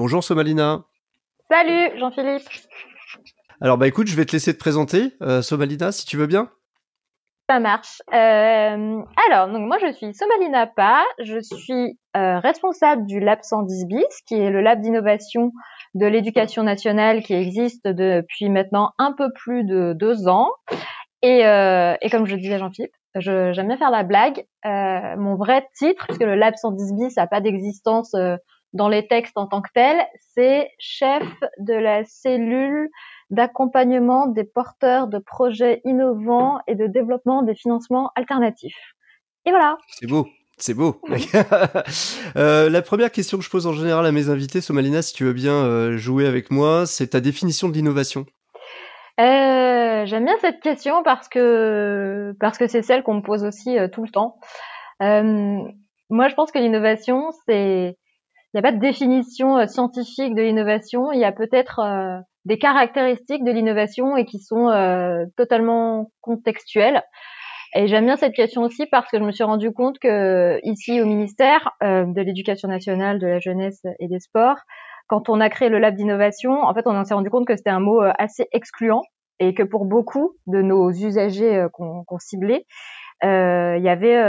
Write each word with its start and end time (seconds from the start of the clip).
Bonjour 0.00 0.24
Somalina. 0.24 0.84
Salut 1.50 1.98
Jean-Philippe. 1.98 2.48
Alors 3.60 3.76
bah 3.76 3.86
écoute, 3.86 4.06
je 4.06 4.16
vais 4.16 4.24
te 4.24 4.32
laisser 4.32 4.54
te 4.54 4.58
présenter, 4.58 5.12
euh, 5.20 5.42
Somalina, 5.42 5.92
si 5.92 6.06
tu 6.06 6.16
veux 6.16 6.26
bien. 6.26 6.48
Ça 7.50 7.60
marche. 7.60 8.00
Euh, 8.08 9.02
alors, 9.28 9.48
donc 9.48 9.68
moi 9.68 9.76
je 9.78 9.92
suis 9.92 10.14
Somalina 10.14 10.66
Pa, 10.68 11.04
je 11.22 11.38
suis 11.40 11.98
euh, 12.16 12.38
responsable 12.38 13.04
du 13.04 13.20
Lab 13.20 13.40
110 13.42 13.84
bis, 13.88 14.22
qui 14.26 14.36
est 14.36 14.48
le 14.48 14.62
lab 14.62 14.80
d'innovation 14.80 15.52
de 15.92 16.06
l'éducation 16.06 16.62
nationale 16.62 17.22
qui 17.22 17.34
existe 17.34 17.86
depuis 17.86 18.48
maintenant 18.48 18.92
un 18.96 19.12
peu 19.12 19.30
plus 19.34 19.64
de 19.64 19.92
deux 19.92 20.28
ans. 20.28 20.48
Et, 21.20 21.40
et 21.40 22.10
comme 22.10 22.24
je 22.24 22.36
disais 22.36 22.58
Jean-Philippe, 22.58 22.94
j'aime 23.16 23.66
bien 23.66 23.76
faire 23.76 23.90
la 23.90 24.04
blague. 24.04 24.46
mon 24.64 25.34
vrai 25.36 25.68
titre, 25.74 26.06
puisque 26.06 26.24
le 26.24 26.36
Lab 26.36 26.54
110 26.56 26.94
bis 26.94 27.16
n'a 27.18 27.26
pas 27.26 27.42
d'existence 27.42 28.16
dans 28.72 28.88
les 28.88 29.06
textes 29.06 29.36
en 29.36 29.46
tant 29.46 29.62
que 29.62 29.70
tel, 29.74 30.04
c'est 30.34 30.70
chef 30.78 31.24
de 31.58 31.74
la 31.74 32.04
cellule 32.04 32.88
d'accompagnement 33.30 34.26
des 34.26 34.44
porteurs 34.44 35.08
de 35.08 35.18
projets 35.18 35.80
innovants 35.84 36.60
et 36.66 36.74
de 36.74 36.86
développement 36.86 37.42
des 37.42 37.54
financements 37.54 38.10
alternatifs. 38.16 38.94
Et 39.46 39.50
voilà. 39.50 39.78
C'est 39.88 40.06
beau. 40.06 40.28
C'est 40.56 40.74
beau. 40.74 41.00
euh, 42.36 42.68
la 42.68 42.82
première 42.82 43.10
question 43.10 43.38
que 43.38 43.44
je 43.44 43.50
pose 43.50 43.66
en 43.66 43.72
général 43.72 44.04
à 44.04 44.12
mes 44.12 44.28
invités, 44.28 44.60
Somalina, 44.60 45.02
si 45.02 45.14
tu 45.14 45.24
veux 45.24 45.32
bien 45.32 45.54
euh, 45.54 45.96
jouer 45.96 46.26
avec 46.26 46.50
moi, 46.50 46.86
c'est 46.86 47.08
ta 47.08 47.20
définition 47.20 47.68
de 47.68 47.74
l'innovation. 47.74 48.26
Euh, 49.20 50.06
J'aime 50.06 50.24
bien 50.24 50.36
cette 50.40 50.60
question 50.60 51.02
parce 51.02 51.28
que 51.28 52.34
parce 52.40 52.56
que 52.56 52.66
c'est 52.66 52.80
celle 52.80 53.02
qu'on 53.02 53.14
me 53.14 53.22
pose 53.22 53.44
aussi 53.44 53.76
tout 53.92 54.02
le 54.02 54.08
temps. 54.08 54.38
Moi, 55.00 56.28
je 56.28 56.34
pense 56.34 56.50
que 56.50 56.58
l'innovation, 56.58 57.30
c'est 57.46 57.98
il 58.52 58.60
n'y 58.60 58.66
a 58.66 58.70
pas 58.70 58.76
de 58.76 58.80
définition 58.80 59.58
euh, 59.58 59.66
scientifique 59.66 60.34
de 60.34 60.42
l'innovation. 60.42 61.12
Il 61.12 61.20
y 61.20 61.24
a 61.24 61.32
peut-être 61.32 61.78
euh, 61.78 62.18
des 62.44 62.58
caractéristiques 62.58 63.44
de 63.44 63.52
l'innovation 63.52 64.16
et 64.16 64.24
qui 64.24 64.40
sont 64.40 64.68
euh, 64.68 65.24
totalement 65.36 66.10
contextuelles. 66.20 67.02
Et 67.76 67.86
j'aime 67.86 68.06
bien 68.06 68.16
cette 68.16 68.34
question 68.34 68.62
aussi 68.62 68.86
parce 68.86 69.08
que 69.08 69.18
je 69.18 69.22
me 69.22 69.30
suis 69.30 69.44
rendu 69.44 69.70
compte 69.72 70.00
que 70.00 70.58
ici 70.64 71.00
au 71.00 71.06
ministère 71.06 71.70
de 71.80 72.20
l'Éducation 72.20 72.66
nationale, 72.66 73.20
de 73.20 73.28
la 73.28 73.38
jeunesse 73.38 73.82
et 74.00 74.08
des 74.08 74.18
sports, 74.18 74.56
quand 75.06 75.28
on 75.28 75.40
a 75.40 75.48
créé 75.50 75.68
le 75.68 75.78
lab 75.78 75.94
d'innovation, 75.94 76.64
en 76.64 76.74
fait, 76.74 76.84
on 76.86 77.04
s'est 77.04 77.14
rendu 77.14 77.30
compte 77.30 77.46
que 77.46 77.54
c'était 77.54 77.70
un 77.70 77.78
mot 77.78 78.00
assez 78.18 78.48
excluant 78.50 79.02
et 79.38 79.54
que 79.54 79.62
pour 79.62 79.84
beaucoup 79.84 80.32
de 80.48 80.62
nos 80.62 80.90
usagers 80.90 81.68
qu'on 81.72 82.18
ciblait, 82.18 82.66
euh, 83.22 83.76
il 83.76 83.84
y 83.84 83.88
avait 83.88 84.20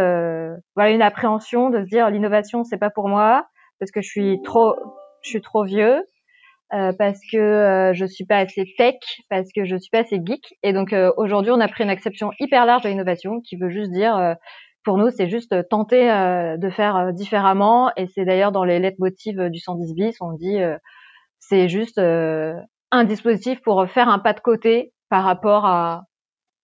voilà 0.76 0.92
une 0.92 1.02
appréhension 1.02 1.72
de 1.72 1.80
se 1.80 1.88
dire 1.88 2.12
l'innovation 2.12 2.64
c'est 2.64 2.78
pas 2.78 2.92
pour 2.92 3.08
moi, 3.08 3.48
parce 3.82 3.92
que 3.92 4.02
je 4.02 4.08
suis 4.08 4.42
trop, 4.44 4.76
je 5.24 5.30
suis 5.30 5.42
trop 5.42 5.66
vieux, 5.66 6.04
euh, 6.74 6.94
parce 6.98 7.20
que 7.32 7.38
euh, 7.38 7.94
je 7.94 8.06
suis 8.06 8.26
pas 8.26 8.38
assez 8.38 8.64
tech, 8.78 8.96
parce 9.28 9.52
que 9.54 9.66
je 9.66 9.76
suis 9.76 9.90
pas 9.90 10.02
assez 10.02 10.22
geek. 10.24 10.54
Et 10.62 10.72
donc 10.72 10.94
euh, 10.94 11.12
aujourd'hui, 11.18 11.52
on 11.52 11.60
a 11.60 11.68
pris 11.68 11.84
une 11.84 11.90
acception 11.90 12.32
hyper 12.40 12.68
large 12.68 12.84
de 12.84 12.90
l'innovation, 12.90 13.42
qui 13.42 13.56
veut 13.58 13.70
juste 13.70 13.92
dire, 13.92 14.16
euh, 14.16 14.36
pour 14.84 15.00
nous, 15.00 15.10
c'est 15.10 15.30
juste 15.30 15.68
tenter 15.70 16.08
de 16.58 16.70
faire 16.72 17.14
différemment. 17.14 17.92
Et 17.98 18.08
c'est 18.08 18.26
d'ailleurs 18.26 18.52
dans 18.52 18.64
les 18.64 18.80
lettres 18.80 18.98
motives 19.00 19.50
du 19.50 19.60
110 19.60 19.94
bis, 19.94 20.18
on 20.22 20.34
dit, 20.34 20.58
c'est 21.38 21.70
juste 21.70 22.00
un 22.00 23.04
dispositif 23.04 23.62
pour 23.62 23.88
faire 23.88 24.10
un 24.10 24.18
pas 24.18 24.34
de 24.34 24.40
côté 24.40 24.92
par 25.08 25.24
rapport 25.24 25.68
à 25.68 26.06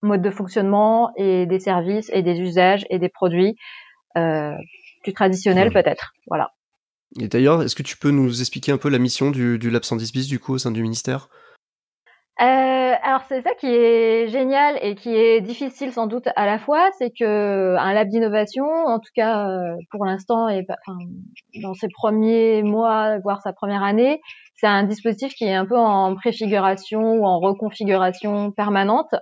mode 0.02 0.24
de 0.24 0.32
fonctionnement 0.32 1.12
et 1.16 1.46
des 1.46 1.60
services 1.60 2.10
et 2.12 2.24
des 2.24 2.40
usages 2.40 2.88
et 2.90 2.98
des 2.98 3.10
produits 3.10 3.56
plus 4.16 5.14
traditionnels 5.14 5.72
peut-être. 5.72 6.14
Voilà. 6.26 6.50
Et 7.20 7.28
d'ailleurs, 7.28 7.64
est-ce 7.64 7.76
que 7.76 7.84
tu 7.84 7.98
peux 7.98 8.12
nous 8.12 8.42
expliquer 8.42 8.72
un 8.72 8.78
peu 8.78 8.90
la 8.90 9.00
mission 9.00 9.32
du, 9.32 9.58
Lab 9.58 9.84
110 9.84 10.12
bis 10.12 10.28
du 10.28 10.40
coup 10.40 10.54
au 10.54 10.58
sein 10.58 10.72
du 10.72 10.82
ministère? 10.82 11.30
Euh, 12.40 12.94
alors 13.02 13.22
c'est 13.28 13.42
ça 13.42 13.56
qui 13.56 13.66
est 13.66 14.28
génial 14.28 14.78
et 14.84 14.94
qui 14.94 15.16
est 15.16 15.42
difficile 15.42 15.92
sans 15.92 16.06
doute 16.06 16.28
à 16.36 16.46
la 16.46 16.60
fois, 16.60 16.90
c'est 17.00 17.10
que 17.10 17.76
un 17.76 17.94
lab 17.94 18.10
d'innovation, 18.10 18.66
en 18.66 19.00
tout 19.00 19.10
cas 19.16 19.50
euh, 19.50 19.76
pour 19.90 20.06
l'instant 20.06 20.48
et 20.48 20.64
dans 21.64 21.74
ses 21.74 21.88
premiers 21.88 22.62
mois, 22.62 23.18
voire 23.20 23.42
sa 23.42 23.54
première 23.54 23.82
année, 23.82 24.22
c'est 24.56 24.68
un 24.68 24.84
dispositif 24.84 25.34
qui 25.34 25.46
est 25.46 25.56
un 25.56 25.66
peu 25.66 25.78
en 25.78 26.14
préfiguration 26.16 27.14
ou 27.14 27.26
en 27.26 27.40
reconfiguration 27.40 28.52
permanente. 28.52 29.16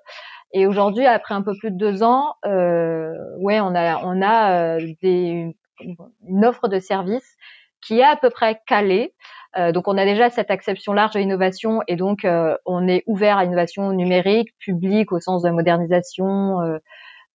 Et 0.53 0.67
aujourd'hui, 0.67 1.05
après 1.05 1.35
un 1.35 1.41
peu 1.41 1.53
plus 1.59 1.71
de 1.71 1.77
deux 1.77 2.03
ans, 2.03 2.35
euh, 2.45 3.13
ouais, 3.39 3.59
on 3.59 3.75
a 3.75 4.03
on 4.03 4.21
a 4.21 4.77
euh, 4.77 4.93
une 5.01 6.45
offre 6.45 6.67
de 6.67 6.79
services 6.79 7.34
qui 7.85 7.99
est 7.99 8.03
à 8.03 8.15
peu 8.15 8.29
près 8.29 8.61
calé. 8.67 9.13
Euh, 9.57 9.71
donc 9.71 9.87
on 9.87 9.97
a 9.97 10.05
déjà 10.05 10.29
cette 10.29 10.51
acception 10.51 10.93
large 10.93 11.13
de 11.13 11.19
l'innovation 11.19 11.81
et 11.87 11.95
donc 11.95 12.25
euh, 12.25 12.57
on 12.65 12.87
est 12.87 13.03
ouvert 13.07 13.37
à 13.37 13.43
l'innovation 13.43 13.91
numérique, 13.91 14.49
publique 14.59 15.11
au 15.11 15.19
sens 15.19 15.43
de 15.43 15.49
modernisation, 15.49 16.79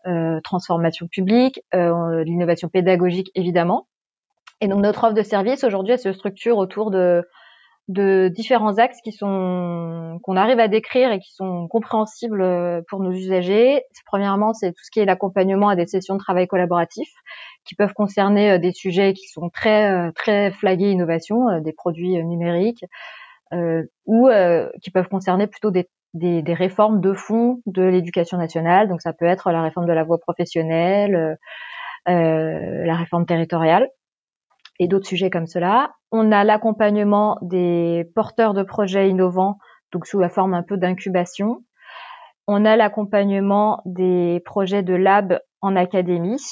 euh, 0.06 0.40
transformation 0.42 1.06
publique, 1.06 1.62
l'innovation 1.72 2.68
pédagogique 2.68 3.30
évidemment. 3.34 3.86
Et 4.60 4.68
donc 4.68 4.82
notre 4.82 5.04
offre 5.04 5.14
de 5.14 5.22
service 5.22 5.64
aujourd'hui 5.64 5.98
se 5.98 6.12
structure 6.12 6.58
autour 6.58 6.90
de 6.90 7.24
de 7.90 8.28
différents 8.28 8.78
axes 8.78 9.00
qui 9.02 9.10
sont 9.10 10.20
qu'on 10.22 10.36
arrive 10.36 10.60
à 10.60 10.68
décrire 10.68 11.10
et 11.10 11.18
qui 11.18 11.32
sont 11.32 11.66
compréhensibles 11.66 12.84
pour 12.88 13.00
nos 13.00 13.10
usagers. 13.10 13.82
Premièrement, 14.06 14.52
c'est 14.52 14.72
tout 14.72 14.84
ce 14.84 14.90
qui 14.90 15.00
est 15.00 15.04
l'accompagnement 15.04 15.68
à 15.68 15.76
des 15.76 15.86
sessions 15.86 16.14
de 16.14 16.20
travail 16.20 16.46
collaboratif 16.46 17.08
qui 17.64 17.74
peuvent 17.74 17.92
concerner 17.92 18.52
euh, 18.52 18.58
des 18.58 18.72
sujets 18.72 19.12
qui 19.12 19.26
sont 19.26 19.50
très 19.50 19.90
euh, 19.90 20.12
très 20.12 20.52
flagués 20.52 20.90
innovation, 20.90 21.48
euh, 21.48 21.60
des 21.60 21.72
produits 21.72 22.22
numériques, 22.24 22.84
ou 24.06 24.28
qui 24.80 24.90
peuvent 24.92 25.08
concerner 25.08 25.48
plutôt 25.48 25.72
des, 25.72 25.88
des, 26.14 26.40
des, 26.40 26.54
réformes 26.54 27.00
de 27.00 27.12
fond 27.12 27.60
de 27.66 27.82
l'éducation 27.82 28.38
nationale. 28.38 28.88
Donc 28.88 29.02
ça 29.02 29.12
peut 29.12 29.24
être 29.24 29.50
la 29.50 29.62
réforme 29.62 29.86
de 29.86 29.92
la 29.92 30.04
voie 30.04 30.18
professionnelle, 30.18 31.36
la 32.06 32.94
réforme 32.94 33.26
territoriale 33.26 33.88
et 34.80 34.88
d'autres 34.88 35.06
sujets 35.06 35.30
comme 35.30 35.46
cela. 35.46 35.92
On 36.10 36.32
a 36.32 36.42
l'accompagnement 36.42 37.38
des 37.42 38.10
porteurs 38.16 38.54
de 38.54 38.64
projets 38.64 39.08
innovants, 39.08 39.58
donc 39.92 40.06
sous 40.06 40.18
la 40.18 40.30
forme 40.30 40.54
un 40.54 40.64
peu 40.64 40.76
d'incubation. 40.78 41.62
On 42.48 42.64
a 42.64 42.76
l'accompagnement 42.76 43.82
des 43.84 44.42
projets 44.44 44.82
de 44.82 44.94
lab 44.94 45.38
en 45.60 45.76
académie, 45.76 46.42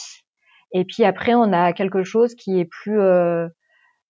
et 0.73 0.85
puis 0.85 1.05
après, 1.05 1.35
on 1.35 1.53
a 1.53 1.73
quelque 1.73 2.05
chose 2.05 2.35
qui 2.35 2.61
est 2.61 2.67
plus 2.67 3.01
euh, 3.01 3.49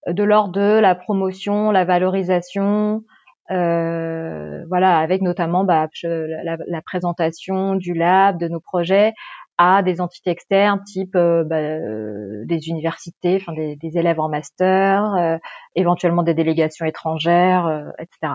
de 0.09 0.25
l'ordre 0.25 0.53
de 0.53 0.81
la 0.81 0.97
promotion, 0.97 1.71
la 1.71 1.84
valorisation, 1.84 3.05
euh, 3.53 4.65
voilà, 4.69 4.99
avec 4.99 5.23
notamment 5.23 5.65
bah, 5.65 5.87
la, 6.03 6.57
la, 6.67 6.83
présentation 6.83 7.77
du 7.77 7.95
lab, 7.95 8.39
de 8.39 8.49
nos 8.49 8.61
projets 8.61 9.12
à 9.59 9.83
des 9.83 10.01
entités 10.01 10.31
externes, 10.31 10.83
type 10.85 11.17
euh, 11.17 11.45
bah, 11.45 11.57
euh, 11.57 12.45
des 12.47 12.69
universités, 12.69 13.39
enfin 13.41 13.53
des, 13.53 13.99
élèves 13.99 14.21
en 14.21 14.29
master, 14.29 15.15
euh, 15.15 15.39
éventuellement 15.75 16.23
des 16.23 16.35
délégations 16.35 16.87
étrangères, 16.87 17.93
etc. 17.99 18.34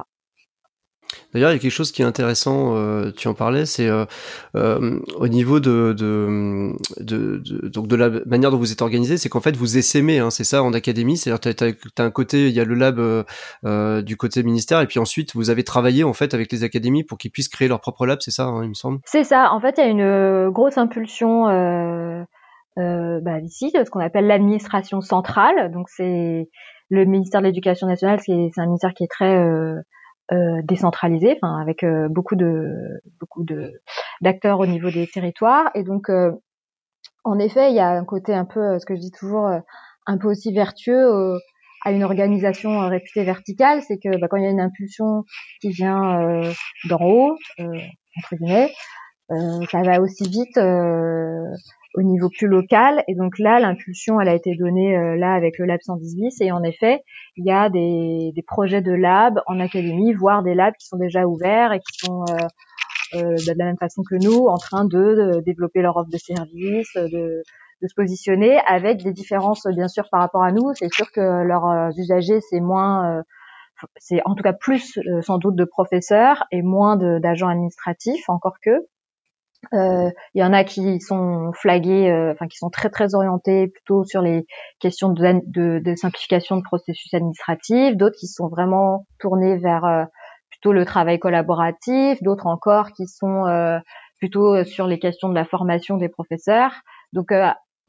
D'ailleurs, 1.33 1.51
il 1.51 1.53
y 1.53 1.57
a 1.57 1.59
quelque 1.59 1.71
chose 1.71 1.91
qui 1.91 2.01
est 2.01 2.06
intéressant, 2.06 2.75
euh, 2.75 3.12
tu 3.12 3.27
en 3.27 3.33
parlais, 3.33 3.65
c'est 3.65 3.88
euh, 3.88 4.06
euh, 4.56 5.00
au 5.15 5.27
niveau 5.27 5.59
de, 5.59 5.94
de, 5.97 6.74
de, 7.00 7.38
de, 7.39 7.68
donc 7.68 7.88
de 7.88 7.95
la 7.95 8.09
manière 8.25 8.51
dont 8.51 8.57
vous 8.57 8.71
êtes 8.71 8.81
organisé, 8.81 9.18
c'est 9.18 9.30
qu'en 9.30 9.41
fait 9.41 9.56
vous 9.56 9.77
essaimez, 9.77 10.19
hein, 10.19 10.30
c'est 10.30 10.44
ça 10.44 10.62
en 10.62 10.74
académie, 10.74 11.18
c'est-à-dire 11.18 11.56
tu 11.56 11.63
as, 11.63 12.03
un 12.03 12.12
côté, 12.12 12.47
il 12.50 12.53
y 12.53 12.59
a 12.59 12.65
le 12.65 12.75
lab 12.75 13.00
euh, 13.00 13.24
euh, 13.65 14.01
du 14.01 14.15
côté 14.15 14.44
ministère, 14.44 14.80
et 14.81 14.88
puis 14.88 15.00
ensuite 15.00 15.33
vous 15.35 15.50
avez 15.50 15.63
travaillé 15.63 16.03
en 16.03 16.13
fait 16.13 16.33
avec 16.33 16.51
les 16.51 16.63
académies 16.63 17.03
pour 17.03 17.18
qu'ils 17.18 17.31
puissent 17.31 17.50
créer 17.50 17.68
leur 17.68 17.81
propre 17.81 18.06
lab, 18.06 18.19
c'est 18.21 18.31
ça, 18.31 18.45
hein, 18.45 18.63
il 18.63 18.69
me 18.69 18.74
semble? 18.75 19.00
C'est 19.06 19.24
ça, 19.24 19.51
en 19.53 19.59
fait 19.59 19.75
il 19.77 19.81
y 19.81 19.88
a 19.88 19.89
une 19.89 20.50
grosse 20.51 20.77
impulsion 20.77 21.47
euh, 21.50 23.19
bah, 23.21 23.39
ici, 23.39 23.71
ce 23.74 23.89
qu'on 23.89 24.00
appelle 24.00 24.27
l'administration 24.27 25.01
centrale, 25.01 25.71
donc 25.71 25.89
c'est 25.89 26.47
le 26.89 27.06
ministère 27.06 27.41
de 27.41 27.47
l'Éducation 27.47 27.88
nationale, 27.88 28.19
c'est 28.24 28.50
un 28.57 28.65
ministère 28.65 28.94
qui 28.94 29.03
est 29.03 29.12
très 29.12 29.35
euh, 30.33 30.62
décentralisé, 30.63 31.38
enfin 31.41 31.62
avec 31.62 31.83
euh, 31.83 32.07
beaucoup 32.09 32.35
de 32.35 33.01
beaucoup 33.19 33.44
de 33.44 33.81
d'acteurs 34.21 34.59
au 34.59 34.65
niveau 34.65 34.89
des 34.89 35.07
territoires. 35.07 35.69
Et 35.75 35.83
donc, 35.83 36.09
euh, 36.09 36.31
en 37.24 37.38
effet, 37.39 37.69
il 37.69 37.75
y 37.75 37.80
a 37.80 37.89
un 37.89 38.06
côté 38.06 38.33
un 38.33 38.45
peu, 38.45 38.80
ce 38.80 38.85
que 38.85 38.95
je 38.95 39.00
dis 39.00 39.12
toujours, 39.12 39.50
un 40.07 40.18
peu 40.18 40.27
aussi 40.27 40.53
vertueux 40.53 41.38
à 41.85 41.91
une 41.91 42.03
organisation 42.03 42.80
réputée 42.89 43.24
verticale, 43.24 43.81
c'est 43.81 43.97
que 43.97 44.19
bah, 44.19 44.27
quand 44.30 44.38
il 44.38 44.44
y 44.44 44.47
a 44.47 44.51
une 44.51 44.59
impulsion 44.59 45.24
qui 45.62 45.69
vient 45.69 46.41
d'en 46.89 47.00
haut, 47.01 47.38
entre 47.59 48.35
guillemets, 48.35 48.74
ça 49.30 49.81
va 49.83 50.01
aussi 50.01 50.24
vite 50.30 50.57
au 51.94 52.01
niveau 52.01 52.30
plus 52.30 52.48
local. 52.48 53.04
Et 53.07 53.16
donc 53.16 53.38
là, 53.40 53.60
l'impulsion, 53.60 54.19
elle 54.19 54.30
a 54.30 54.34
été 54.34 54.56
donnée 54.56 54.98
euh, 54.98 55.16
là 55.16 55.34
avec 55.34 55.57
le 55.57 55.66
Lab 55.66 55.80
110 55.81 56.16
bis. 56.16 56.42
Et 56.42 56.51
en 56.51 56.63
effet, 56.63 57.04
il 57.38 57.45
y 57.45 57.51
a 57.51 57.69
des, 57.69 58.31
des, 58.36 58.42
projets 58.42 58.81
de 58.81 58.92
lab 58.92 59.40
en 59.48 59.60
académie, 59.60 60.13
voire 60.13 60.44
des 60.44 60.56
labs 60.56 60.74
qui 60.80 60.88
sont 60.88 60.98
déjà 60.98 61.25
ouverts 61.25 61.74
et 61.74 61.80
qui 61.80 62.06
sont 62.06 62.24
euh, 62.30 62.36
euh 63.16 63.36
de 63.36 63.57
la 63.57 63.66
même 63.66 63.78
façon 63.78 64.01
que 64.04 64.16
nous 64.16 64.48
en 64.48 64.57
train 64.57 64.86
de, 64.86 65.42
développer 65.45 65.81
leur 65.81 65.98
offre 65.98 66.10
de 66.10 66.18
services, 66.18 66.94
de, 66.95 67.44
de, 67.81 67.88
se 67.88 67.94
positionner 67.95 68.60
avec 68.66 69.04
des 69.04 69.12
différences 69.12 69.68
bien 69.68 69.88
sûr 69.88 70.06
par 70.10 70.22
rapport 70.22 70.44
à 70.44 70.51
nous. 70.51 70.74
C'est 70.75 70.92
sûr 70.94 71.12
que 71.12 71.44
leurs 71.44 71.68
euh, 71.68 71.90
usagers, 71.98 72.40
c'est 72.50 72.60
moins 72.60 73.24
c'est 73.98 74.22
en 74.24 74.34
tout 74.36 74.44
cas 74.44 74.54
plus 74.54 74.98
sans 75.22 75.38
doute 75.38 75.56
de 75.56 75.66
professeurs 75.66 76.45
et 76.51 76.62
moins 76.62 76.95
d'agents 76.95 77.50
administratifs 77.50 78.30
encore 78.30 78.56
que 78.63 78.69
euh, 78.69 78.81
il 79.71 80.12
y 80.36 80.44
en 80.44 80.54
a 80.54 80.63
qui 80.63 81.00
sont 81.00 81.51
flagués, 81.54 82.10
euh, 82.10 82.31
enfin 82.33 82.48
qui 82.48 82.57
sont 82.57 82.69
très 82.69 82.89
très 82.89 83.15
orientés 83.15 83.68
plutôt 83.68 84.04
sur 84.04 84.21
les 84.21 84.45
questions 84.80 85.10
de, 85.10 85.42
de, 85.45 85.80
de 85.80 85.95
simplification 85.95 86.57
de 86.57 86.62
processus 86.63 87.13
administratifs, 87.13 87.95
d'autres 87.95 88.18
qui 88.19 88.27
sont 88.27 88.48
vraiment 88.48 89.06
tournés 89.19 89.57
vers 89.57 89.86
euh, 89.86 90.04
plutôt 90.50 90.74
le 90.74 90.86
travail 90.86 91.19
collaboratif, 91.19 92.21
d'autres 92.21 92.48
encore 92.48 92.92
qui 92.92 93.07
sont 93.07 93.45
plutôt 94.19 94.63
sur 94.63 94.88
les 94.88 95.00
questions 95.00 95.30
de 95.30 95.36
la 95.36 95.45
formation 95.45 95.98
des 95.98 96.09
professeurs. 96.09 96.71
Donc 97.12 97.33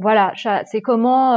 voilà, 0.00 0.32
c'est 0.65 0.81
comment 0.81 1.37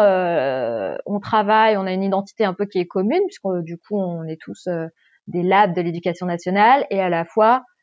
on 1.05 1.19
travaille, 1.19 1.77
on 1.77 1.85
a 1.85 1.91
une 1.91 2.03
identité 2.03 2.45
un 2.45 2.53
peu 2.53 2.65
qui 2.65 2.79
est 2.79 2.87
commune, 2.87 3.21
puisque 3.27 3.61
du 3.63 3.77
coup 3.77 3.99
on 3.99 4.23
est 4.23 4.39
tous 4.41 4.69
des 5.27 5.43
labs 5.43 5.75
de 5.75 5.81
l'éducation 5.81 6.25
nationale. 6.25 6.85
Et 6.89 7.01
à 7.01 7.09
la 7.09 7.25
fois 7.25 7.57
euh, 7.57 7.76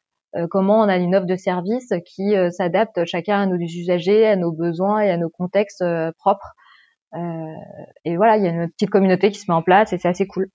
comment 0.50 0.80
on 0.80 0.88
a 0.88 0.96
une 0.96 1.14
offre 1.14 1.26
de 1.26 1.36
service 1.36 1.92
qui 2.06 2.36
euh, 2.36 2.50
s'adapte 2.50 3.04
chacun 3.04 3.42
à 3.42 3.46
nos 3.46 3.56
usagers, 3.56 4.26
à 4.26 4.36
nos 4.36 4.52
besoins 4.52 5.00
et 5.00 5.10
à 5.10 5.16
nos 5.16 5.30
contextes 5.30 5.82
euh, 5.82 6.12
propres. 6.18 6.54
et 8.04 8.16
voilà, 8.16 8.36
il 8.36 8.44
y 8.44 8.48
a 8.48 8.50
une 8.50 8.68
petite 8.70 8.90
communauté 8.90 9.30
qui 9.30 9.38
se 9.38 9.50
met 9.50 9.54
en 9.54 9.62
place 9.62 9.92
et 9.92 9.98
c'est 9.98 10.08
assez 10.08 10.26
cool. 10.26 10.48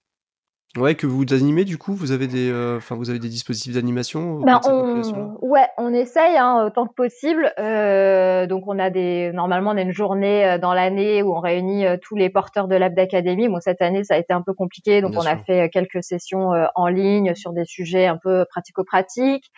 Ouais, 0.78 0.94
que 0.96 1.08
vous 1.08 1.26
animez 1.32 1.66
du 1.66 1.78
coup, 1.78 1.94
vous 1.94 2.12
avez 2.12 2.28
des, 2.28 2.52
enfin 2.78 2.96
vous 2.96 3.10
avez 3.10 3.20
des 3.20 3.28
dispositifs 3.28 3.74
d'animation. 3.74 4.40
Ben, 4.42 4.60
on, 4.68 5.36
ouais, 5.42 5.68
on 5.78 5.94
essaye 5.94 6.38
hein, 6.38 6.64
autant 6.66 6.86
que 6.86 6.94
possible. 6.94 7.52
Euh, 7.58 8.46
donc 8.46 8.64
on 8.68 8.78
a 8.78 8.90
des, 8.90 9.32
normalement 9.34 9.72
on 9.72 9.78
a 9.78 9.82
une 9.82 9.92
journée 9.92 10.58
dans 10.62 10.74
l'année 10.74 11.24
où 11.24 11.36
on 11.36 11.40
réunit 11.40 11.86
tous 12.04 12.16
les 12.16 12.30
porteurs 12.30 12.68
de 12.68 12.76
lab 12.76 12.94
d'académie. 12.94 13.50
Bon 13.50 13.60
cette 13.60 13.82
année 13.82 14.04
ça 14.04 14.14
a 14.14 14.18
été 14.18 14.32
un 14.32 14.44
peu 14.44 14.54
compliqué, 14.54 15.02
donc 15.02 15.14
on 15.16 15.26
a 15.26 15.38
fait 15.38 15.70
quelques 15.70 16.04
sessions 16.04 16.52
en 16.76 16.88
ligne 16.88 17.34
sur 17.34 17.52
des 17.54 17.66
sujets 17.66 18.06
un 18.06 18.18
peu 18.22 18.46
pratico-pratiques. 18.50 19.52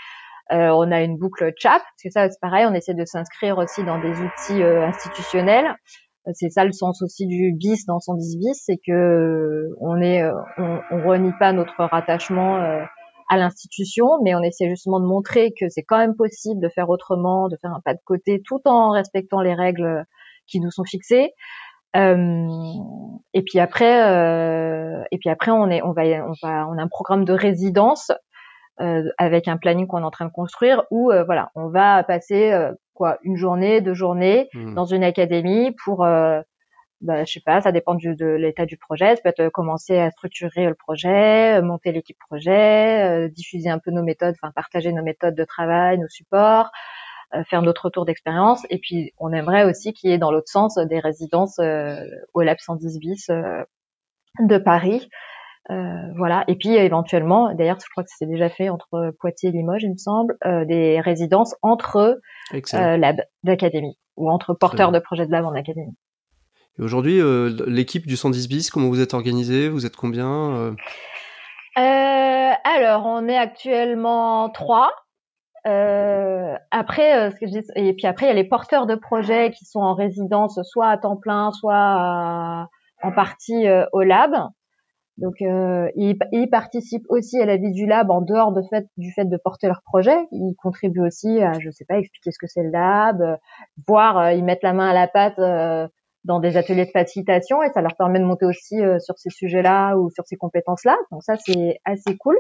Euh, 0.52 0.70
on 0.70 0.92
a 0.92 1.02
une 1.02 1.18
boucle 1.18 1.54
chat, 1.58 1.80
parce 1.80 2.04
que 2.04 2.10
ça 2.10 2.30
c'est 2.30 2.40
pareil, 2.42 2.66
on 2.66 2.74
essaie 2.74 2.94
de 2.94 3.06
s'inscrire 3.06 3.58
aussi 3.58 3.84
dans 3.84 4.00
des 4.00 4.12
outils 4.12 4.62
euh, 4.62 4.86
institutionnels. 4.86 5.76
Euh, 6.28 6.32
c'est 6.34 6.50
ça 6.50 6.66
le 6.66 6.72
sens 6.72 7.02
aussi 7.02 7.28
du 7.28 7.54
bis 7.54 7.86
dans 7.86 8.00
110 8.00 8.38
bis, 8.38 8.62
c'est 8.66 8.80
que 8.86 9.70
on 9.80 10.02
est, 10.02 10.24
on, 10.58 10.80
on, 10.92 11.08
renie 11.08 11.34
pas 11.40 11.54
notre 11.54 11.84
rattachement 11.84 12.58
à 13.32 13.38
l'institution, 13.38 14.22
mais 14.24 14.36
on 14.36 14.42
essaie 14.42 14.70
justement 14.70 15.00
de 15.00 15.06
montrer 15.06 15.54
que 15.60 15.70
c'est 15.70 15.84
quand 15.84 15.98
même 15.98 16.16
possible 16.16 16.62
de 16.62 16.70
faire 16.70 16.90
autrement, 16.90 17.48
de 17.48 17.58
faire 17.62 17.72
un 17.72 17.80
pas 17.80 17.94
de 17.94 18.02
côté, 18.06 18.42
tout 18.46 18.60
en 18.66 18.92
respectant 18.92 19.42
les 19.42 19.56
règles 19.56 20.06
qui 20.48 20.60
nous 20.60 20.70
sont 20.70 20.84
fixées. 20.84 21.32
Euh, 21.96 22.48
et 23.34 23.42
puis 23.42 23.60
après, 23.60 24.10
euh, 24.10 25.04
et 25.12 25.18
puis 25.18 25.30
après, 25.30 25.52
on 25.52 25.70
est, 25.70 25.82
on 25.82 25.92
va, 25.92 26.04
on 26.04 26.34
va, 26.42 26.68
on 26.68 26.78
a 26.78 26.82
un 26.82 26.88
programme 26.88 27.26
de 27.26 27.34
résidence 27.34 28.12
euh, 28.80 29.04
avec 29.18 29.48
un 29.48 29.58
planning 29.58 29.88
qu'on 29.88 30.00
est 30.00 30.06
en 30.06 30.12
train 30.12 30.26
de 30.26 30.32
construire 30.32 30.84
où 30.92 31.12
euh, 31.12 31.24
voilà, 31.24 31.52
on 31.56 31.70
va 31.70 32.04
passer 32.04 32.52
euh, 32.52 32.72
quoi 33.02 33.18
une 33.24 33.36
journée, 33.36 33.82
deux 33.82 33.96
journées 33.96 34.48
mmh. 34.54 34.76
dans 34.76 34.86
une 34.86 35.04
académie 35.04 35.72
pour 35.84 36.06
bah, 37.02 37.26
je 37.26 37.34
sais 37.34 37.42
pas, 37.44 37.62
ça 37.62 37.72
dépend 37.72 37.96
du, 37.96 38.16
de 38.16 38.28
l'état 38.28 38.68
du 38.68 38.78
projet. 38.78 39.16
Ça 39.16 39.22
peut 39.24 39.30
être 39.30 39.50
commencer 39.50 39.98
à 39.98 40.12
structurer 40.12 40.68
le 40.68 40.76
projet, 40.76 41.60
monter 41.64 41.92
l'équipe 41.92 42.18
projet, 42.30 43.28
diffuser 43.30 43.70
un 43.70 43.80
peu 43.80 43.90
nos 43.90 44.04
méthodes, 44.04 44.36
enfin 44.40 44.52
partager 44.52 44.94
nos 44.94 45.02
méthodes 45.02 45.34
de 45.34 45.44
travail, 45.44 45.98
nos 45.98 46.10
supports, 46.10 46.70
faire 47.50 47.64
notre 47.64 47.86
retour 47.86 48.06
d'expérience. 48.06 48.68
Et 48.70 48.78
puis 48.78 49.14
on 49.18 49.34
aimerait 49.34 49.66
aussi 49.66 49.94
qu'il 49.94 50.12
y 50.12 50.14
ait 50.14 50.20
dans 50.20 50.32
l'autre 50.32 50.52
sens 50.52 50.78
des 50.78 51.00
résidences 51.00 51.60
au 52.36 52.42
Lab 52.42 52.60
110 52.60 53.00
bis 53.00 53.32
de 54.40 54.58
Paris 54.58 55.10
euh, 55.10 55.31
voilà. 55.70 56.44
Et 56.48 56.56
puis 56.56 56.76
éventuellement, 56.76 57.54
d'ailleurs, 57.54 57.78
je 57.80 57.90
crois 57.90 58.04
que 58.04 58.10
c'est 58.16 58.26
déjà 58.26 58.50
fait 58.50 58.70
entre 58.70 59.14
Poitiers 59.20 59.50
et 59.50 59.52
Limoges, 59.52 59.84
il 59.84 59.92
me 59.92 59.98
semble, 59.98 60.38
euh, 60.46 60.66
des 60.66 61.00
résidences 61.00 61.56
entre 61.62 62.20
euh, 62.54 62.98
labs 62.98 63.22
d'académie 63.44 63.98
ou 64.18 64.30
entre 64.30 64.54
porteurs 64.54 64.92
de 64.92 65.00
projets 65.00 65.26
de 65.26 65.32
lab 65.32 65.46
en 65.46 65.54
académie. 65.54 65.96
Et 66.80 66.84
aujourd'hui, 66.84 67.22
l'équipe 67.68 68.08
du 68.08 68.16
110 68.16 68.48
bis, 68.48 68.70
comment 68.70 68.88
vous 68.88 69.02
êtes 69.02 69.14
organisé 69.14 69.68
Vous 69.70 69.86
êtes 69.86 69.96
combien 69.96 70.76
Alors, 71.76 73.06
on 73.06 73.28
est 73.28 73.38
actuellement 73.38 74.50
trois. 74.50 74.92
après, 75.66 77.32
ce 77.32 77.36
que 77.36 77.48
je 77.48 77.52
dis, 77.52 77.68
et 77.76 77.94
puis 77.94 78.08
après, 78.08 78.26
il 78.28 78.30
y 78.30 78.32
a 78.32 78.36
les 78.36 78.48
porteurs 78.48 78.88
de 78.88 78.96
projets 78.96 79.52
qui 79.52 79.66
sont 79.66 79.82
en 79.82 79.94
résidence, 79.94 80.60
soit 80.64 80.88
à 80.88 80.98
temps 80.98 81.18
plein, 81.18 81.52
soit 81.52 82.68
en 83.04 83.12
partie 83.12 83.66
au 83.92 84.02
lab. 84.02 84.32
Donc, 85.18 85.42
euh, 85.42 85.90
ils, 85.96 86.18
ils, 86.32 86.50
participent 86.50 87.06
aussi 87.10 87.40
à 87.40 87.46
la 87.46 87.58
vie 87.58 87.72
du 87.72 87.86
lab 87.86 88.10
en 88.10 88.22
dehors 88.22 88.54
de 88.54 88.62
fait, 88.70 88.88
du 88.98 89.12
fait 89.12 89.26
de 89.26 89.38
porter 89.38 89.68
leur 89.68 89.82
projet. 89.84 90.18
Ils 90.32 90.56
contribuent 90.58 91.06
aussi 91.06 91.42
à, 91.42 91.54
je 91.60 91.70
sais 91.70 91.86
pas, 91.86 91.98
expliquer 91.98 92.32
ce 92.32 92.40
que 92.40 92.48
c'est 92.48 92.64
le 92.64 92.72
lab, 92.72 93.22
euh, 93.22 93.36
voire 93.88 94.18
euh, 94.18 94.34
ils 94.34 94.44
mettent 94.44 94.64
la 94.64 94.74
main 94.74 94.90
à 94.90 94.94
la 94.94 95.08
pâte 95.08 95.38
euh, 95.40 95.88
dans 96.24 96.40
des 96.40 96.56
ateliers 96.56 96.86
de 96.86 96.92
facilitation 96.92 97.62
et 97.62 97.70
ça 97.74 97.82
leur 97.82 97.96
permet 97.96 98.20
de 98.20 98.26
monter 98.26 98.46
aussi 98.46 98.80
sur 99.00 99.18
ces 99.18 99.32
sujets-là 99.32 99.96
ou 99.96 100.12
sur 100.12 100.24
ces 100.26 100.38
compétences-là. 100.38 100.96
Donc 101.12 101.24
ça, 101.24 101.36
c'est 101.36 101.80
assez 101.84 102.16
cool. 102.18 102.38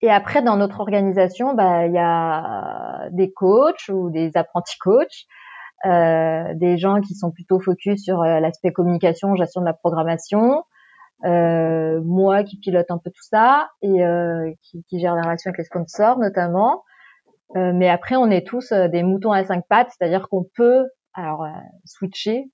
Et 0.00 0.10
après, 0.10 0.42
dans 0.42 0.56
notre 0.56 0.80
organisation, 0.80 1.54
bah, 1.54 1.86
il 1.86 1.92
y 1.92 1.98
a 1.98 3.08
des 3.10 3.32
coachs 3.32 3.88
ou 3.90 4.08
des 4.08 4.30
apprentis 4.36 4.78
coachs, 4.78 5.26
euh, 5.84 6.54
des 6.54 6.78
gens 6.78 7.02
qui 7.02 7.14
sont 7.14 7.30
plutôt 7.30 7.60
focus 7.60 8.02
sur 8.02 8.22
l'aspect 8.22 8.72
communication, 8.72 9.36
gestion 9.36 9.60
de 9.60 9.66
la 9.66 9.74
programmation, 9.74 10.62
euh, 11.24 12.00
moi 12.04 12.44
qui 12.44 12.58
pilote 12.58 12.90
un 12.90 12.98
peu 12.98 13.10
tout 13.10 13.24
ça 13.28 13.68
et 13.82 14.04
euh, 14.04 14.52
qui, 14.62 14.84
qui, 14.88 15.00
gère 15.00 15.14
la 15.14 15.22
relation 15.22 15.48
avec 15.48 15.58
les 15.58 15.64
sponsors 15.64 16.18
notamment. 16.18 16.84
Euh, 17.56 17.72
mais 17.74 17.88
après, 17.88 18.16
on 18.16 18.30
est 18.30 18.46
tous 18.46 18.72
euh, 18.72 18.88
des 18.88 19.02
moutons 19.02 19.32
à 19.32 19.44
cinq 19.44 19.64
pattes, 19.68 19.90
c'est-à-dire 19.96 20.28
qu'on 20.28 20.44
peut 20.54 20.84
alors 21.14 21.44
euh, 21.44 21.50
switcher 21.84 22.50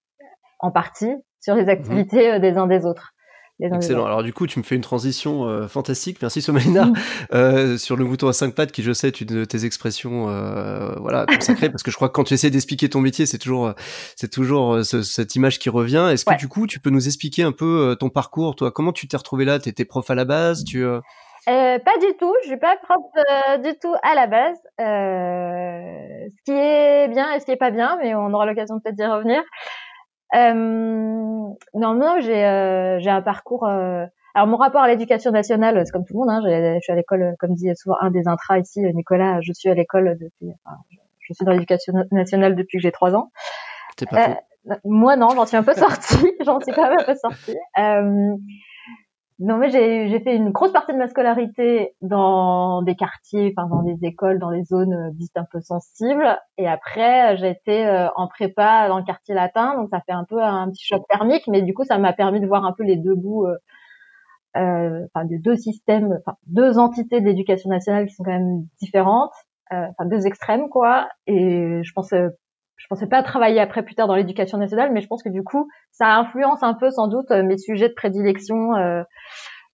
en 0.61 0.71
partie 0.71 1.13
sur 1.41 1.55
les 1.55 1.65
mhm. 1.65 1.69
activités 1.71 2.41
des 2.41 2.57
uns 2.57 2.67
des 2.67 2.87
autres. 2.87 3.14
Excellent. 3.61 4.05
Alors 4.05 4.23
du 4.25 4.33
coup, 4.33 4.47
tu 4.47 4.59
me 4.59 4.65
fais 4.65 4.75
une 4.75 4.81
transition 4.81 5.47
euh, 5.47 5.69
fantastique. 5.69 6.19
Merci 6.21 6.43
Somalina 6.43 6.87
mm. 6.87 6.95
euh, 7.35 7.79
sur 7.79 7.97
le 7.97 8.05
mouton 8.05 8.27
à 8.27 8.33
cinq 8.33 8.55
pattes, 8.55 8.73
qui 8.73 8.83
je 8.83 8.93
sais 8.93 9.09
est 9.09 9.21
une 9.21 9.29
de 9.29 9.45
tes 9.45 9.65
expressions, 9.65 10.29
euh, 10.29 10.95
voilà, 10.99 11.25
consacrée, 11.27 11.71
parce 11.71 11.83
que 11.83 11.91
je 11.91 11.97
crois 11.97 12.09
que 12.09 12.15
quand 12.15 12.25
tu 12.25 12.35
essaies 12.35 12.51
d'expliquer 12.51 12.89
ton 12.89 13.01
métier, 13.01 13.27
c'est 13.27 13.39
toujours, 13.39 13.73
c'est 14.17 14.31
toujours 14.31 14.75
euh, 14.75 14.83
cette 14.83 15.37
image 15.37 15.59
qui 15.61 15.71
revient. 15.71 16.09
Est-ce 16.11 16.25
que 16.25 16.37
du 16.37 16.49
coup, 16.49 16.67
tu 16.67 16.81
peux 16.81 16.91
nous 16.91 17.07
expliquer 17.07 17.45
un 17.45 17.53
peu 17.53 17.91
euh, 17.91 17.95
ton 17.95 18.11
parcours, 18.11 18.57
toi? 18.57 18.73
Comment 18.73 18.93
tu 18.93 19.07
t'es 19.07 19.17
retrouvé 19.17 19.45
là? 19.45 19.61
T'étais 19.61 19.85
prof 19.85 20.11
à 20.11 20.17
la 20.17 20.25
base 20.25 20.65
Tu 20.65 20.85
euh... 20.85 21.01
pas 21.47 21.99
du 22.01 22.17
tout. 22.19 22.35
Je 22.43 22.49
suis 22.49 22.59
pas 22.59 22.77
prof 22.83 23.63
du 23.63 23.71
tout 23.79 23.95
à 24.03 24.17
la 24.17 24.27
base. 24.27 24.59
ce 24.79 26.43
qui 26.45 26.53
est 26.53 27.09
bien 27.09 27.33
et 27.33 27.41
ce 27.41 27.45
qui 27.45 27.53
est 27.53 27.57
pas 27.57 27.71
bien, 27.71 27.99
mais 28.03 28.17
on 28.17 28.33
aura 28.33 28.47
l'occasion 28.47 28.81
peut-être 28.81 28.97
d'y 28.97 29.07
revenir. 29.07 29.43
Euh, 30.35 30.53
non, 31.75 31.95
non, 31.95 32.17
j'ai 32.21 32.45
euh, 32.45 32.99
j'ai 33.01 33.11
un 33.11 33.23
parcours. 33.23 33.67
Euh, 33.67 34.05
alors 34.35 34.49
mon 34.49 34.57
rapport 34.57 34.83
à 34.83 34.89
l'éducation 34.89 35.31
nationale, 35.31 35.81
c'est 35.85 35.93
comme 35.93 36.05
tout 36.05 36.15
le 36.15 36.19
monde. 36.21 36.31
Hein, 36.31 36.41
je 36.45 36.81
suis 36.83 36.93
à 36.93 36.97
l'école, 36.97 37.35
comme 37.39 37.55
dit 37.55 37.71
souvent 37.77 37.97
un 38.01 38.11
des 38.11 38.27
intras 38.27 38.59
ici, 38.59 38.81
Nicolas. 38.95 39.41
Je 39.43 39.53
suis 39.53 39.69
à 39.69 39.75
l'école 39.75 40.19
depuis. 40.21 40.53
Enfin, 40.65 40.77
je 41.21 41.33
suis 41.35 41.45
dans 41.45 41.53
l'éducation 41.53 41.93
nationale 42.11 42.57
depuis 42.57 42.79
que 42.79 42.83
j'ai 42.83 42.93
trois 42.93 43.15
ans. 43.15 43.31
Pas 44.11 44.41
moi 44.85 45.17
non, 45.17 45.31
j'en 45.31 45.47
suis 45.47 45.57
un 45.57 45.63
peu 45.63 45.75
sortie. 45.75 46.33
j'en 46.45 46.61
suis 46.61 46.73
pas 46.73 46.91
un 46.91 47.05
peu 47.05 47.15
sortie. 47.15 47.57
Euh, 47.79 48.37
non, 49.41 49.59
mais 49.59 49.69
j'ai 49.71 50.21
fait 50.21 50.37
une 50.37 50.51
grosse 50.51 50.73
partie 50.73 50.93
de 50.93 50.99
ma 50.99 51.09
scolarité 51.09 51.97
dans 52.03 52.83
des 52.83 52.95
quartiers, 52.95 53.53
enfin 53.57 53.69
dans 53.69 53.83
des 53.83 54.07
écoles, 54.07 54.39
dans 54.39 54.51
les 54.51 54.63
zones 54.63 54.93
euh, 54.95 55.11
dites 55.13 55.37
un 55.37 55.45
peu 55.51 55.61
sensibles. 55.61 56.39
Et 56.57 56.69
après, 56.69 57.37
j'ai 57.37 57.51
été 57.51 57.85
euh, 57.85 58.09
en 58.15 58.29
prépa 58.29 58.87
dans 58.87 58.99
le 58.99 59.05
quartier 59.05 59.35
latin, 59.35 59.75
donc 59.75 59.89
ça 59.91 60.01
fait 60.07 60.13
un 60.13 60.25
peu 60.25 60.41
un 60.41 60.71
petit 60.71 60.85
choc 60.87 61.03
thermique, 61.09 61.49
mais 61.49 61.63
du 61.63 61.75
coup, 61.75 61.85
ça 61.85 61.99
m'a 61.99 62.13
permis 62.13 62.41
de 62.41 62.47
voir 62.47 62.65
un 62.65 62.73
peu 62.73 62.85
les 62.85 62.97
deux 62.97 63.17
bouts, 63.17 63.47
euh, 63.47 63.57
euh 64.57 65.07
enfin 65.13 65.25
des 65.25 65.39
deux 65.39 65.57
systèmes, 65.57 66.17
enfin 66.21 66.37
deux 66.47 66.79
entités 66.79 67.21
d'éducation 67.21 67.71
nationale 67.71 68.07
qui 68.07 68.15
sont 68.15 68.25
quand 68.25 68.31
même 68.31 68.67
différentes, 68.81 69.35
enfin 69.71 70.07
deux 70.07 70.27
extrêmes 70.27 70.69
quoi. 70.69 71.09
Et 71.27 71.83
je 71.83 71.93
pense 71.93 72.13
je 72.77 72.87
pensais 72.89 73.07
pas 73.07 73.23
travailler 73.23 73.61
après 73.61 73.83
plus 73.83 73.95
tard 73.95 74.09
dans 74.09 74.15
l'éducation 74.15 74.59
nationale, 74.59 74.93
mais 74.93 75.01
je 75.01 75.07
pense 75.07 75.23
que 75.23 75.29
du 75.29 75.43
coup, 75.43 75.69
ça 75.93 76.17
influence 76.17 76.63
un 76.63 76.75
peu 76.75 76.91
sans 76.91 77.09
doute 77.09 77.31
mes 77.31 77.59
sujets 77.59 77.89
de 77.89 77.95
prédilection 77.95 78.75
euh, 78.75 79.03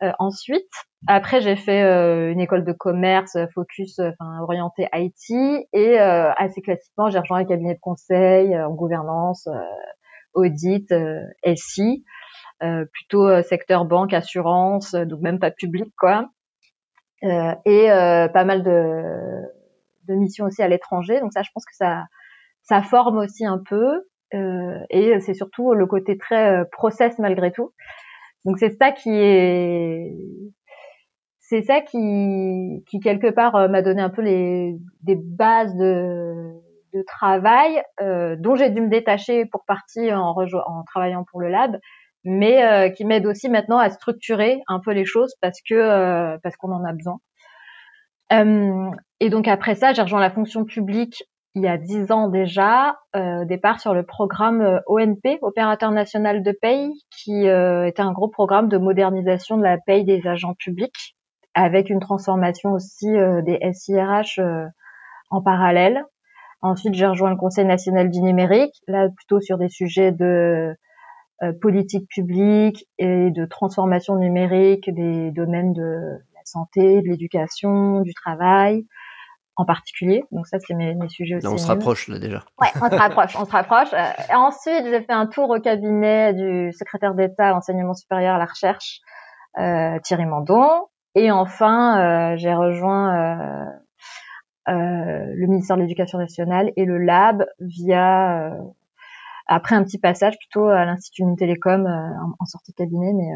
euh, 0.03 0.13
ensuite. 0.19 0.71
Après, 1.07 1.41
j'ai 1.41 1.57
fait 1.57 1.83
euh, 1.83 2.31
une 2.31 2.41
école 2.41 2.65
de 2.65 2.73
commerce 2.73 3.37
focus, 3.55 3.99
enfin 3.99 4.41
orienté 4.43 4.89
IT, 4.93 5.67
et 5.73 5.99
assez 5.99 6.61
classiquement, 6.61 7.11
j'ai 7.11 7.19
rejoint 7.19 7.39
un 7.39 7.45
cabinet 7.45 7.75
de 7.75 7.81
conseil 7.81 8.57
en 8.57 8.75
gouvernance, 8.75 9.49
audit, 10.35 10.95
SI, 11.57 12.05
plutôt 12.93 13.43
secteur 13.43 13.87
banque, 13.87 14.13
assurance, 14.13 14.95
donc 14.95 15.21
même 15.21 15.39
pas 15.39 15.51
public 15.51 15.91
quoi. 15.99 16.29
et 17.23 17.87
pas 17.89 18.45
mal 18.45 18.63
de, 18.63 19.03
de 20.07 20.15
missions 20.15 20.45
aussi 20.45 20.63
à 20.63 20.69
l'étranger. 20.69 21.19
Donc 21.21 21.33
ça, 21.33 21.43
je 21.43 21.51
pense 21.55 21.65
que 21.65 21.75
ça 21.75 22.05
ça 22.63 22.83
forme 22.83 23.19
aussi 23.19 23.45
un 23.45 23.59
peu 23.59 24.03
euh, 24.35 24.79
et 24.91 25.19
c'est 25.21 25.35
surtout 25.35 25.75
le 25.75 25.87
côté 25.87 26.17
très 26.17 26.61
euh, 26.61 26.65
process 26.71 27.19
malgré 27.19 27.51
tout. 27.53 27.73
Donc 28.45 28.59
c'est 28.59 28.71
ça 28.71 28.93
qui 28.93 29.11
est 29.11 30.13
c'est 31.41 31.63
ça 31.63 31.81
qui 31.81 32.85
qui 32.89 33.01
quelque 33.01 33.31
part 33.31 33.57
euh, 33.57 33.69
m'a 33.69 33.83
donné 33.83 34.01
un 34.01 34.11
peu 34.11 34.23
les 34.23 34.77
des 35.03 35.17
bases 35.17 35.75
de 35.75 36.53
de 36.95 37.03
travail 37.03 37.83
euh, 38.01 38.37
dont 38.39 38.57
j'ai 38.57 38.71
dû 38.71 38.81
me 38.81 38.89
détacher 38.89 39.47
pour 39.47 39.65
partir 39.65 40.19
en, 40.19 40.35
en 40.35 40.85
travaillant 40.85 41.25
pour 41.31 41.41
le 41.41 41.49
lab 41.49 41.79
mais 42.25 42.65
euh, 42.65 42.91
qui 42.91 43.05
m'aide 43.05 43.27
aussi 43.27 43.49
maintenant 43.49 43.79
à 43.79 43.91
structurer 43.91 44.61
un 44.69 44.81
peu 44.81 44.93
les 44.93 45.05
choses 45.05 45.35
parce 45.41 45.61
que 45.69 46.37
parce 46.39 46.57
qu'on 46.57 46.73
en 46.73 46.85
a 46.85 46.93
besoin. 46.93 47.19
et 49.21 49.31
donc 49.31 49.49
après 49.49 49.75
ça, 49.75 49.93
j'ai 49.93 50.03
rejoint 50.03 50.21
la 50.21 50.31
fonction 50.31 50.65
publique 50.65 51.25
il 51.55 51.63
y 51.63 51.69
a 51.69 51.77
dix 51.77 52.13
ans 52.13 52.29
déjà, 52.29 52.99
euh, 53.17 53.45
départ 53.45 53.81
sur 53.81 53.93
le 53.93 54.05
programme 54.05 54.61
euh, 54.61 54.79
ONP, 54.87 55.39
Opérateur 55.43 55.91
national 55.91 56.43
de 56.43 56.53
paye, 56.53 56.93
qui 57.11 57.49
euh, 57.49 57.87
était 57.87 58.03
un 58.03 58.13
gros 58.13 58.29
programme 58.29 58.69
de 58.69 58.79
modernisation 58.79 59.57
de 59.57 59.65
la 59.65 59.79
paye 59.79 60.05
des 60.05 60.27
agents 60.29 60.55
publics, 60.55 61.17
avec 61.55 61.91
une 61.91 61.99
transformation 61.99 62.73
aussi 62.73 63.09
euh, 63.09 63.43
des 63.43 63.59
SIRH 63.73 64.41
en 65.31 65.43
parallèle. 65.43 66.05
Ensuite, 66.63 66.95
j'ai 66.95 67.07
rejoint 67.07 67.31
le 67.31 67.37
Conseil 67.37 67.65
national 67.65 68.11
du 68.11 68.21
numérique, 68.21 68.75
là 68.87 69.09
plutôt 69.09 69.41
sur 69.41 69.59
des 69.59 69.69
sujets 69.69 70.13
de 70.13 70.77
politique 71.63 72.07
publique 72.11 72.87
et 72.99 73.31
de 73.31 73.47
transformation 73.47 74.17
numérique 74.17 74.93
des 74.95 75.31
domaines 75.31 75.73
de 75.73 76.19
la 76.35 76.41
santé, 76.45 77.01
de 77.01 77.09
l'éducation, 77.09 78.03
du 78.03 78.13
travail 78.13 78.85
en 79.61 79.67
particulier. 79.67 80.25
Donc 80.33 80.47
ça, 80.47 80.59
c'est 80.59 80.75
mes, 80.75 80.95
mes, 80.95 81.09
sujets 81.09 81.37
aussi. 81.37 81.45
Là, 81.45 81.53
on 81.53 81.59
se 81.59 81.67
rapproche 81.67 82.09
là 82.09 82.19
déjà. 82.19 82.43
Ouais, 82.61 82.69
on 82.77 82.89
se 82.89 82.95
rapproche, 82.95 83.37
on 83.39 83.45
se 83.45 83.51
rapproche. 83.51 83.93
Euh, 83.93 84.35
ensuite, 84.35 84.85
j'ai 84.87 85.03
fait 85.03 85.13
un 85.13 85.27
tour 85.27 85.51
au 85.51 85.61
cabinet 85.61 86.33
du 86.33 86.73
secrétaire 86.73 87.15
d'État 87.15 87.49
à 87.49 87.51
l'enseignement 87.51 87.93
supérieur 87.93 88.37
à 88.37 88.39
la 88.39 88.47
recherche, 88.47 89.01
euh, 89.59 89.99
Thierry 90.03 90.25
Mandon. 90.25 90.87
Et 91.15 91.31
enfin, 91.31 92.33
euh, 92.33 92.37
j'ai 92.39 92.55
rejoint 92.55 93.67
le 94.67 95.47
ministère 95.47 95.77
de 95.77 95.83
l'Éducation 95.83 96.19
nationale 96.19 96.73
et 96.77 96.87
le 96.87 96.97
lab 96.97 97.45
via 97.59 98.53
après 99.47 99.75
un 99.75 99.83
petit 99.83 99.99
passage 99.99 100.39
plutôt 100.39 100.69
à 100.69 100.87
l'Institut 100.87 101.25
Télécom 101.37 101.87
en, 101.87 102.35
en, 102.39 102.45
sortie 102.47 102.71
de 102.73 102.77
cabinet, 102.77 103.13
mais 103.13 103.33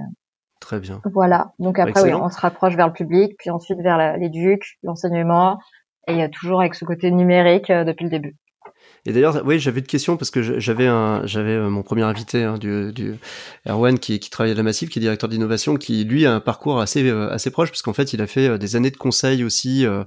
Très 0.61 0.81
bien. 0.81 1.03
Voilà. 1.13 1.53
Donc 1.59 1.79
après, 1.79 2.03
oui, 2.05 2.15
on 2.15 2.31
se 2.31 2.41
rapproche 2.41 2.75
vers 2.75 2.87
le 2.87 2.95
public, 2.95 3.35
puis 3.37 3.51
ensuite 3.51 3.81
vers 3.81 4.17
l'éduc, 4.17 4.79
l'enseignement, 4.83 5.59
et 6.07 6.29
toujours 6.31 6.61
avec 6.61 6.75
ce 6.75 6.85
côté 6.85 7.11
numérique 7.11 7.71
euh, 7.71 7.85
depuis 7.85 8.05
le 8.05 8.11
début. 8.11 8.37
Et 9.07 9.13
d'ailleurs, 9.13 9.43
oui, 9.45 9.59
j'avais 9.59 9.81
une 9.81 9.87
question 9.87 10.17
parce 10.17 10.31
que 10.31 10.59
j'avais 10.59 10.87
j'avais 11.27 11.51
euh, 11.51 11.69
mon 11.69 11.83
premier 11.83 12.05
invité 12.05 12.43
hein, 12.43 12.57
du, 12.57 12.91
du 12.91 13.17
Erwan 13.69 13.99
qui, 13.99 14.19
qui 14.19 14.31
travaille 14.31 14.53
à 14.53 14.55
la 14.55 14.63
Massive, 14.63 14.89
qui 14.89 14.99
est 14.99 15.03
directeur 15.03 15.29
d'innovation, 15.29 15.77
qui 15.77 16.05
lui 16.05 16.25
a 16.25 16.35
un 16.35 16.41
parcours 16.41 16.81
assez 16.81 17.07
euh, 17.07 17.29
assez 17.31 17.51
proche 17.51 17.69
parce 17.69 17.83
qu'en 17.83 17.93
fait, 17.93 18.15
il 18.15 18.23
a 18.23 18.27
fait 18.27 18.59
des 18.59 18.77
années 18.77 18.91
de 18.91 18.97
conseil 18.97 19.45
aussi, 19.45 19.85
euh, 19.85 20.05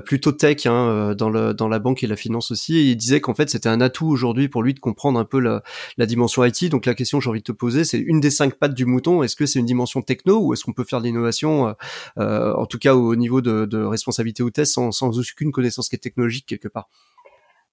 plutôt 0.00 0.32
tech 0.32 0.66
hein, 0.66 1.14
dans 1.16 1.30
le 1.30 1.54
dans 1.54 1.68
la 1.68 1.78
banque 1.78 2.02
et 2.02 2.08
la 2.08 2.16
finance 2.16 2.50
aussi. 2.50 2.76
Et 2.76 2.82
il 2.90 2.96
disait 2.96 3.20
qu'en 3.20 3.34
fait, 3.34 3.48
c'était 3.50 3.68
un 3.68 3.80
atout 3.80 4.08
aujourd'hui 4.08 4.48
pour 4.48 4.64
lui 4.64 4.74
de 4.74 4.80
comprendre 4.80 5.20
un 5.20 5.24
peu 5.24 5.38
la, 5.38 5.62
la 5.96 6.06
dimension 6.06 6.44
IT. 6.44 6.70
Donc 6.70 6.86
la 6.86 6.94
question 6.94 7.18
que 7.18 7.24
j'ai 7.24 7.30
envie 7.30 7.40
de 7.40 7.44
te 7.44 7.52
poser, 7.52 7.84
c'est 7.84 8.00
une 8.00 8.20
des 8.20 8.30
cinq 8.30 8.54
pattes 8.54 8.74
du 8.74 8.84
mouton. 8.84 9.22
Est-ce 9.22 9.36
que 9.36 9.46
c'est 9.46 9.60
une 9.60 9.66
dimension 9.66 10.02
techno 10.02 10.40
ou 10.40 10.54
est-ce 10.54 10.64
qu'on 10.64 10.72
peut 10.72 10.84
faire 10.84 11.00
de 11.00 11.04
l'innovation, 11.06 11.72
en 12.16 12.66
tout 12.66 12.78
cas 12.78 12.96
au 12.96 13.14
niveau 13.14 13.40
de, 13.40 13.64
de 13.64 13.78
responsabilité 13.78 14.42
ou 14.42 14.50
test, 14.50 14.74
sans, 14.74 14.90
sans 14.90 15.16
aucune 15.20 15.52
connaissance 15.52 15.88
qui 15.88 15.94
est 15.94 16.00
technologique 16.00 16.46
quelque 16.46 16.68
part? 16.68 16.88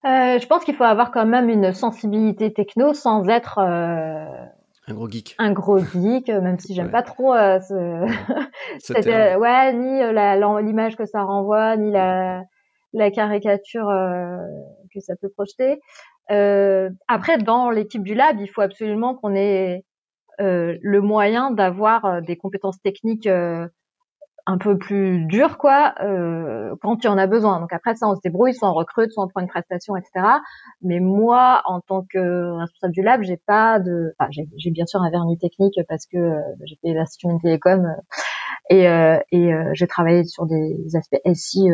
Euh, 0.05 0.39
je 0.39 0.47
pense 0.47 0.63
qu'il 0.63 0.75
faut 0.75 0.83
avoir 0.83 1.11
quand 1.11 1.25
même 1.25 1.49
une 1.49 1.73
sensibilité 1.73 2.53
techno 2.53 2.93
sans 2.93 3.27
être 3.27 3.57
euh, 3.57 4.45
un 4.89 4.93
gros 4.93 5.09
geek. 5.09 5.35
Un 5.37 5.51
gros 5.51 5.79
geek, 5.79 6.29
même 6.29 6.57
si 6.59 6.73
j'aime 6.73 6.91
pas 6.91 7.03
trop 7.03 7.33
euh, 7.33 7.59
ce... 7.59 8.05
cette, 8.79 9.07
euh, 9.07 9.37
ouais, 9.37 9.73
ni 9.73 10.01
euh, 10.01 10.61
l'image 10.61 10.95
que 10.95 11.05
ça 11.05 11.23
renvoie, 11.23 11.75
ni 11.75 11.91
la, 11.91 12.43
la 12.93 13.11
caricature 13.11 13.89
euh, 13.89 14.37
que 14.93 15.01
ça 15.01 15.15
peut 15.21 15.29
projeter. 15.29 15.81
après, 17.07 17.37
dans 17.37 17.69
l'équipe 17.69 18.03
du 18.03 18.13
lab, 18.15 18.39
il 18.39 18.47
faut 18.47 18.61
absolument 18.61 19.13
qu'on 19.15 19.35
ait 19.35 19.83
le 20.39 20.99
moyen 20.99 21.51
d'avoir 21.51 22.21
des 22.21 22.37
compétences 22.37 22.79
techniques 22.81 23.27
un 24.47 24.57
peu 24.57 24.77
plus 24.77 25.25
dur 25.25 25.57
quoi 25.57 25.93
euh, 26.01 26.73
quand 26.81 27.03
y 27.03 27.07
en 27.07 27.17
a 27.17 27.27
besoin. 27.27 27.59
Donc 27.59 27.73
après 27.73 27.95
ça 27.95 28.07
on 28.07 28.15
se 28.15 28.21
débrouille 28.23 28.53
soit 28.53 28.69
on 28.69 28.73
recrute 28.73 29.11
soit 29.11 29.25
on 29.25 29.27
prend 29.27 29.41
une 29.41 29.49
prestation 29.49 29.95
etc 29.97 30.25
mais 30.81 30.99
moi 31.01 31.61
en 31.65 31.81
tant 31.81 32.05
que 32.09 32.57
responsable 32.57 32.93
du 32.93 33.01
lab 33.01 33.21
j'ai 33.23 33.37
pas 33.37 33.79
de 33.79 34.15
j'ai 34.29 34.71
bien 34.71 34.85
sûr 34.85 35.01
un 35.01 35.09
vernis 35.11 35.37
technique 35.37 35.79
parce 35.89 36.05
que 36.05 36.17
euh, 36.17 36.41
j'ai 36.63 36.77
fait 36.81 36.93
l'Institut 36.93 37.27
Télécom 37.41 37.85
euh, 37.85 37.93
et, 38.71 38.87
euh, 38.87 39.19
euh, 39.33 39.69
j'ai 39.73 39.87
travaillé 39.87 40.23
sur 40.23 40.45
des 40.45 40.95
aspects 40.95 41.19
SI 41.33 41.67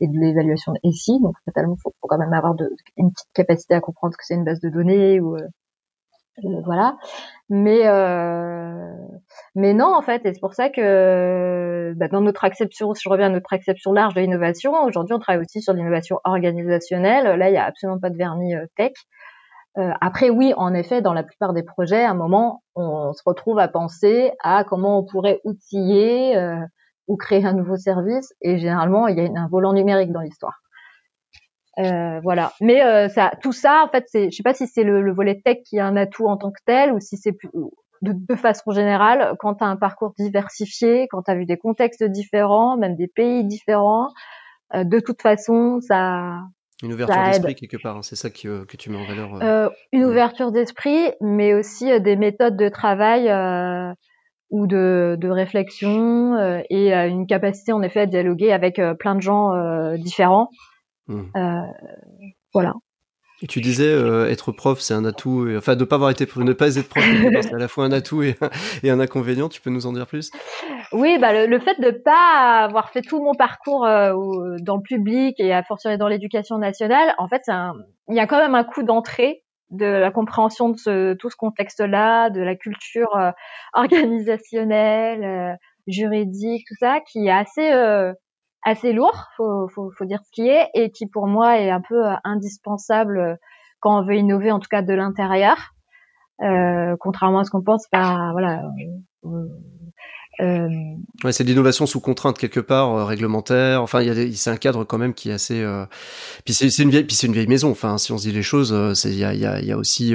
et 0.00 0.06
de 0.06 0.18
l'évaluation 0.20 0.72
de 0.72 0.90
SI 0.92 1.18
donc 1.20 1.34
fatalement 1.46 1.76
faut, 1.82 1.94
faut 2.00 2.08
quand 2.08 2.18
même 2.18 2.34
avoir 2.34 2.54
de, 2.54 2.70
une 2.98 3.10
petite 3.10 3.32
capacité 3.32 3.74
à 3.74 3.80
comprendre 3.80 4.14
que 4.16 4.22
c'est 4.22 4.34
une 4.34 4.44
base 4.44 4.60
de 4.60 4.68
données 4.68 5.18
ou 5.20 5.36
euh, 6.44 6.60
voilà. 6.64 6.96
Mais 7.48 7.86
euh, 7.86 8.90
mais 9.54 9.72
non 9.72 9.94
en 9.94 10.02
fait, 10.02 10.26
et 10.26 10.34
c'est 10.34 10.40
pour 10.40 10.54
ça 10.54 10.68
que 10.68 11.94
bah, 11.96 12.08
dans 12.08 12.20
notre 12.20 12.44
acception, 12.44 12.92
si 12.94 13.02
je 13.04 13.08
reviens 13.08 13.26
à 13.26 13.30
notre 13.30 13.52
acception 13.52 13.92
large 13.92 14.14
de 14.14 14.20
l'innovation, 14.20 14.72
aujourd'hui 14.84 15.14
on 15.14 15.18
travaille 15.18 15.42
aussi 15.42 15.62
sur 15.62 15.72
l'innovation 15.72 16.18
organisationnelle. 16.24 17.38
Là, 17.38 17.48
il 17.48 17.54
y 17.54 17.58
a 17.58 17.64
absolument 17.64 18.00
pas 18.00 18.10
de 18.10 18.16
vernis 18.16 18.54
euh, 18.54 18.66
tech. 18.76 18.92
Euh, 19.78 19.92
après, 20.00 20.30
oui, 20.30 20.54
en 20.56 20.72
effet, 20.72 21.02
dans 21.02 21.12
la 21.12 21.22
plupart 21.22 21.52
des 21.52 21.62
projets, 21.62 22.04
à 22.04 22.10
un 22.10 22.14
moment, 22.14 22.62
on, 22.74 23.12
se 23.12 23.22
retrouve 23.26 23.58
à 23.58 23.68
penser 23.68 24.32
à 24.42 24.64
comment 24.64 24.98
on 24.98 25.04
pourrait 25.04 25.40
outiller 25.44 26.36
euh, 26.36 26.56
ou 27.08 27.16
créer 27.16 27.44
un 27.44 27.52
nouveau 27.52 27.76
service. 27.76 28.32
Et 28.40 28.58
généralement, 28.58 29.06
il 29.06 29.18
y 29.18 29.20
a 29.20 29.40
un 29.40 29.48
volant 29.48 29.74
numérique 29.74 30.12
dans 30.12 30.20
l'histoire. 30.20 30.62
Euh, 31.78 32.20
voilà. 32.22 32.52
Mais 32.60 32.82
euh, 32.82 33.08
ça, 33.08 33.32
tout 33.42 33.52
ça, 33.52 33.84
en 33.84 33.90
fait, 33.90 34.04
c'est, 34.08 34.30
je 34.30 34.36
sais 34.36 34.42
pas 34.42 34.54
si 34.54 34.66
c'est 34.66 34.84
le, 34.84 35.02
le, 35.02 35.12
volet 35.12 35.40
tech 35.44 35.58
qui 35.64 35.76
est 35.76 35.80
un 35.80 35.96
atout 35.96 36.26
en 36.26 36.36
tant 36.36 36.50
que 36.50 36.60
tel 36.64 36.92
ou 36.92 37.00
si 37.00 37.16
c'est 37.16 37.32
plus, 37.32 37.50
de, 38.02 38.12
de, 38.14 38.34
façon 38.34 38.70
générale, 38.70 39.34
quand 39.38 39.56
tu 39.56 39.64
as 39.64 39.66
un 39.66 39.76
parcours 39.76 40.14
diversifié, 40.18 41.06
quand 41.10 41.22
tu 41.22 41.30
as 41.30 41.34
vu 41.34 41.44
des 41.44 41.58
contextes 41.58 42.04
différents, 42.04 42.78
même 42.78 42.96
des 42.96 43.08
pays 43.08 43.44
différents, 43.44 44.08
euh, 44.74 44.84
de 44.84 45.00
toute 45.00 45.20
façon, 45.20 45.80
ça. 45.80 46.40
Une 46.82 46.92
ouverture 46.92 47.22
d'esprit 47.24 47.54
quelque 47.54 47.80
part, 47.80 47.96
hein, 47.96 48.02
c'est 48.02 48.16
ça 48.16 48.30
que, 48.30 48.64
que, 48.64 48.76
tu 48.76 48.90
mets 48.90 48.98
en 48.98 49.06
valeur. 49.06 49.42
Euh, 49.42 49.70
une 49.92 50.04
ouverture 50.04 50.52
d'esprit, 50.52 51.10
mais 51.22 51.54
aussi 51.54 52.00
des 52.00 52.16
méthodes 52.16 52.56
de 52.56 52.68
travail 52.68 53.30
ou 54.50 54.66
de, 54.66 55.16
de 55.18 55.28
réflexion 55.28 56.36
et 56.68 56.92
une 56.92 57.26
capacité 57.26 57.72
en 57.72 57.80
effet 57.80 58.00
à 58.00 58.06
dialoguer 58.06 58.52
avec 58.52 58.78
plein 58.98 59.14
de 59.14 59.22
gens 59.22 59.52
différents. 59.96 60.50
Mmh. 61.08 61.22
Euh, 61.36 61.62
voilà. 62.52 62.74
Et 63.42 63.46
tu 63.46 63.60
disais 63.60 63.92
euh, 63.92 64.30
être 64.30 64.50
prof, 64.50 64.80
c'est 64.80 64.94
un 64.94 65.04
atout. 65.04 65.46
Et, 65.46 65.56
enfin, 65.58 65.76
de 65.76 65.84
pas 65.84 65.96
avoir 65.96 66.10
été, 66.10 66.26
ne 66.36 66.52
pas 66.54 66.76
être 66.76 66.88
prof, 66.88 67.04
c'est 67.42 67.54
à 67.54 67.58
la 67.58 67.68
fois 67.68 67.84
un 67.84 67.92
atout 67.92 68.22
et, 68.22 68.36
et, 68.82 68.90
un 68.90 68.98
inconvénient. 68.98 69.50
Tu 69.50 69.60
peux 69.60 69.68
nous 69.68 69.86
en 69.86 69.92
dire 69.92 70.06
plus? 70.06 70.30
Oui, 70.92 71.18
bah 71.18 71.32
le, 71.34 71.46
le, 71.46 71.58
fait 71.58 71.78
de 71.80 71.90
pas 71.90 72.64
avoir 72.64 72.90
fait 72.90 73.02
tout 73.02 73.22
mon 73.22 73.34
parcours 73.34 73.84
euh, 73.84 74.14
dans 74.62 74.76
le 74.76 74.82
public 74.82 75.38
et 75.38 75.52
à 75.52 75.62
fortiori 75.62 75.98
dans 75.98 76.08
l'éducation 76.08 76.56
nationale, 76.56 77.14
en 77.18 77.28
fait, 77.28 77.42
un, 77.48 77.74
il 78.08 78.16
y 78.16 78.20
a 78.20 78.26
quand 78.26 78.38
même 78.38 78.54
un 78.54 78.64
coup 78.64 78.82
d'entrée 78.82 79.42
de 79.70 79.84
la 79.84 80.10
compréhension 80.10 80.70
de 80.70 80.78
ce, 80.78 81.12
tout 81.14 81.28
ce 81.28 81.36
contexte-là, 81.36 82.30
de 82.30 82.40
la 82.40 82.54
culture 82.54 83.14
euh, 83.16 83.32
organisationnelle, 83.74 85.58
juridique, 85.86 86.64
tout 86.66 86.76
ça, 86.80 87.00
qui 87.00 87.26
est 87.26 87.30
assez 87.30 87.70
assez 88.66 88.92
lourd, 88.92 89.28
faut, 89.36 89.68
faut, 89.68 89.90
faut 89.96 90.04
dire 90.04 90.20
ce 90.24 90.30
qui 90.32 90.48
est, 90.48 90.68
et 90.74 90.90
qui 90.90 91.06
pour 91.06 91.28
moi 91.28 91.58
est 91.58 91.70
un 91.70 91.80
peu 91.80 92.04
euh, 92.04 92.14
indispensable 92.24 93.18
euh, 93.18 93.34
quand 93.80 94.00
on 94.00 94.04
veut 94.04 94.16
innover, 94.16 94.50
en 94.50 94.58
tout 94.58 94.68
cas 94.68 94.82
de 94.82 94.92
l'intérieur. 94.92 95.56
Euh, 96.42 96.96
contrairement 96.98 97.38
à 97.38 97.44
ce 97.44 97.50
qu'on 97.50 97.62
pense, 97.62 97.86
pas 97.88 98.32
voilà. 98.32 98.64
Euh, 99.24 99.48
euh, 100.40 100.68
Ouais, 101.24 101.32
c'est 101.32 101.44
l'innovation 101.44 101.86
sous 101.86 102.00
contrainte 102.00 102.36
quelque 102.36 102.60
part 102.60 102.94
euh, 102.94 103.04
réglementaire. 103.04 103.82
Enfin, 103.82 104.02
il 104.02 104.06
y 104.06 104.10
a 104.10 104.32
c'est 104.34 104.50
un 104.50 104.56
cadre 104.56 104.84
quand 104.84 104.98
même 104.98 105.14
qui 105.14 105.30
est 105.30 105.32
assez. 105.32 105.62
Euh... 105.62 105.86
Puis 106.44 106.52
c'est 106.52 106.82
une 106.82 106.90
vieille, 106.90 107.04
puis 107.04 107.16
c'est 107.16 107.26
une 107.26 107.32
vieille 107.32 107.46
maison. 107.46 107.70
Enfin, 107.70 107.96
si 107.96 108.12
on 108.12 108.18
se 108.18 108.28
dit 108.28 108.32
les 108.32 108.42
choses, 108.42 108.72
euh, 108.72 108.92
c'est 108.92 109.08
il 109.08 109.18
y 109.18 109.24
a, 109.24 109.32
y, 109.32 109.46
a, 109.46 109.60
y 109.60 109.72
a 109.72 109.78
aussi 109.78 110.14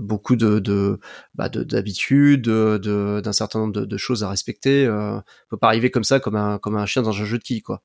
beaucoup 0.00 0.36
de 0.36 0.58
de 0.58 1.00
bah, 1.34 1.48
d'habitudes, 1.50 2.42
de, 2.42 3.20
d'un 3.20 3.32
certain 3.32 3.58
nombre 3.58 3.72
de, 3.72 3.84
de, 3.84 3.96
choses 3.96 4.24
à 4.24 4.30
respecter. 4.30 4.86
Euh, 4.86 5.18
peut 5.50 5.58
pas 5.58 5.68
arriver 5.68 5.90
comme 5.90 6.04
ça, 6.04 6.18
comme 6.18 6.36
un 6.36 6.58
comme 6.58 6.76
un 6.76 6.86
chien 6.86 7.02
dans 7.02 7.10
un 7.10 7.24
jeu 7.24 7.38
de 7.38 7.42
quilles, 7.42 7.62
quoi. 7.62 7.82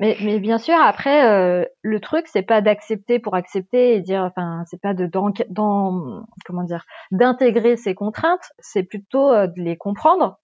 Mais 0.00 0.16
mais 0.22 0.40
bien 0.40 0.58
sûr, 0.58 0.74
après 0.74 1.66
le 1.82 2.00
truc, 2.00 2.26
c'est 2.26 2.42
pas 2.42 2.60
d'accepter 2.60 3.20
pour 3.20 3.36
accepter 3.36 3.94
et 3.94 4.00
dire, 4.00 4.22
enfin, 4.22 4.64
c'est 4.68 4.80
pas 4.80 4.94
de 4.94 5.06
dans, 5.06 5.32
dans 5.50 6.24
comment 6.44 6.64
dire, 6.64 6.84
d'intégrer 7.12 7.76
ces 7.76 7.94
contraintes. 7.94 8.50
C'est 8.58 8.82
plutôt 8.82 9.30
de 9.30 9.62
les 9.62 9.76
comprendre 9.76 10.38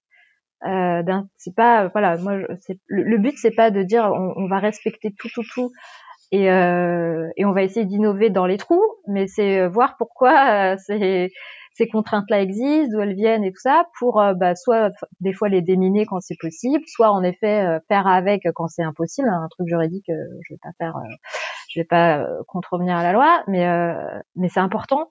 euh, 0.66 1.02
c'est 1.36 1.54
pas 1.54 1.88
voilà 1.88 2.16
moi 2.18 2.34
c'est 2.60 2.78
le, 2.86 3.18
but 3.18 3.34
c'est 3.36 3.54
pas 3.54 3.70
de 3.70 3.82
dire 3.82 4.04
on, 4.04 4.34
on, 4.36 4.48
va 4.48 4.58
respecter 4.58 5.14
tout 5.18 5.28
tout 5.34 5.44
tout 5.52 5.72
et 6.30 6.50
euh, 6.50 7.28
et 7.36 7.44
on 7.44 7.52
va 7.52 7.62
essayer 7.62 7.86
d'innover 7.86 8.30
dans 8.30 8.46
les 8.46 8.58
trous 8.58 8.84
mais 9.08 9.26
c'est 9.26 9.60
euh, 9.60 9.68
voir 9.68 9.96
pourquoi 9.98 10.72
euh, 10.72 10.76
ces 10.78 11.30
ces 11.74 11.88
contraintes 11.88 12.30
là 12.30 12.40
existent 12.40 12.92
d'où 12.92 13.00
elles 13.00 13.14
viennent 13.14 13.44
et 13.44 13.50
tout 13.50 13.60
ça 13.60 13.86
pour 13.98 14.20
euh, 14.20 14.34
bah, 14.34 14.54
soit 14.54 14.92
des 15.20 15.32
fois 15.32 15.48
les 15.48 15.62
déminer 15.62 16.06
quand 16.06 16.20
c'est 16.20 16.38
possible 16.40 16.84
soit 16.86 17.10
en 17.10 17.22
effet 17.22 17.78
faire 17.88 18.06
avec 18.06 18.42
quand 18.54 18.68
c'est 18.68 18.82
impossible. 18.82 19.28
Un 19.28 19.48
truc 19.48 19.66
juridique 19.68 20.06
je 20.08 20.54
vais 20.54 20.58
pas 20.62 20.70
faire 20.78 20.94
je 21.70 21.80
vais 21.80 21.84
pas 21.84 22.26
contrevenir 22.46 22.96
à 22.96 23.02
la 23.02 23.12
loi 23.12 23.42
mais 23.48 23.66
mais 24.36 24.48
c'est 24.48 24.60
important 24.60 25.08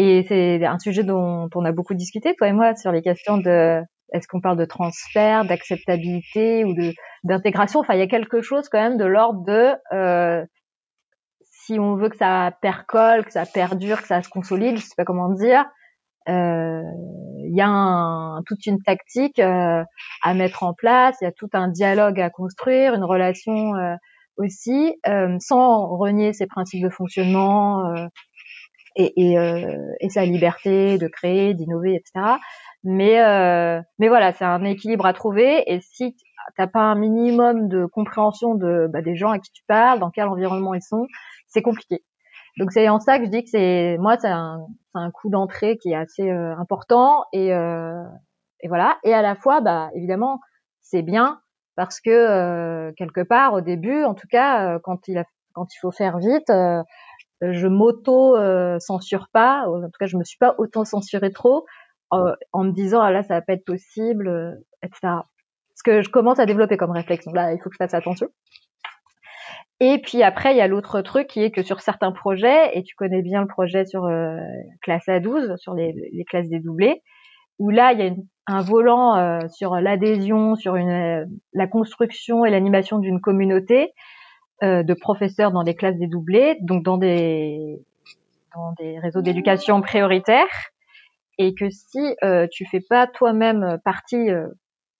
et 0.00 0.24
c'est 0.28 0.64
un 0.64 0.78
sujet 0.78 1.02
dont 1.02 1.50
on 1.56 1.64
a 1.64 1.72
beaucoup 1.72 1.94
discuté, 1.94 2.32
toi 2.36 2.46
et 2.46 2.52
moi, 2.52 2.76
sur 2.76 2.92
les 2.92 3.02
questions 3.02 3.36
de 3.36 3.82
est-ce 4.12 4.26
qu'on 4.28 4.40
parle 4.40 4.56
de 4.56 4.64
transfert, 4.64 5.44
d'acceptabilité 5.44 6.64
ou 6.64 6.74
d'intégration? 7.24 7.80
Enfin, 7.80 7.94
il 7.94 8.00
y 8.00 8.02
a 8.02 8.06
quelque 8.06 8.40
chose 8.40 8.68
quand 8.68 8.80
même 8.80 8.96
de 8.96 9.04
l'ordre 9.04 9.44
de 9.44 9.74
euh, 9.92 10.44
si 11.68 11.78
on 11.78 11.96
veut 11.96 12.08
que 12.08 12.16
ça 12.16 12.52
percole, 12.62 13.24
que 13.24 13.32
ça 13.32 13.44
perdure, 13.44 14.00
que 14.00 14.08
ça 14.08 14.22
se 14.22 14.28
consolide, 14.28 14.78
je 14.78 14.82
sais 14.82 14.94
pas 14.96 15.04
comment 15.04 15.32
dire. 15.34 15.66
Euh, 16.28 16.82
il 17.44 17.56
y 17.56 17.62
a 17.62 18.40
toute 18.46 18.66
une 18.66 18.82
tactique 18.82 19.38
euh, 19.38 19.82
à 20.22 20.34
mettre 20.34 20.62
en 20.62 20.74
place, 20.74 21.16
il 21.20 21.24
y 21.24 21.28
a 21.28 21.32
tout 21.32 21.48
un 21.52 21.68
dialogue 21.68 22.20
à 22.20 22.30
construire, 22.30 22.94
une 22.94 23.04
relation 23.04 23.74
euh, 23.76 23.94
aussi, 24.36 24.94
euh, 25.06 25.36
sans 25.40 25.86
renier 25.88 26.32
ses 26.32 26.46
principes 26.46 26.84
de 26.84 26.90
fonctionnement 26.90 27.82
et, 28.96 29.12
et, 29.16 29.36
et, 30.00 30.08
sa 30.08 30.24
liberté 30.24 30.98
de 30.98 31.08
créer, 31.08 31.54
d'innover, 31.54 31.94
etc. 31.94 32.38
Mais 32.84 33.20
euh, 33.20 33.80
mais 33.98 34.08
voilà, 34.08 34.32
c'est 34.32 34.44
un 34.44 34.64
équilibre 34.64 35.06
à 35.06 35.12
trouver. 35.12 35.62
Et 35.66 35.80
si 35.80 36.16
t'as 36.56 36.66
pas 36.66 36.80
un 36.80 36.94
minimum 36.94 37.68
de 37.68 37.86
compréhension 37.86 38.54
de 38.54 38.88
bah, 38.92 39.02
des 39.02 39.16
gens 39.16 39.30
à 39.30 39.38
qui 39.38 39.50
tu 39.52 39.62
parles, 39.66 39.98
dans 39.98 40.10
quel 40.10 40.28
environnement 40.28 40.74
ils 40.74 40.82
sont, 40.82 41.06
c'est 41.48 41.62
compliqué. 41.62 42.04
Donc 42.58 42.72
c'est 42.72 42.88
en 42.88 43.00
ça 43.00 43.18
que 43.18 43.26
je 43.26 43.30
dis 43.30 43.44
que 43.44 43.50
c'est 43.50 43.96
moi 43.98 44.16
c'est 44.18 44.28
un, 44.28 44.66
un 44.94 45.10
coup 45.10 45.28
d'entrée 45.30 45.76
qui 45.78 45.90
est 45.90 45.96
assez 45.96 46.30
euh, 46.30 46.56
important 46.56 47.24
et 47.32 47.52
euh, 47.52 48.02
et 48.60 48.68
voilà. 48.68 48.98
Et 49.04 49.14
à 49.14 49.22
la 49.22 49.34
fois, 49.34 49.60
bah 49.60 49.90
évidemment, 49.94 50.40
c'est 50.82 51.02
bien 51.02 51.40
parce 51.76 52.00
que 52.00 52.10
euh, 52.10 52.92
quelque 52.96 53.20
part 53.20 53.52
au 53.54 53.60
début, 53.60 54.04
en 54.04 54.14
tout 54.14 54.26
cas, 54.28 54.74
euh, 54.74 54.78
quand 54.82 55.08
il 55.08 55.18
a 55.18 55.24
quand 55.54 55.74
il 55.74 55.78
faut 55.80 55.90
faire 55.90 56.18
vite, 56.18 56.52
je 57.40 57.66
m'auto 57.66 58.36
censure 58.80 59.28
pas. 59.32 59.64
En 59.68 59.82
tout 59.82 59.98
cas, 59.98 60.06
je 60.06 60.16
me 60.16 60.24
suis 60.24 60.38
pas 60.38 60.54
autant 60.58 60.84
censuré 60.84 61.30
trop 61.30 61.64
euh, 62.12 62.34
en 62.52 62.64
me 62.64 62.72
disant 62.72 63.00
ah 63.00 63.10
là 63.10 63.22
ça 63.22 63.34
va 63.34 63.42
pas 63.42 63.52
être 63.54 63.64
possible, 63.64 64.28
euh, 64.28 64.54
etc. 64.82 65.14
Ce 65.74 65.82
que 65.82 66.00
je 66.00 66.08
commence 66.08 66.38
à 66.38 66.46
développer 66.46 66.76
comme 66.76 66.90
réflexion. 66.90 67.32
Là, 67.32 67.52
il 67.52 67.58
faut 67.58 67.68
que 67.68 67.74
je 67.74 67.84
fasse 67.84 67.94
attention. 67.94 68.28
Et 69.80 70.00
puis 70.00 70.24
après, 70.24 70.52
il 70.52 70.56
y 70.56 70.60
a 70.60 70.66
l'autre 70.66 71.02
truc 71.02 71.28
qui 71.28 71.40
est 71.40 71.52
que 71.52 71.62
sur 71.62 71.80
certains 71.80 72.10
projets, 72.10 72.76
et 72.76 72.82
tu 72.82 72.96
connais 72.96 73.22
bien 73.22 73.42
le 73.42 73.46
projet 73.46 73.84
sur 73.84 74.06
euh, 74.06 74.38
classe 74.82 75.06
A12, 75.06 75.56
sur 75.56 75.74
les, 75.74 75.94
les, 76.12 76.24
classes 76.24 76.48
dédoublées, 76.48 77.00
où 77.60 77.70
là, 77.70 77.92
il 77.92 78.00
y 78.00 78.08
a 78.08 78.12
un 78.48 78.60
volant 78.60 79.16
euh, 79.16 79.38
sur 79.50 79.76
l'adhésion, 79.76 80.56
sur 80.56 80.74
une, 80.74 81.28
la 81.52 81.66
construction 81.68 82.44
et 82.44 82.50
l'animation 82.50 82.98
d'une 82.98 83.20
communauté 83.20 83.92
euh, 84.62 84.82
de 84.82 84.94
professeurs 84.94 85.52
dans 85.52 85.62
des 85.62 85.74
classes 85.74 85.96
dédoublées, 85.96 86.56
donc 86.60 86.82
dans 86.82 86.98
des, 86.98 87.80
dans 88.54 88.72
des 88.72 88.98
réseaux 88.98 89.22
d'éducation 89.22 89.80
prioritaires 89.80 90.70
et 91.38 91.54
que 91.54 91.70
si 91.70 92.16
euh, 92.24 92.46
tu 92.50 92.66
fais 92.66 92.80
pas 92.80 93.06
toi-même 93.06 93.78
partie 93.84 94.30
euh, 94.30 94.48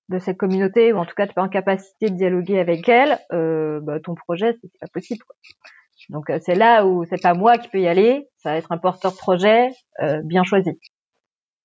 de 0.08 0.18
cette 0.18 0.38
communauté 0.38 0.92
ou 0.92 0.98
en 0.98 1.04
tout 1.04 1.14
cas 1.14 1.26
tu 1.26 1.34
pas 1.34 1.42
en 1.42 1.48
capacité 1.48 2.08
de 2.08 2.16
dialoguer 2.16 2.58
avec 2.60 2.88
elle, 2.88 3.18
euh, 3.32 3.80
bah, 3.82 3.98
ton 4.00 4.14
projet 4.14 4.56
c'est 4.60 4.70
pas 4.80 4.86
possible. 4.92 5.22
Quoi. 5.26 5.36
Donc 6.10 6.30
euh, 6.30 6.38
c'est 6.40 6.54
là 6.54 6.86
où 6.86 7.04
c'est 7.04 7.20
pas 7.20 7.34
moi 7.34 7.58
qui 7.58 7.68
peux 7.68 7.80
y 7.80 7.88
aller, 7.88 8.28
ça 8.38 8.52
va 8.52 8.56
être 8.56 8.72
un 8.72 8.78
porteur 8.78 9.12
de 9.12 9.16
projet 9.16 9.70
bien 10.24 10.44
choisi. 10.44 10.78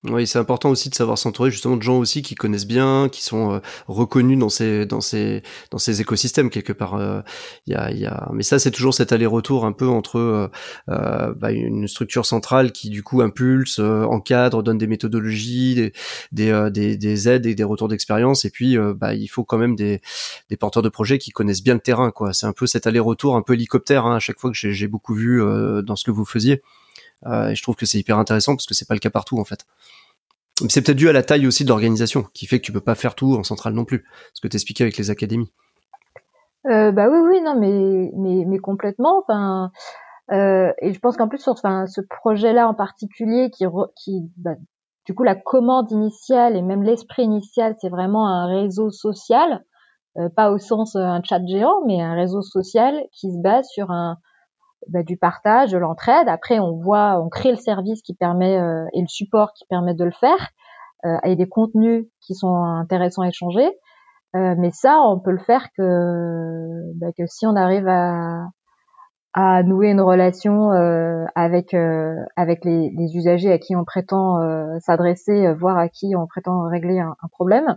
Oui, 0.06 0.26
c'est 0.26 0.38
important 0.38 0.68
aussi 0.68 0.90
de 0.90 0.94
savoir 0.94 1.16
s'entourer 1.16 1.50
justement 1.50 1.78
de 1.78 1.82
gens 1.82 1.96
aussi 1.96 2.20
qui 2.20 2.34
connaissent 2.34 2.66
bien, 2.66 3.08
qui 3.10 3.24
sont 3.24 3.54
euh, 3.54 3.60
reconnus 3.88 4.38
dans 4.38 4.50
ces 4.50 4.84
dans 4.84 5.00
ces 5.00 5.42
dans 5.70 5.78
ces 5.78 6.02
écosystèmes 6.02 6.50
quelque 6.50 6.74
part. 6.74 6.96
Il 6.98 7.02
euh, 7.02 7.22
y, 7.68 7.74
a, 7.74 7.90
y 7.90 8.04
a, 8.04 8.28
mais 8.34 8.42
ça 8.42 8.58
c'est 8.58 8.70
toujours 8.70 8.92
cet 8.92 9.12
aller-retour 9.12 9.64
un 9.64 9.72
peu 9.72 9.88
entre 9.88 10.50
euh, 10.90 11.34
bah, 11.36 11.52
une 11.52 11.88
structure 11.88 12.26
centrale 12.26 12.70
qui 12.72 12.90
du 12.90 13.02
coup 13.02 13.22
impulse, 13.22 13.78
encadre, 13.78 14.62
donne 14.62 14.76
des 14.76 14.86
méthodologies, 14.86 15.92
des, 16.32 16.70
des 16.70 17.28
aides 17.30 17.46
et 17.46 17.54
des 17.54 17.64
retours 17.64 17.88
d'expérience, 17.88 18.44
et 18.44 18.50
puis 18.50 18.76
bah, 18.96 19.14
il 19.14 19.28
faut 19.28 19.44
quand 19.44 19.58
même 19.58 19.74
des 19.74 20.02
des 20.50 20.58
porteurs 20.58 20.82
de 20.82 20.90
projets 20.90 21.16
qui 21.16 21.30
connaissent 21.30 21.62
bien 21.62 21.74
le 21.74 21.80
terrain. 21.80 22.10
quoi. 22.10 22.34
C'est 22.34 22.46
un 22.46 22.52
peu 22.52 22.66
cet 22.66 22.86
aller-retour, 22.86 23.36
un 23.36 23.42
peu 23.42 23.54
hélicoptère 23.54 24.04
hein, 24.04 24.16
à 24.16 24.20
chaque 24.20 24.38
fois 24.38 24.50
que 24.50 24.56
j'ai 24.56 24.88
beaucoup 24.88 25.14
vu 25.14 25.42
dans 25.82 25.96
ce 25.96 26.04
que 26.04 26.10
vous 26.10 26.26
faisiez. 26.26 26.60
Euh, 27.26 27.48
et 27.48 27.54
je 27.54 27.62
trouve 27.62 27.76
que 27.76 27.86
c'est 27.86 27.98
hyper 27.98 28.18
intéressant 28.18 28.54
parce 28.54 28.66
que 28.66 28.74
c'est 28.74 28.86
pas 28.86 28.94
le 28.94 29.00
cas 29.00 29.10
partout 29.10 29.38
en 29.38 29.44
fait. 29.44 29.66
C'est 30.68 30.82
peut-être 30.82 30.96
dû 30.96 31.08
à 31.08 31.12
la 31.12 31.22
taille 31.22 31.46
aussi 31.46 31.64
de 31.64 31.68
l'organisation, 31.68 32.26
qui 32.32 32.46
fait 32.46 32.60
que 32.60 32.64
tu 32.64 32.72
peux 32.72 32.80
pas 32.80 32.94
faire 32.94 33.16
tout 33.16 33.34
en 33.34 33.42
centrale 33.42 33.72
non 33.72 33.84
plus. 33.84 34.04
Ce 34.34 34.40
que 34.40 34.46
t'expliquais 34.46 34.84
avec 34.84 34.96
les 34.96 35.10
académies. 35.10 35.50
Euh, 36.66 36.92
bah 36.92 37.08
oui, 37.10 37.18
oui, 37.18 37.42
non, 37.42 37.58
mais 37.58 38.44
mais, 38.46 38.58
complètement. 38.58 39.18
Enfin, 39.18 39.72
euh, 40.30 40.72
et 40.80 40.92
je 40.92 41.00
pense 41.00 41.16
qu'en 41.16 41.28
plus 41.28 41.38
sur 41.38 41.58
ce 41.58 42.00
projet-là 42.00 42.68
en 42.68 42.74
particulier, 42.74 43.50
qui 43.50 43.64
qui 43.96 44.30
bah, 44.36 44.54
du 45.06 45.14
coup 45.14 45.24
la 45.24 45.34
commande 45.34 45.90
initiale 45.90 46.56
et 46.56 46.62
même 46.62 46.82
l'esprit 46.82 47.24
initial, 47.24 47.74
c'est 47.80 47.90
vraiment 47.90 48.28
un 48.28 48.46
réseau 48.46 48.90
social, 48.90 49.64
pas 50.36 50.52
au 50.52 50.58
sens 50.58 50.94
un 50.94 51.20
chat 51.24 51.44
géant, 51.44 51.84
mais 51.86 52.00
un 52.00 52.14
réseau 52.14 52.42
social 52.42 53.02
qui 53.12 53.32
se 53.32 53.38
base 53.42 53.66
sur 53.68 53.90
un 53.90 54.18
bah, 54.88 55.02
du 55.02 55.16
partage, 55.16 55.72
de 55.72 55.78
l'entraide. 55.78 56.28
Après, 56.28 56.58
on 56.58 56.72
voit, 56.76 57.20
on 57.20 57.28
crée 57.28 57.50
le 57.50 57.56
service 57.56 58.02
qui 58.02 58.14
permet 58.14 58.58
euh, 58.58 58.84
et 58.92 59.00
le 59.00 59.08
support 59.08 59.52
qui 59.54 59.64
permet 59.66 59.94
de 59.94 60.04
le 60.04 60.12
faire, 60.12 60.50
euh, 61.04 61.18
et 61.24 61.36
des 61.36 61.48
contenus 61.48 62.06
qui 62.20 62.34
sont 62.34 62.54
intéressants 62.54 63.22
à 63.22 63.28
échanger. 63.28 63.66
Euh, 64.36 64.54
mais 64.58 64.70
ça, 64.72 65.00
on 65.04 65.20
peut 65.20 65.32
le 65.32 65.38
faire 65.38 65.68
que, 65.76 66.92
bah, 66.98 67.08
que 67.16 67.24
si 67.26 67.46
on 67.46 67.56
arrive 67.56 67.88
à, 67.88 68.44
nouer 69.64 69.90
une 69.90 70.00
relation 70.00 70.72
euh, 70.72 71.24
avec 71.34 71.74
avec 72.36 72.64
les, 72.64 72.92
usagers 73.16 73.52
à 73.52 73.58
qui 73.58 73.74
on 73.74 73.84
prétend 73.84 74.38
s'adresser, 74.80 75.52
voire 75.54 75.76
à 75.76 75.88
qui 75.88 76.14
on 76.16 76.26
prétend 76.26 76.68
régler 76.68 77.00
un 77.00 77.28
problème. 77.32 77.76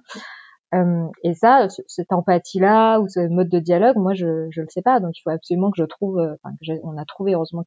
Euh, 0.74 1.08
et 1.24 1.34
ça, 1.34 1.68
cette 1.88 2.12
empathie-là 2.12 3.00
ou 3.00 3.08
ce 3.08 3.28
mode 3.30 3.50
de 3.50 3.60
dialogue, 3.60 3.98
moi, 3.98 4.14
je 4.14 4.48
je 4.52 4.62
le 4.62 4.68
sais 4.70 4.82
pas. 4.82 5.00
Donc, 5.00 5.18
il 5.18 5.22
faut 5.22 5.30
absolument 5.30 5.72
que 5.72 5.78
je 5.82 5.86
trouve. 5.86 6.20
Euh, 6.20 6.36
enfin, 6.44 6.56
que 6.62 6.72
on 6.84 6.98
a 6.98 7.06
trouvé 7.06 7.34
heureusement 7.34 7.64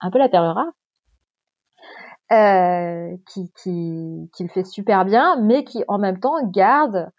un 0.00 0.10
peu 0.10 0.18
la 0.18 0.28
terre 0.28 0.42
rare, 0.54 0.72
euh, 2.32 3.16
qui, 3.28 3.50
qui 3.62 4.30
qui 4.34 4.42
le 4.44 4.48
fait 4.50 4.64
super 4.64 5.04
bien, 5.04 5.40
mais 5.42 5.64
qui 5.64 5.84
en 5.88 5.98
même 5.98 6.20
temps 6.20 6.36
garde 6.50 7.10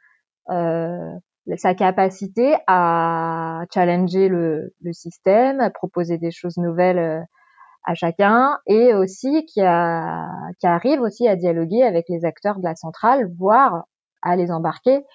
euh, 0.50 1.14
sa 1.58 1.74
capacité 1.76 2.56
à 2.68 3.64
challenger 3.74 4.30
le, 4.30 4.74
le 4.82 4.94
système, 4.94 5.60
à 5.62 5.70
proposer 5.72 6.18
des 6.18 6.32
choses 6.32 6.58
nouvelles 6.58 7.00
euh, 7.00 7.22
à 7.86 7.96
chacun, 7.96 8.60
et 8.68 8.94
aussi 8.94 9.46
qui 9.48 9.62
a 9.62 10.28
qui 10.60 10.68
arrive 10.68 11.02
aussi 11.02 11.28
à 11.28 11.36
dialoguer 11.36 11.84
avec 11.84 12.06
les 12.10 12.26
acteurs 12.26 12.60
de 12.60 12.64
la 12.66 12.76
centrale, 12.76 13.30
voire 13.38 13.86
à 14.22 14.36
les 14.36 14.52
embarquer. 14.52 15.06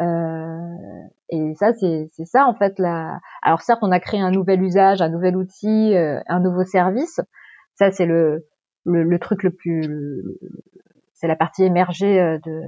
Euh, 0.00 1.04
et 1.28 1.54
ça, 1.56 1.72
c'est 1.74 2.08
ça 2.24 2.46
en 2.46 2.54
fait. 2.54 2.78
La... 2.78 3.20
Alors 3.42 3.62
certes, 3.62 3.80
on 3.82 3.92
a 3.92 4.00
créé 4.00 4.20
un 4.20 4.30
nouvel 4.30 4.62
usage, 4.62 5.02
un 5.02 5.08
nouvel 5.08 5.36
outil, 5.36 5.94
euh, 5.94 6.20
un 6.28 6.40
nouveau 6.40 6.64
service. 6.64 7.20
Ça, 7.74 7.90
c'est 7.90 8.06
le, 8.06 8.46
le, 8.84 9.02
le, 9.02 9.18
truc 9.18 9.42
le 9.42 9.50
plus, 9.50 10.22
c'est 11.14 11.26
la 11.26 11.36
partie 11.36 11.64
émergée 11.64 12.20
euh, 12.20 12.38
de, 12.44 12.62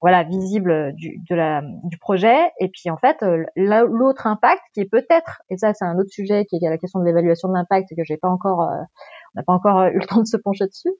voilà, 0.00 0.24
visible 0.24 0.92
du, 0.94 1.18
de 1.28 1.34
la, 1.34 1.62
du 1.84 1.98
projet. 1.98 2.50
Et 2.60 2.68
puis 2.68 2.90
en 2.90 2.96
fait, 2.96 3.22
euh, 3.22 3.44
l'autre 3.56 4.26
impact 4.26 4.62
qui 4.74 4.80
est 4.80 4.90
peut-être, 4.90 5.42
et 5.50 5.56
ça 5.56 5.72
c'est 5.74 5.84
un 5.84 5.98
autre 5.98 6.10
sujet 6.10 6.44
qui 6.46 6.56
est 6.56 6.68
la 6.68 6.78
question 6.78 7.00
de 7.00 7.04
l'évaluation 7.04 7.48
de 7.48 7.54
l'impact 7.54 7.88
que 7.96 8.04
j'ai 8.04 8.16
pas 8.16 8.28
encore, 8.28 8.58
on 8.58 9.38
n'a 9.38 9.42
pas 9.44 9.52
encore 9.52 9.84
eu 9.84 9.98
le 9.98 10.06
temps 10.06 10.20
de 10.20 10.26
se 10.26 10.36
pencher 10.36 10.66
dessus, 10.66 10.92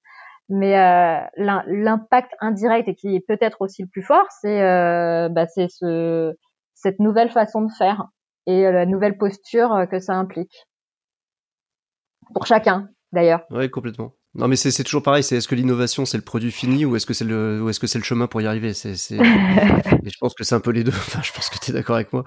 Mais 0.49 0.79
euh, 0.79 1.21
l'impact 1.37 2.33
indirect 2.41 2.89
et 2.89 2.95
qui 2.95 3.17
est 3.17 3.25
peut-être 3.27 3.63
aussi 3.63 3.83
le 3.83 3.89
plus 3.89 4.03
fort, 4.03 4.27
c'est 4.41 4.63
euh, 4.63 5.29
bah, 5.29 5.47
ce, 5.47 6.35
cette 6.75 7.01
nouvelle 7.01 7.31
façon 7.31 7.63
de 7.63 7.73
faire 7.73 8.07
et 8.47 8.63
la 8.63 8.87
nouvelle 8.87 9.19
posture 9.19 9.87
que 9.91 9.99
ça 9.99 10.15
implique 10.15 10.67
pour 12.33 12.47
chacun 12.47 12.89
d'ailleurs. 13.13 13.41
Oui, 13.51 13.69
complètement. 13.71 14.13
Non, 14.39 14.49
mais 14.49 14.57
c'est 14.57 14.85
toujours 14.85 15.03
pareil. 15.03 15.23
C'est 15.23 15.37
est-ce 15.37 15.49
que 15.49 15.55
l'innovation 15.55 16.05
c'est 16.05 16.19
le 16.19 16.23
produit 16.25 16.51
fini 16.51 16.85
ou 16.85 16.95
est-ce 16.97 17.07
que 17.07 17.15
c'est 17.15 17.25
le 17.25 17.63
ou 17.63 17.71
est-ce 17.71 17.81
que 17.81 17.87
c'est 17.87 17.99
le 17.99 18.05
chemin 18.05 18.27
pour 18.27 18.43
y 18.43 18.47
arriver? 18.47 18.75
C'est 18.75 18.95
je 19.17 20.19
pense 20.21 20.35
que 20.35 20.45
c'est 20.45 20.55
un 20.55 20.61
peu 20.61 20.71
les 20.71 20.85
deux. 20.85 20.93
Enfin, 20.93 21.21
je 21.23 21.33
pense 21.33 21.49
que 21.49 21.59
tu 21.59 21.71
es 21.71 21.75
d'accord 21.75 21.97
avec 21.97 22.13
moi. 22.13 22.25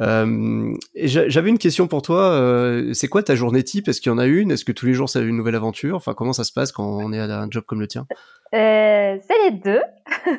Euh, 0.00 0.74
J'avais 0.94 1.50
une 1.50 1.58
question 1.58 1.88
pour 1.88 2.02
toi. 2.02 2.32
Euh, 2.32 2.92
c'est 2.94 3.08
quoi 3.08 3.22
ta 3.22 3.34
journée 3.34 3.62
type? 3.62 3.88
Est-ce 3.88 4.00
qu'il 4.00 4.10
y 4.10 4.14
en 4.14 4.18
a 4.18 4.26
une? 4.26 4.50
Est-ce 4.50 4.64
que 4.64 4.72
tous 4.72 4.86
les 4.86 4.94
jours 4.94 5.08
c'est 5.08 5.20
une 5.20 5.36
nouvelle 5.36 5.56
aventure? 5.56 5.96
Enfin, 5.96 6.14
comment 6.14 6.32
ça 6.32 6.44
se 6.44 6.52
passe 6.52 6.72
quand 6.72 6.86
on 6.86 7.12
est 7.12 7.20
à 7.20 7.24
un 7.24 7.50
job 7.50 7.64
comme 7.66 7.80
le 7.80 7.88
tien? 7.88 8.06
Euh, 8.54 9.16
C'est 9.26 9.50
les 9.50 9.50
deux. 9.50 9.82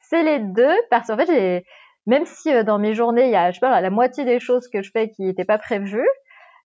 c'est 0.00 0.22
les 0.22 0.38
deux 0.38 0.74
parce 0.90 1.08
qu'en 1.08 1.16
fait, 1.16 1.26
j'ai 1.26 1.64
même 2.06 2.24
si 2.26 2.52
euh, 2.52 2.62
dans 2.62 2.78
mes 2.78 2.94
journées 2.94 3.24
il 3.26 3.32
y 3.32 3.36
a 3.36 3.50
je 3.50 3.54
sais 3.54 3.60
pas 3.60 3.80
la 3.80 3.90
moitié 3.90 4.24
des 4.24 4.40
choses 4.40 4.68
que 4.72 4.82
je 4.82 4.90
fais 4.90 5.10
qui 5.10 5.22
n'étaient 5.22 5.44
pas 5.44 5.58
prévues 5.58 6.06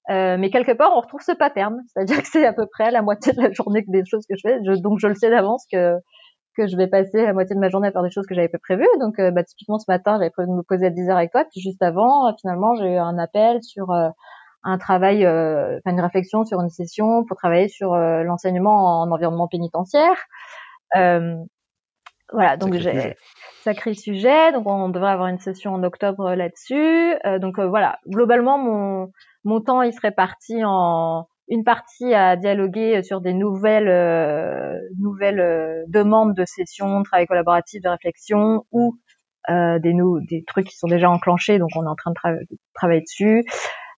euh, 0.09 0.37
mais 0.39 0.49
quelque 0.49 0.71
part, 0.71 0.91
on 0.95 1.01
retrouve 1.01 1.21
ce 1.21 1.31
pattern, 1.31 1.81
c'est-à-dire 1.87 2.17
que 2.21 2.27
c'est 2.27 2.45
à 2.45 2.53
peu 2.53 2.65
près 2.65 2.91
la 2.91 3.01
moitié 3.01 3.33
de 3.33 3.41
la 3.41 3.51
journée 3.51 3.83
des 3.87 4.03
choses 4.05 4.25
que 4.27 4.35
je 4.35 4.41
fais. 4.47 4.59
donc, 4.81 4.99
je 4.99 5.07
le 5.07 5.15
sais 5.15 5.29
d'avance 5.29 5.65
que 5.71 5.95
que 6.57 6.67
je 6.67 6.75
vais 6.75 6.87
passer 6.87 7.21
la 7.21 7.31
moitié 7.31 7.55
de 7.55 7.61
ma 7.61 7.69
journée 7.69 7.87
à 7.87 7.91
faire 7.91 8.03
des 8.03 8.09
choses 8.09 8.25
que 8.25 8.35
j'avais 8.35 8.49
pas 8.49 8.57
prévues. 8.57 8.87
Donc, 8.99 9.17
euh, 9.19 9.31
bah, 9.31 9.43
typiquement 9.43 9.79
ce 9.79 9.85
matin, 9.87 10.17
j'avais 10.17 10.31
prévu 10.31 10.49
de 10.49 10.55
me 10.55 10.63
poser 10.63 10.87
à 10.87 10.89
10 10.89 11.09
heures 11.09 11.17
avec 11.17 11.31
toi, 11.31 11.45
puis 11.45 11.61
juste 11.61 11.81
avant, 11.81 12.27
euh, 12.27 12.31
finalement, 12.41 12.75
j'ai 12.75 12.95
eu 12.95 12.97
un 12.97 13.17
appel 13.17 13.63
sur 13.63 13.91
un 14.63 14.77
travail, 14.77 15.25
enfin 15.25 15.91
une 15.91 16.01
réflexion 16.01 16.43
sur 16.43 16.59
une 16.59 16.69
session 16.69 17.23
pour 17.23 17.37
travailler 17.37 17.69
sur 17.69 17.95
l'enseignement 17.95 19.01
en 19.01 19.11
environnement 19.11 19.47
pénitentiaire. 19.47 20.17
voilà, 22.33 22.57
donc 22.57 22.73
j'ai 22.73 23.15
sacré 23.61 23.93
sujet. 23.93 24.51
Donc, 24.51 24.67
on 24.67 24.89
devrait 24.89 25.11
avoir 25.11 25.29
une 25.29 25.39
session 25.39 25.73
en 25.73 25.83
octobre 25.83 26.33
là-dessus. 26.33 27.13
donc 27.39 27.59
voilà, 27.59 27.99
globalement, 28.07 28.57
mon 28.57 29.11
mon 29.43 29.62
temps 29.62 29.82
il 29.82 29.93
serait 29.93 30.12
parti 30.12 30.63
en 30.63 31.28
une 31.49 31.63
partie 31.63 32.13
à 32.13 32.36
dialoguer 32.36 33.02
sur 33.04 33.21
des 33.21 33.34
nouvelles 33.34 33.89
euh, 33.89 34.78
nouvelles 34.99 35.39
euh, 35.39 35.84
demandes 35.88 36.36
de 36.36 36.45
sessions, 36.45 36.99
de 36.99 37.06
travail 37.06 37.25
collaboratif, 37.25 37.82
de 37.82 37.89
réflexion 37.89 38.65
ou 38.71 38.97
euh, 39.49 39.80
des 39.80 39.95
des 40.30 40.43
trucs 40.45 40.67
qui 40.67 40.78
sont 40.78 40.88
déjà 40.88 41.10
enclenchés, 41.10 41.58
donc 41.58 41.69
on 41.75 41.84
est 41.86 41.89
en 41.89 41.95
train 41.95 42.12
de, 42.12 42.58
travailler 42.75 43.02
dessus. 43.02 43.43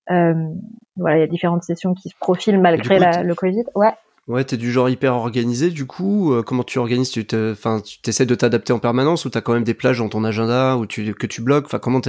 voilà, 0.07 1.17
il 1.17 1.19
y 1.19 1.23
a 1.23 1.27
différentes 1.27 1.63
sessions 1.63 1.93
qui 1.93 2.09
se 2.09 2.15
profilent 2.17 2.59
malgré 2.59 2.99
le 2.99 3.35
Covid. 3.35 3.65
Ouais. 3.75 3.93
Ouais, 4.31 4.45
t'es 4.45 4.55
du 4.55 4.71
genre 4.71 4.89
hyper 4.89 5.13
organisé, 5.13 5.69
du 5.71 5.85
coup, 5.85 6.33
comment 6.45 6.63
tu 6.63 6.79
organises 6.79 7.11
Tu 7.11 7.25
enfin, 7.51 7.81
tu 7.81 8.09
essaies 8.09 8.25
de 8.25 8.35
t'adapter 8.35 8.71
en 8.71 8.79
permanence 8.79 9.25
ou 9.25 9.29
t'as 9.29 9.41
quand 9.41 9.53
même 9.53 9.65
des 9.65 9.73
plages 9.73 9.99
dans 9.99 10.07
ton 10.07 10.23
agenda 10.23 10.77
ou 10.77 10.85
tu, 10.85 11.13
que 11.13 11.27
tu 11.27 11.41
bloques? 11.41 11.65
Enfin, 11.65 11.79
comment, 11.79 11.99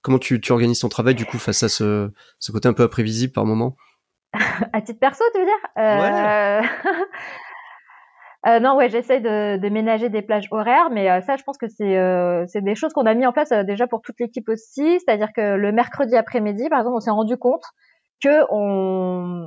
comment 0.00 0.18
tu, 0.18 0.40
tu 0.40 0.52
organises 0.52 0.80
ton 0.80 0.88
travail 0.88 1.14
du 1.14 1.26
coup 1.26 1.38
face 1.38 1.62
à 1.62 1.68
ce, 1.68 2.10
ce 2.38 2.52
côté 2.52 2.66
un 2.66 2.72
peu 2.72 2.82
imprévisible 2.84 3.32
par 3.32 3.44
moment? 3.44 3.76
À 4.72 4.80
titre 4.80 5.00
perso, 5.00 5.22
tu 5.34 5.40
veux 5.40 5.46
dire? 5.46 5.54
Euh... 5.78 6.62
Euh, 8.46 8.58
non, 8.58 8.74
ouais, 8.74 8.88
j'essaie 8.88 9.20
de, 9.20 9.58
de, 9.58 9.68
ménager 9.68 10.08
des 10.08 10.22
plages 10.22 10.48
horaires, 10.50 10.88
mais 10.90 11.10
euh, 11.10 11.20
ça, 11.20 11.36
je 11.36 11.42
pense 11.42 11.58
que 11.58 11.68
c'est 11.68 11.98
euh, 11.98 12.46
c'est 12.46 12.62
des 12.62 12.74
choses 12.74 12.94
qu'on 12.94 13.04
a 13.04 13.12
mis 13.12 13.26
en 13.26 13.32
place 13.32 13.52
euh, 13.52 13.64
déjà 13.64 13.86
pour 13.86 14.00
toute 14.00 14.18
l'équipe 14.18 14.48
aussi. 14.48 14.98
C'est-à-dire 14.98 15.28
que 15.36 15.56
le 15.56 15.72
mercredi 15.72 16.16
après-midi, 16.16 16.70
par 16.70 16.78
exemple, 16.78 16.96
on 16.96 17.00
s'est 17.00 17.10
rendu 17.10 17.36
compte 17.36 17.64
que 18.22 18.44
on 18.50 19.46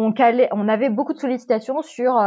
on 0.00 0.12
calait, 0.12 0.48
on 0.52 0.68
avait 0.68 0.90
beaucoup 0.90 1.12
de 1.12 1.18
sollicitations 1.18 1.82
sur 1.82 2.18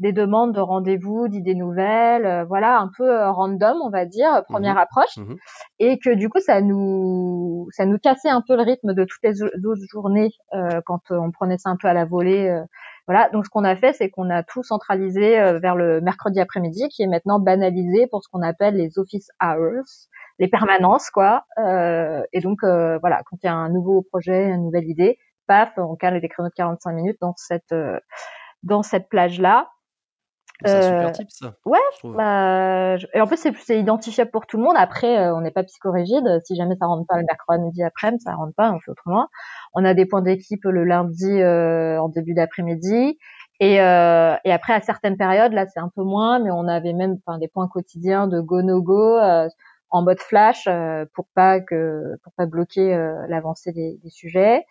des 0.00 0.12
demandes 0.12 0.54
de 0.54 0.60
rendez-vous, 0.60 1.28
d'idées 1.28 1.54
nouvelles, 1.54 2.44
voilà, 2.48 2.78
un 2.78 2.90
peu 2.96 3.28
random, 3.28 3.76
on 3.82 3.90
va 3.90 4.04
dire, 4.06 4.42
première 4.48 4.74
mmh 4.74 4.78
approche, 4.78 5.16
mmh 5.16 5.34
et 5.78 5.98
que 5.98 6.14
du 6.14 6.28
coup, 6.28 6.40
ça 6.40 6.60
nous, 6.60 7.68
ça 7.70 7.86
nous 7.86 7.98
cassait 7.98 8.28
un 8.28 8.42
peu 8.46 8.56
le 8.56 8.62
rythme 8.62 8.92
de 8.92 9.04
toutes 9.04 9.22
les 9.22 9.42
autres 9.42 9.86
journées 9.88 10.30
euh, 10.52 10.80
quand 10.84 11.10
on 11.10 11.30
prenait 11.30 11.58
ça 11.58 11.70
un 11.70 11.76
peu 11.76 11.88
à 11.88 11.92
la 11.92 12.04
volée. 12.04 12.60
voilà, 13.06 13.28
donc 13.30 13.44
ce 13.44 13.50
qu'on 13.50 13.64
a 13.64 13.76
fait, 13.76 13.92
c'est 13.92 14.10
qu'on 14.10 14.30
a 14.30 14.42
tout 14.42 14.62
centralisé 14.62 15.36
vers 15.60 15.76
le 15.76 16.00
mercredi 16.00 16.40
après-midi, 16.40 16.88
qui 16.88 17.02
est 17.02 17.08
maintenant 17.08 17.38
banalisé 17.38 18.06
pour 18.08 18.22
ce 18.22 18.28
qu'on 18.28 18.42
appelle 18.42 18.74
les 18.76 18.98
office 18.98 19.28
hours, 19.40 20.08
les 20.40 20.48
permanences, 20.48 21.10
quoi. 21.10 21.44
et 21.58 22.40
donc, 22.40 22.58
voilà, 22.62 23.22
quand 23.26 23.36
il 23.42 23.46
y 23.46 23.48
a 23.48 23.54
un 23.54 23.70
nouveau 23.70 24.02
projet, 24.02 24.48
une 24.48 24.64
nouvelle 24.64 24.88
idée, 24.88 25.18
paf, 25.46 25.72
on 25.76 25.96
cale 25.96 26.20
des 26.20 26.28
créneaux 26.28 26.48
de 26.48 26.54
45 26.54 26.92
minutes 26.92 27.18
dans 27.20 27.34
cette 27.36 27.74
dans 28.62 28.82
cette 28.82 29.08
plage 29.08 29.40
là 29.40 29.68
c'est 30.62 30.82
super 30.82 31.08
euh, 31.08 31.10
type 31.10 31.30
ça. 31.30 31.54
Ouais. 31.64 31.78
Bah, 32.04 32.96
et 33.12 33.20
en 33.20 33.26
plus 33.26 33.38
c'est 33.58 33.78
identifiable 33.78 34.30
pour 34.30 34.46
tout 34.46 34.56
le 34.56 34.62
monde. 34.62 34.76
Après, 34.76 35.18
euh, 35.18 35.34
on 35.34 35.40
n'est 35.40 35.50
pas 35.50 35.64
psychorigide. 35.64 36.40
Si 36.44 36.54
jamais 36.54 36.76
ça 36.76 36.86
rentre 36.86 37.06
pas 37.06 37.16
le 37.18 37.24
mercredi 37.24 37.82
après, 37.82 38.12
ça 38.18 38.34
rentre 38.34 38.54
pas, 38.56 38.70
on 38.72 38.78
fait 38.78 38.90
autrement. 38.90 39.28
On 39.74 39.84
a 39.84 39.94
des 39.94 40.06
points 40.06 40.22
d'équipe 40.22 40.64
le 40.64 40.84
lundi 40.84 41.42
euh, 41.42 42.00
en 42.00 42.08
début 42.08 42.34
d'après-midi. 42.34 43.18
Et, 43.60 43.80
euh, 43.80 44.36
et 44.44 44.52
après 44.52 44.72
à 44.74 44.80
certaines 44.80 45.16
périodes, 45.16 45.52
là 45.52 45.66
c'est 45.66 45.80
un 45.80 45.90
peu 45.94 46.02
moins, 46.02 46.38
mais 46.38 46.50
on 46.50 46.66
avait 46.68 46.92
même 46.92 47.16
enfin, 47.26 47.38
des 47.38 47.48
points 47.48 47.68
quotidiens 47.68 48.26
de 48.26 48.40
go 48.40 48.62
no 48.62 48.82
go 48.82 49.18
en 49.90 50.02
mode 50.02 50.20
flash 50.20 50.68
pour 51.14 51.26
pas 51.34 51.60
que 51.60 52.16
pour 52.22 52.32
pas 52.36 52.46
bloquer 52.46 52.96
l'avancée 53.28 53.72
des, 53.72 53.98
des, 54.02 54.10
sujets. 54.10 54.64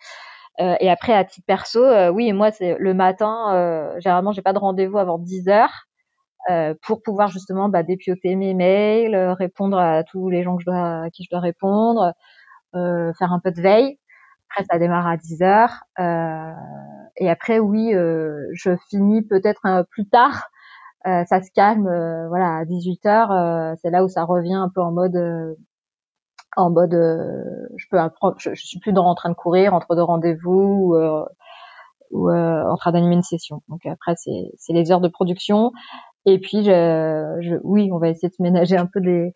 Euh, 0.60 0.76
et 0.80 0.90
après, 0.90 1.12
à 1.12 1.24
titre 1.24 1.46
perso, 1.46 1.82
euh, 1.84 2.10
oui, 2.10 2.32
moi, 2.32 2.50
c'est 2.50 2.76
le 2.78 2.94
matin. 2.94 3.54
Euh, 3.54 4.00
généralement, 4.00 4.32
j'ai 4.32 4.42
pas 4.42 4.52
de 4.52 4.58
rendez-vous 4.58 4.98
avant 4.98 5.18
10 5.18 5.48
heures 5.48 5.86
pour 6.82 7.02
pouvoir 7.02 7.28
justement 7.28 7.70
bah, 7.70 7.82
dépioter 7.82 8.36
mes 8.36 8.52
mails, 8.52 9.16
répondre 9.16 9.78
à 9.78 10.04
tous 10.04 10.28
les 10.28 10.42
gens 10.42 10.58
à 10.68 11.08
qui 11.10 11.24
je 11.24 11.30
dois 11.30 11.40
répondre, 11.40 12.12
faire 12.74 13.32
un 13.32 13.40
peu 13.42 13.50
de 13.50 13.62
veille. 13.62 13.98
Après, 14.50 14.64
ça 14.70 14.78
démarre 14.78 15.06
à 15.06 15.16
10 15.16 15.42
heures. 15.42 15.84
et 17.16 17.30
après, 17.30 17.58
oui, 17.60 17.92
je 17.92 18.76
finis 18.90 19.22
peut-être 19.22 19.86
plus 19.90 20.06
tard. 20.06 20.50
ça 21.04 21.42
se 21.42 21.50
calme, 21.54 21.88
voilà, 22.28 22.58
à 22.58 22.64
18 22.66 23.06
heures. 23.06 23.76
c'est 23.80 23.90
là 23.90 24.04
où 24.04 24.08
ça 24.08 24.24
revient 24.24 24.54
un 24.54 24.68
peu 24.68 24.82
en 24.82 24.92
mode 24.92 25.56
en 26.56 26.70
mode 26.70 26.94
euh, 26.94 27.44
je 27.76 27.86
peux 27.90 27.98
apprendre, 27.98 28.36
je, 28.38 28.54
suis 28.54 28.78
plus 28.78 28.92
dans, 28.92 29.06
en 29.06 29.14
train 29.14 29.30
de 29.30 29.34
courir 29.34 29.74
entre 29.74 29.94
deux 29.94 30.02
rendez-vous 30.02 30.90
ou, 30.90 30.96
euh, 30.96 31.24
ou 32.10 32.30
euh, 32.30 32.64
en 32.64 32.76
train 32.76 32.92
d'animer 32.92 33.16
une 33.16 33.22
session. 33.22 33.62
Donc 33.68 33.84
après 33.86 34.14
c'est 34.16 34.52
c'est 34.58 34.72
les 34.72 34.92
heures 34.92 35.00
de 35.00 35.08
production 35.08 35.72
et 36.26 36.38
puis 36.38 36.64
je, 36.64 37.38
je, 37.40 37.56
oui 37.62 37.90
on 37.92 37.98
va 37.98 38.08
essayer 38.08 38.28
de 38.28 38.34
se 38.34 38.42
ménager 38.42 38.76
un 38.76 38.86
peu 38.86 39.00
des 39.00 39.32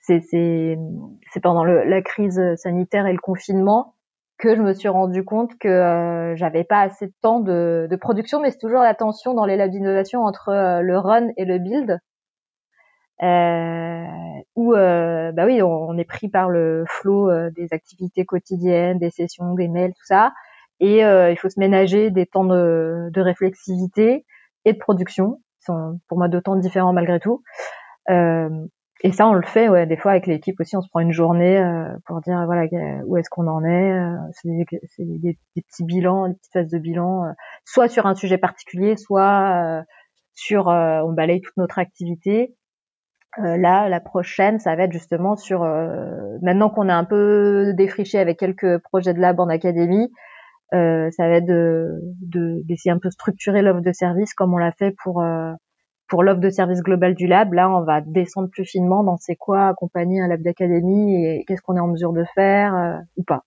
c'est 0.00 0.20
c'est 0.20 0.78
c'est 1.32 1.40
pendant 1.40 1.64
le, 1.64 1.84
la 1.84 2.02
crise 2.02 2.40
sanitaire 2.56 3.06
et 3.06 3.12
le 3.12 3.20
confinement 3.20 3.94
que 4.38 4.54
je 4.54 4.62
me 4.62 4.72
suis 4.72 4.88
rendu 4.88 5.24
compte 5.24 5.58
que 5.58 5.68
euh, 5.68 6.36
j'avais 6.36 6.64
pas 6.64 6.80
assez 6.80 7.08
de 7.08 7.14
temps 7.22 7.40
de, 7.40 7.88
de 7.90 7.96
production, 7.96 8.40
mais 8.40 8.52
c'est 8.52 8.58
toujours 8.58 8.82
la 8.82 8.94
tension 8.94 9.34
dans 9.34 9.44
les 9.44 9.56
labs 9.56 9.70
d'innovation 9.70 10.22
entre 10.22 10.80
le 10.80 10.98
run 10.98 11.28
et 11.36 11.44
le 11.44 11.58
build 11.58 11.98
euh, 13.20 14.37
où 14.56 14.74
euh, 14.74 15.32
bah 15.32 15.46
oui, 15.46 15.62
on, 15.62 15.96
est 15.98 16.04
pris 16.04 16.28
par 16.28 16.48
le 16.48 16.84
flot 16.86 17.30
euh, 17.30 17.50
des 17.50 17.68
activités 17.72 18.24
quotidiennes, 18.24 18.98
des 18.98 19.10
sessions, 19.10 19.54
des 19.54 19.68
mails, 19.68 19.92
tout 19.92 20.04
ça, 20.04 20.32
et 20.80 21.00
il 21.00 21.36
faut 21.40 21.48
se 21.48 21.58
ménager 21.58 22.10
des 22.10 22.26
temps 22.26 22.44
de, 22.44 23.08
de 23.12 23.20
réflexivité 23.20 24.24
et 24.64 24.72
de 24.72 24.78
production, 24.78 25.40
qui 25.58 25.64
sont 25.64 25.98
pour 26.08 26.18
moi 26.18 26.28
deux 26.28 26.40
temps 26.40 26.54
différents 26.54 26.92
malgré 26.92 27.18
tout. 27.18 27.42
et 28.08 29.12
ça, 29.12 29.26
on 29.26 29.32
le 29.32 29.42
fait, 29.42 29.68
ouais, 29.68 29.86
des 29.86 29.96
fois 29.96 30.12
avec 30.12 30.28
l'équipe 30.28 30.60
aussi, 30.60 30.76
on 30.76 30.80
se 30.80 30.88
prend 30.88 31.00
une 31.00 31.12
journée 31.12 31.60
pour 32.06 32.20
dire 32.20 32.44
voilà 32.46 32.66
où 33.06 33.16
est-ce 33.16 33.28
qu'on 33.28 33.48
en 33.48 33.64
est. 33.64 34.00
c'est 34.30 34.48
des, 34.48 34.66
des, 35.18 35.38
des, 35.56 35.62
petits 35.62 35.84
bilans, 35.84 36.28
des 36.28 36.34
petites 36.34 36.52
phases 36.52 36.70
de 36.70 36.78
bilan, 36.78 37.24
soit 37.64 37.88
sur 37.88 38.06
un 38.06 38.14
sujet 38.14 38.38
particulier, 38.38 38.96
soit 38.96 39.82
sur 40.34 40.68
on 40.68 41.12
balaye 41.12 41.40
toute 41.40 41.56
notre 41.56 41.80
activité 41.80 42.54
euh, 43.38 43.56
là, 43.56 43.88
la 43.88 44.00
prochaine, 44.00 44.58
ça 44.58 44.74
va 44.74 44.84
être 44.84 44.92
justement 44.92 45.36
sur 45.36 45.62
euh, 45.62 46.38
maintenant 46.42 46.70
qu'on 46.70 46.88
a 46.88 46.94
un 46.94 47.04
peu 47.04 47.72
défriché 47.74 48.18
avec 48.18 48.38
quelques 48.38 48.78
projets 48.78 49.14
de 49.14 49.20
lab 49.20 49.38
en 49.38 49.48
académie, 49.48 50.10
euh, 50.74 51.10
ça 51.12 51.28
va 51.28 51.36
être 51.36 51.46
de 51.46 52.00
d'essayer 52.66 52.90
un 52.90 52.98
peu 52.98 53.10
structurer 53.10 53.62
l'offre 53.62 53.80
de 53.80 53.92
service 53.92 54.34
comme 54.34 54.54
on 54.54 54.58
l'a 54.58 54.72
fait 54.72 54.94
pour 55.02 55.24
pour 56.08 56.22
l'offre 56.22 56.40
de 56.40 56.50
service 56.50 56.82
global 56.82 57.14
du 57.14 57.26
lab. 57.26 57.52
Là, 57.52 57.70
on 57.70 57.84
va 57.84 58.00
descendre 58.00 58.48
plus 58.50 58.64
finement 58.64 59.04
dans 59.04 59.16
c'est 59.18 59.36
quoi 59.36 59.68
accompagner 59.68 60.20
un 60.20 60.28
lab 60.28 60.42
d'académie 60.42 61.24
et 61.24 61.44
qu'est-ce 61.46 61.62
qu'on 61.62 61.76
est 61.76 61.80
en 61.80 61.88
mesure 61.88 62.12
de 62.12 62.24
faire 62.34 63.02
ou 63.16 63.22
pas. 63.24 63.44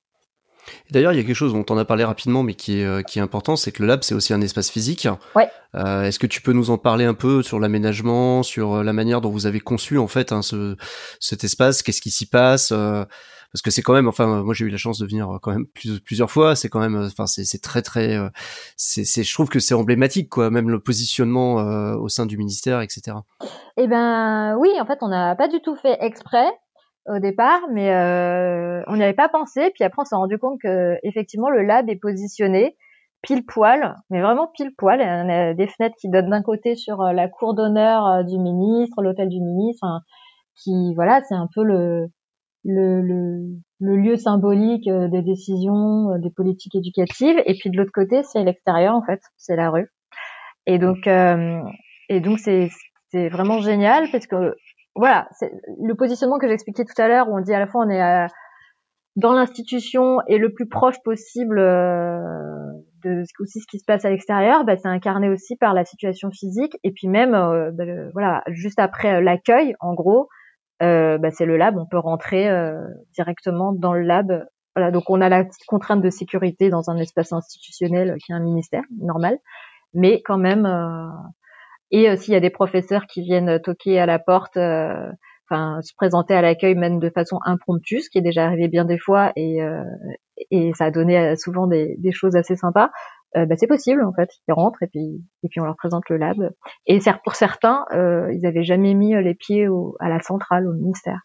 D'ailleurs, 0.91 1.13
il 1.13 1.17
y 1.17 1.19
a 1.19 1.24
quelque 1.24 1.36
chose 1.36 1.54
dont 1.54 1.65
on 1.69 1.78
a 1.78 1.86
parlé 1.86 2.04
rapidement, 2.04 2.43
mais 2.43 2.54
qui 2.54 2.80
est, 2.80 2.86
euh, 2.86 3.02
qui 3.02 3.19
est 3.19 3.21
important, 3.21 3.56
c'est 3.56 3.71
que 3.71 3.82
le 3.82 3.88
lab, 3.88 4.04
c'est 4.04 4.15
aussi 4.15 4.34
un 4.34 4.41
espace 4.41 4.69
physique. 4.69 5.08
Ouais. 5.36 5.50
Euh, 5.76 6.04
Est-ce 6.04 6.19
que 6.19 6.28
tu 6.28 6.41
peux 6.41 6.54
nous 6.54 6.69
en 6.69 6.78
parler 6.78 7.06
un 7.06 7.13
peu 7.13 7.43
sur 7.43 7.60
l'aménagement, 7.60 8.43
sur 8.43 8.76
euh, 8.76 8.84
la 8.84 8.93
manière 8.93 9.21
dont 9.21 9.30
vous 9.30 9.45
avez 9.45 9.60
conçu 9.60 9.97
en 9.97 10.08
fait 10.08 10.32
hein, 10.32 10.41
ce, 10.41 10.76
cet 11.19 11.43
espace? 11.43 11.82
Qu'est-ce 11.82 12.02
qui 12.02 12.12
s'y 12.12 12.26
passe 12.26 12.71
euh, 12.71 13.06
Parce 13.54 13.62
que 13.62 13.71
c'est 13.71 13.82
quand 13.82 13.93
même, 13.93 14.08
enfin, 14.08 14.43
moi 14.43 14.54
j'ai 14.54 14.65
eu 14.65 14.69
la 14.69 14.78
chance 14.78 15.00
de 15.00 15.06
venir 15.06 15.39
quand 15.41 15.52
même 15.52 15.65
plusieurs 16.04 16.30
fois. 16.30 16.56
C'est 16.56 16.69
quand 16.69 16.82
même, 16.82 16.97
enfin, 16.97 17.26
c'est 17.26 17.62
très 17.62 17.82
très, 17.82 18.17
c'est, 18.76 19.24
je 19.24 19.34
trouve 19.34 19.50
que 19.50 19.60
c'est 19.60 19.74
emblématique, 19.74 20.30
quoi. 20.30 20.50
Même 20.50 20.69
le 20.69 20.80
positionnement 20.80 21.56
au 21.95 22.10
sein 22.10 22.26
du 22.26 22.38
ministère, 22.38 22.82
etc. 22.82 23.17
Eh 23.78 23.88
ben 23.88 24.58
oui, 24.58 24.69
en 24.80 24.86
fait, 24.86 25.00
on 25.02 25.08
n'a 25.08 25.36
pas 25.36 25.47
du 25.47 25.62
tout 25.62 25.76
fait 25.76 25.97
exprès 26.02 26.47
au 27.08 27.20
départ, 27.20 27.62
mais 27.72 27.94
euh, 27.94 28.84
on 28.88 28.96
n'y 28.96 29.04
avait 29.04 29.14
pas 29.14 29.30
pensé. 29.30 29.72
Puis 29.74 29.84
après, 29.84 30.02
on 30.02 30.06
s'est 30.06 30.16
rendu 30.16 30.38
compte 30.38 30.60
que 30.62 30.98
effectivement, 31.04 31.50
le 31.50 31.64
lab 31.64 31.90
est 31.90 32.00
positionné 32.00 32.78
pile 33.22 33.46
poil, 33.46 33.96
mais 34.10 34.22
vraiment 34.22 34.48
pile 34.56 34.74
poil. 34.78 35.00
Il 35.00 35.06
y 35.06 35.34
a 35.34 35.54
des 35.54 35.68
fenêtres 35.68 35.96
qui 36.00 36.10
donnent 36.10 36.30
d'un 36.30 36.42
côté 36.42 36.76
sur 36.76 37.02
euh, 37.02 37.14
la 37.14 37.28
cour 37.28 37.54
d'honneur 37.54 38.08
euh, 38.08 38.24
du 38.24 38.38
ministre, 38.38 39.02
l'hôtel 39.02 39.30
du 39.30 39.40
ministre, 39.40 39.86
qui 40.64 40.94
voilà, 40.96 41.22
c'est 41.24 41.36
un 41.36 41.48
peu 41.54 41.64
le, 41.64 42.08
le, 42.64 43.02
le, 43.02 43.42
le, 43.80 43.96
lieu 43.98 44.18
symbolique 44.18 44.90
des 44.90 45.22
décisions, 45.22 46.18
des 46.20 46.32
politiques 46.32 46.76
éducatives. 46.76 47.42
Et 47.46 47.56
puis 47.60 47.70
de 47.70 47.78
l'autre 47.78 47.92
côté, 47.94 48.24
c'est 48.24 48.44
l'extérieur 48.44 48.96
en 48.96 49.04
fait, 49.04 49.22
c'est 49.38 49.56
la 49.56 49.70
rue. 49.70 49.92
Et 50.68 50.78
donc, 50.78 51.08
et 51.08 52.20
donc 52.20 52.40
c'est 52.40 52.70
c'est 53.12 53.30
vraiment 53.30 53.60
génial 53.60 54.10
parce 54.12 54.26
que 54.26 54.56
voilà, 54.95 55.27
c'est 55.32 55.51
le 55.82 55.95
positionnement 55.95 56.38
que 56.38 56.47
j'expliquais 56.47 56.84
tout 56.84 56.99
à 57.01 57.08
l'heure 57.08 57.30
où 57.30 57.38
on 57.38 57.41
dit 57.41 57.54
à 57.54 57.60
la 57.60 57.67
fois 57.67 57.86
on 57.86 57.89
est 57.89 58.01
euh, 58.01 58.27
dans 59.15 59.34
l'institution 59.34 60.19
et 60.27 60.38
le 60.38 60.54
plus 60.54 60.67
proche 60.67 61.01
possible 61.04 61.60
euh, 61.60 62.19
de 63.04 63.23
aussi 63.39 63.60
ce 63.60 63.67
qui 63.69 63.80
se 63.80 63.86
passe 63.86 64.06
à 64.06 64.10
l'extérieur, 64.10 64.63
bah, 64.65 64.75
c'est 64.77 64.88
incarné 64.88 65.30
aussi 65.30 65.56
par 65.56 65.73
la 65.73 65.86
situation 65.86 66.30
physique. 66.30 66.77
Et 66.84 66.91
puis 66.91 67.08
même 67.08 67.34
euh, 67.34 67.71
bah, 67.71 67.86
voilà 68.13 68.43
juste 68.47 68.80
après 68.80 69.21
l'accueil 69.21 69.75
en 69.80 69.93
gros, 69.93 70.27
bah, 70.80 71.32
c'est 71.32 71.45
le 71.45 71.58
lab, 71.58 71.77
on 71.77 71.86
peut 71.86 71.99
rentrer 71.99 72.49
directement 73.13 73.71
dans 73.71 73.93
le 73.93 74.01
lab. 74.01 74.45
Voilà, 74.75 74.89
donc 74.91 75.10
on 75.10 75.21
a 75.21 75.30
la 75.30 75.43
petite 75.43 75.65
contrainte 75.67 76.01
de 76.01 76.10
sécurité 76.10 76.69
dans 76.69 76.89
un 76.89 76.97
espace 76.97 77.34
institutionnel 77.34 78.15
qui 78.25 78.32
est 78.32 78.36
un 78.36 78.39
ministère 78.39 78.84
normal, 78.99 79.38
mais 79.93 80.21
quand 80.23 80.38
même 80.38 80.65
et 81.91 82.10
euh, 82.10 82.15
s'il 82.15 82.34
y 82.34 82.38
a 82.38 82.41
des 82.41 82.49
professeurs 82.49 83.06
qui 83.06 83.21
viennent 83.21 83.60
toquer 83.62 83.99
à 83.99 84.06
la 84.06 84.19
porte, 84.19 84.58
euh, 84.58 85.12
enfin 85.49 85.82
se 85.82 85.93
présenter 85.95 86.34
à 86.34 86.41
l'accueil 86.41 86.75
même 86.75 86.99
de 86.99 87.10
façon 87.10 87.39
impromptue, 87.45 87.99
ce 87.99 88.10
qui 88.10 88.17
est 88.17 88.21
déjà 88.21 88.45
arrivé 88.45 88.67
bien 88.67 88.86
des 88.86 88.97
fois 88.97 89.32
et, 89.36 89.62
euh, 89.62 89.84
et 90.49 90.71
ça 90.73 90.86
a 90.86 90.91
donné 90.91 91.36
souvent 91.36 91.67
des, 91.67 91.95
des 91.99 92.12
choses 92.12 92.36
assez 92.36 92.56
sympas. 92.56 92.89
bah, 93.36 93.56
c'est 93.58 93.67
possible 93.67 94.04
en 94.04 94.13
fait. 94.13 94.30
Ils 94.47 94.54
rentrent 94.54 94.82
et 94.84 94.88
puis 94.88 95.23
et 95.43 95.47
puis 95.49 95.60
on 95.60 95.65
leur 95.65 95.75
présente 95.75 96.10
le 96.10 96.17
lab. 96.17 96.38
Et 96.88 96.99
pour 97.23 97.36
certains, 97.36 97.86
euh, 97.93 98.32
ils 98.34 98.45
avaient 98.45 98.63
jamais 98.63 98.93
mis 98.93 99.13
les 99.21 99.36
pieds 99.36 99.67
au, 99.67 99.95
à 99.99 100.10
la 100.10 100.19
centrale, 100.19 100.67
au 100.67 100.73
ministère. 100.73 101.19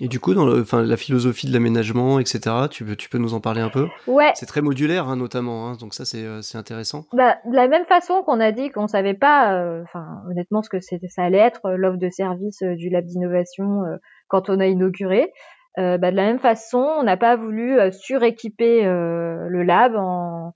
Et 0.00 0.08
du 0.08 0.18
coup, 0.20 0.34
dans 0.34 0.46
le, 0.46 0.62
enfin, 0.62 0.82
la 0.82 0.96
philosophie 0.96 1.46
de 1.46 1.52
l'aménagement, 1.52 2.18
etc., 2.18 2.40
tu 2.70 2.84
peux, 2.84 2.96
tu 2.96 3.08
peux 3.08 3.18
nous 3.18 3.34
en 3.34 3.40
parler 3.40 3.60
un 3.60 3.68
peu? 3.68 3.88
Ouais. 4.06 4.32
C'est 4.34 4.46
très 4.46 4.62
modulaire, 4.62 5.08
hein, 5.08 5.16
notamment, 5.16 5.68
hein, 5.68 5.76
donc 5.78 5.94
ça, 5.94 6.04
c'est, 6.04 6.24
euh, 6.24 6.42
c'est 6.42 6.58
intéressant. 6.58 7.04
Bah, 7.12 7.36
de 7.44 7.54
la 7.54 7.68
même 7.68 7.84
façon 7.84 8.22
qu'on 8.22 8.40
a 8.40 8.52
dit 8.52 8.70
qu'on 8.70 8.88
savait 8.88 9.14
pas, 9.14 9.54
euh, 9.54 9.82
enfin, 9.82 10.22
honnêtement, 10.30 10.62
ce 10.62 10.70
que 10.70 10.80
c'était, 10.80 11.08
ça 11.08 11.22
allait 11.22 11.38
être 11.38 11.66
euh, 11.66 11.76
l'offre 11.76 11.98
de 11.98 12.10
service 12.10 12.62
du 12.62 12.88
lab 12.88 13.04
d'innovation 13.04 13.82
quand 14.28 14.48
on 14.48 14.60
a 14.60 14.66
inauguré. 14.66 15.30
bah, 15.76 15.98
de 15.98 16.16
la 16.16 16.24
même 16.24 16.38
façon, 16.38 16.84
on 16.98 17.02
n'a 17.02 17.16
pas 17.16 17.36
voulu 17.36 17.78
suréquiper 17.92 18.84
le 18.84 19.62
lab 19.62 19.94
en, 19.96 20.54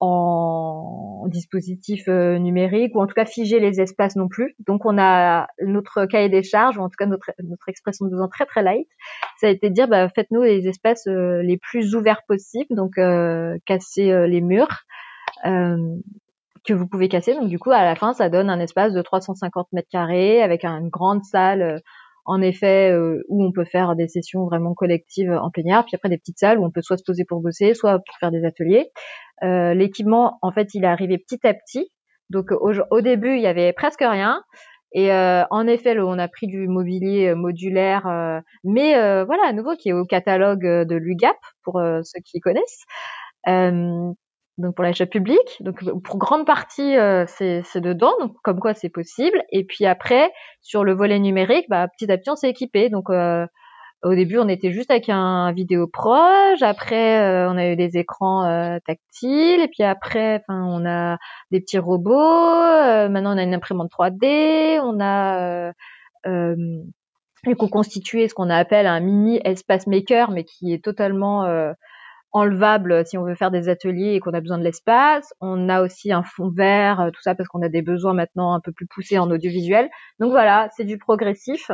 en 0.00 1.26
dispositif 1.26 2.04
euh, 2.08 2.38
numérique 2.38 2.94
ou 2.94 3.00
en 3.00 3.06
tout 3.06 3.14
cas 3.14 3.24
figer 3.24 3.58
les 3.58 3.80
espaces 3.80 4.16
non 4.16 4.28
plus. 4.28 4.54
Donc 4.66 4.84
on 4.84 4.98
a 4.98 5.48
notre 5.64 6.06
cahier 6.06 6.28
des 6.28 6.42
charges 6.42 6.78
ou 6.78 6.82
en 6.82 6.88
tout 6.88 6.96
cas 6.96 7.06
notre, 7.06 7.32
notre 7.42 7.68
expression 7.68 8.06
de 8.06 8.10
besoin 8.10 8.28
très 8.28 8.46
très 8.46 8.62
light. 8.62 8.88
Ça 9.40 9.48
a 9.48 9.50
été 9.50 9.68
de 9.68 9.74
dire 9.74 9.88
bah, 9.88 10.08
faites-nous 10.08 10.42
les 10.42 10.68
espaces 10.68 11.06
euh, 11.08 11.42
les 11.42 11.58
plus 11.58 11.94
ouverts 11.94 12.22
possibles, 12.26 12.74
donc 12.74 12.98
euh, 12.98 13.56
casser 13.66 14.26
les 14.28 14.40
murs 14.40 14.84
que 15.44 16.74
vous 16.74 16.86
pouvez 16.86 17.08
casser. 17.08 17.34
Donc 17.34 17.48
du 17.48 17.58
coup 17.58 17.70
à 17.70 17.84
la 17.84 17.94
fin 17.94 18.12
ça 18.12 18.28
donne 18.28 18.50
un 18.50 18.60
espace 18.60 18.92
de 18.92 19.02
350 19.02 19.68
mètres 19.72 19.88
carrés 19.90 20.42
avec 20.42 20.64
une 20.64 20.88
grande 20.88 21.24
salle 21.24 21.82
en 22.28 22.42
effet 22.42 22.94
où 23.28 23.44
on 23.44 23.52
peut 23.52 23.64
faire 23.64 23.96
des 23.96 24.06
sessions 24.06 24.44
vraiment 24.44 24.74
collectives 24.74 25.32
en 25.32 25.50
plénière, 25.50 25.84
puis 25.84 25.96
après 25.96 26.10
des 26.10 26.18
petites 26.18 26.38
salles 26.38 26.58
où 26.58 26.64
on 26.64 26.70
peut 26.70 26.82
soit 26.82 26.98
se 26.98 27.02
poser 27.02 27.24
pour 27.24 27.40
bosser, 27.40 27.72
soit 27.72 27.98
pour 27.98 28.16
faire 28.20 28.30
des 28.30 28.44
ateliers. 28.44 28.90
Euh, 29.42 29.74
l'équipement, 29.74 30.38
en 30.42 30.52
fait, 30.52 30.74
il 30.74 30.84
est 30.84 30.88
arrivé 30.88 31.18
petit 31.18 31.46
à 31.46 31.54
petit. 31.54 31.90
Donc 32.30 32.50
au, 32.52 33.00
début, 33.00 33.36
il 33.36 33.40
y 33.40 33.46
avait 33.46 33.72
presque 33.72 34.02
rien. 34.02 34.42
Et 34.92 35.10
euh, 35.12 35.44
en 35.50 35.66
effet, 35.66 35.98
on 35.98 36.18
a 36.18 36.28
pris 36.28 36.46
du 36.46 36.68
mobilier 36.68 37.28
euh, 37.28 37.34
modulaire, 37.34 38.04
mais 38.62 38.92
voilà, 39.24 39.42
à 39.46 39.52
nouveau, 39.52 39.74
qui 39.76 39.88
est 39.88 39.94
au 39.94 40.04
catalogue 40.04 40.64
de 40.64 40.96
l'UGAP 40.96 41.36
pour 41.62 41.80
ceux 42.02 42.20
qui 42.24 42.40
connaissent. 42.40 42.84
Donc 44.58 44.74
pour 44.74 44.84
l'achat 44.84 45.06
public. 45.06 45.38
Donc 45.60 45.82
pour 46.02 46.18
grande 46.18 46.46
partie, 46.46 46.96
c'est 47.26 47.80
dedans, 47.80 48.12
donc 48.20 48.34
comme 48.42 48.60
quoi 48.60 48.74
c'est 48.74 48.88
possible. 48.88 49.42
Et 49.50 49.64
puis 49.64 49.86
après, 49.86 50.30
sur 50.60 50.84
le 50.84 50.94
volet 50.94 51.18
numérique, 51.18 51.66
bah, 51.68 51.88
petit 51.88 52.10
à 52.10 52.18
petit, 52.18 52.30
on 52.30 52.36
s'est 52.36 52.50
équipé. 52.50 52.90
Donc 52.90 53.08
au 54.02 54.14
début, 54.14 54.38
on 54.38 54.48
était 54.48 54.70
juste 54.70 54.92
avec 54.92 55.08
un 55.08 55.50
vidéo 55.52 55.88
proche. 55.88 56.62
Après, 56.62 57.20
euh, 57.20 57.50
on 57.50 57.56
a 57.56 57.66
eu 57.68 57.76
des 57.76 57.96
écrans 57.98 58.44
euh, 58.44 58.78
tactiles. 58.86 59.60
Et 59.60 59.68
puis 59.68 59.82
après, 59.82 60.44
on 60.48 60.86
a 60.86 61.18
des 61.50 61.60
petits 61.60 61.78
robots. 61.78 62.14
Euh, 62.14 63.08
maintenant, 63.08 63.34
on 63.34 63.38
a 63.38 63.42
une 63.42 63.54
imprimante 63.54 63.90
3D. 63.90 64.78
On 64.80 65.00
a 65.00 65.72
euh, 66.26 66.82
constitué 67.70 68.28
ce 68.28 68.34
qu'on 68.34 68.50
appelle 68.50 68.86
un 68.86 69.00
mini 69.00 69.40
espace 69.44 69.88
maker, 69.88 70.30
mais 70.30 70.44
qui 70.44 70.72
est 70.72 70.84
totalement 70.84 71.44
enlevable 72.32 73.06
si 73.06 73.16
on 73.18 73.24
veut 73.24 73.34
faire 73.34 73.50
des 73.50 73.68
ateliers 73.68 74.14
et 74.14 74.20
qu'on 74.20 74.34
a 74.34 74.40
besoin 74.40 74.58
de 74.58 74.64
l'espace. 74.64 75.32
On 75.40 75.68
a 75.68 75.82
aussi 75.82 76.12
un 76.12 76.22
fond 76.22 76.50
vert, 76.50 77.10
tout 77.12 77.22
ça 77.22 77.34
parce 77.34 77.48
qu'on 77.48 77.62
a 77.62 77.68
des 77.68 77.82
besoins 77.82 78.14
maintenant 78.14 78.54
un 78.54 78.60
peu 78.60 78.72
plus 78.72 78.86
poussés 78.86 79.18
en 79.18 79.30
audiovisuel. 79.30 79.88
Donc 80.20 80.30
voilà, 80.30 80.68
c'est 80.76 80.84
du 80.84 80.98
progressif. 80.98 81.70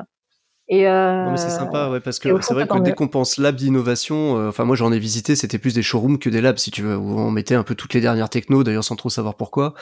Et 0.67 0.89
euh, 0.89 1.37
c'est 1.37 1.51
sympa, 1.51 1.91
ouais, 1.91 2.01
parce 2.01 2.19
que 2.19 2.41
c'est 2.41 2.55
vrai 2.55 2.67
que 2.67 2.79
dès 2.79 2.95
qu'on 2.95 3.09
pense 3.09 3.37
lab 3.37 3.55
d'innovation, 3.55 4.39
euh, 4.39 4.49
enfin 4.49 4.65
moi 4.65 4.77
j'en 4.77 4.93
ai 4.93 4.99
visité, 4.99 5.37
c'était 5.37 5.59
plus 5.59 5.75
des 5.75 5.83
showrooms 5.83 6.19
que 6.19 6.31
des 6.31 6.41
labs 6.41 6.57
si 6.57 6.71
tu 6.71 6.81
veux, 6.81 6.97
où 6.97 7.19
on 7.19 7.31
mettait 7.31 7.55
un 7.55 7.65
peu 7.65 7.75
toutes 7.75 7.93
les 7.93 8.01
dernières 8.01 8.31
technos, 8.31 8.65
d'ailleurs 8.65 8.83
sans 8.83 8.97
trop 8.97 9.11
savoir 9.11 9.37
pourquoi. 9.37 9.75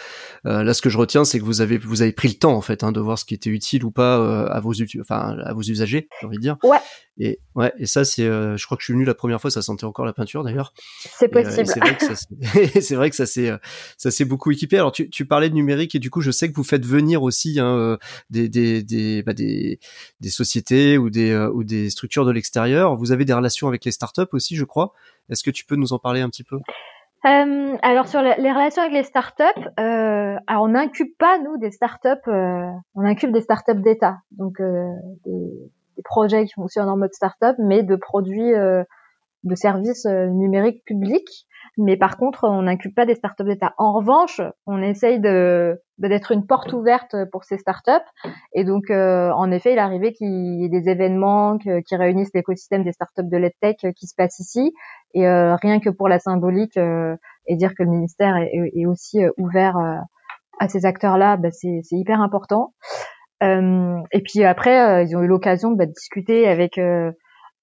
Euh, 0.45 0.65
là, 0.65 0.75
ce 0.75 0.83
que 0.83 0.91
je 0.91 0.99
retiens, 0.99 1.25
c'est 1.25 1.39
que 1.39 1.45
vous 1.45 1.61
avez 1.61 1.79
vous 1.79 2.03
avez 2.03 2.11
pris 2.11 2.27
le 2.27 2.35
temps 2.35 2.55
en 2.55 2.63
fait 2.63 2.83
hein, 2.83 2.91
de 2.91 2.99
voir 2.99 3.17
ce 3.17 3.25
qui 3.25 3.35
était 3.35 3.51
utile 3.51 3.85
ou 3.85 3.93
pas 3.93 4.19
euh, 4.19 4.49
à 4.49 4.59
vos 4.59 4.73
enfin 5.01 5.37
à 5.45 5.55
vos 5.55 5.63
usagers, 5.63 6.09
j'ai 6.21 6.27
envie 6.27 6.39
de 6.39 6.43
dire. 6.43 6.57
Ouais. 6.65 6.79
Et 7.19 7.39
ouais, 7.55 7.73
et 7.79 7.87
ça 7.87 8.05
c'est, 8.05 8.25
euh, 8.25 8.57
je 8.57 8.65
crois 8.65 8.77
que 8.77 8.83
je 8.83 8.87
suis 8.87 8.95
venu 8.95 9.05
la 9.05 9.15
première 9.15 9.41
fois, 9.41 9.51
ça 9.51 9.63
sentait 9.63 9.85
encore 9.85 10.05
la 10.05 10.13
peinture 10.13 10.45
d'ailleurs. 10.45 10.73
C'est 11.19 11.29
possible. 11.29 11.67
c'est 11.67 11.81
vrai 11.81 11.97
que 11.97 12.05
ça, 12.05 12.15
c'est 12.81 12.95
vrai 12.95 13.11
que 13.11 13.17
ça 13.17 13.27
s'est 13.27 13.53
ça 13.97 14.11
s'est 14.11 14.25
beaucoup 14.25 14.51
équipé. 14.51 14.77
Alors 14.77 14.93
tu, 14.93 15.11
tu 15.11 15.27
parlais 15.27 15.51
de 15.51 15.55
numérique 15.55 15.95
et 15.95 15.99
du 15.99 16.11
coup 16.11 16.21
je 16.21 16.31
sais 16.31 16.51
que 16.51 16.57
vous 16.57 16.65
faites 16.65 16.87
venir 16.87 17.23
aussi 17.23 17.59
hein, 17.61 17.99
des 18.31 18.49
des 18.49 18.83
des, 18.83 19.23
bah, 19.23 19.33
des 19.33 19.79
des 20.21 20.31
sociétés 20.31 20.99
ou 20.99 21.11
des, 21.11 21.31
euh, 21.31 21.51
ou 21.51 21.65
des 21.65 21.91
structures 21.91 22.25
de 22.25 22.33
l'extérieur. 22.33 22.97
Vous 22.97 23.13
avez 23.13 23.25
des 23.25 23.33
relations 23.33 23.69
avec 23.69 23.85
les 23.85 23.93
startups 23.93 24.23
aussi, 24.33 24.57
je 24.57 24.65
crois. 24.65 24.93
Est-ce 25.31 25.43
que 25.43 25.51
tu 25.51 25.65
peux 25.65 25.77
nous 25.77 25.93
en 25.93 25.99
parler 25.99 26.21
un 26.21 26.29
petit 26.29 26.45
peu? 26.45 26.59
Euh, 27.25 27.77
alors 27.83 28.09
sur 28.09 28.21
les 28.21 28.53
relations 28.53 28.83
avec 28.83 28.95
les 28.95 29.05
startups, 29.05 29.45
euh, 29.79 30.37
alors 30.49 30.65
on 30.65 30.69
n'incube 30.69 31.15
pas 31.19 31.39
nous 31.39 31.57
des 31.57 31.71
startups, 31.71 32.09
euh, 32.27 32.69
on 32.97 33.05
incube 33.05 33.31
des 33.31 33.41
startups 33.41 33.81
d'État, 33.81 34.19
donc 34.33 34.61
euh, 34.61 34.91
des, 35.25 35.71
des, 35.97 36.03
projets 36.03 36.45
qui 36.47 36.53
fonctionnent 36.55 36.89
en 36.89 36.97
mode 36.97 37.13
startup, 37.13 37.57
mais 37.59 37.83
de 37.83 37.97
produits 37.97 38.55
euh, 38.55 38.83
de 39.45 39.55
services 39.55 40.07
numériques 40.07 40.85
publics. 40.85 41.47
Mais 41.79 41.97
par 41.97 42.17
contre, 42.17 42.45
on 42.45 42.63
n'incube 42.63 42.95
pas 42.95 43.07
des 43.07 43.15
startups 43.15 43.45
d'État. 43.45 43.75
En 43.79 43.93
revanche, 43.93 44.41
on 44.67 44.83
essaye 44.83 45.21
de 45.21 45.81
d'être 45.99 46.33
une 46.33 46.47
porte 46.47 46.73
ouverte 46.73 47.15
pour 47.31 47.45
ces 47.45 47.59
startups. 47.59 47.93
Et 48.53 48.65
donc, 48.65 48.91
euh, 48.91 49.31
en 49.31 49.51
effet, 49.53 49.73
il 49.73 49.79
est 49.79 49.81
arrivé 49.81 50.13
qu'il 50.13 50.61
y 50.61 50.65
ait 50.65 50.69
des 50.69 50.89
événements 50.89 51.59
qui 51.59 51.97
réunissent 51.97 52.33
l'écosystème 52.35 52.83
des 52.83 52.93
startups 52.93 53.29
de 53.29 53.37
l'EdTech 53.37 53.87
qui 53.95 54.07
se 54.07 54.15
passent 54.17 54.41
ici. 54.41 54.75
Et 55.15 55.27
euh, 55.27 55.55
rien 55.57 55.81
que 55.81 55.91
pour 55.91 56.09
la 56.09 56.19
symbolique 56.19 56.77
euh, 56.77 57.17
et 57.47 57.57
dire 57.57 57.75
que 57.77 57.85
le 57.85 57.91
ministère 57.91 58.37
est, 58.37 58.87
aussi 58.87 59.21
ouvert 59.39 59.77
à 60.59 60.69
ces 60.69 60.87
acteurs-là, 60.87 61.37
bah, 61.37 61.51
c'est 61.53 61.83
hyper 61.93 62.21
important. 62.21 62.75
Et 63.43 64.23
puis 64.23 64.45
après, 64.45 65.05
ils 65.05 65.17
ont 65.17 65.23
eu 65.23 65.27
l'occasion 65.27 65.73
bah, 65.73 65.87
de 65.87 65.93
discuter 65.93 66.47
avec 66.47 66.79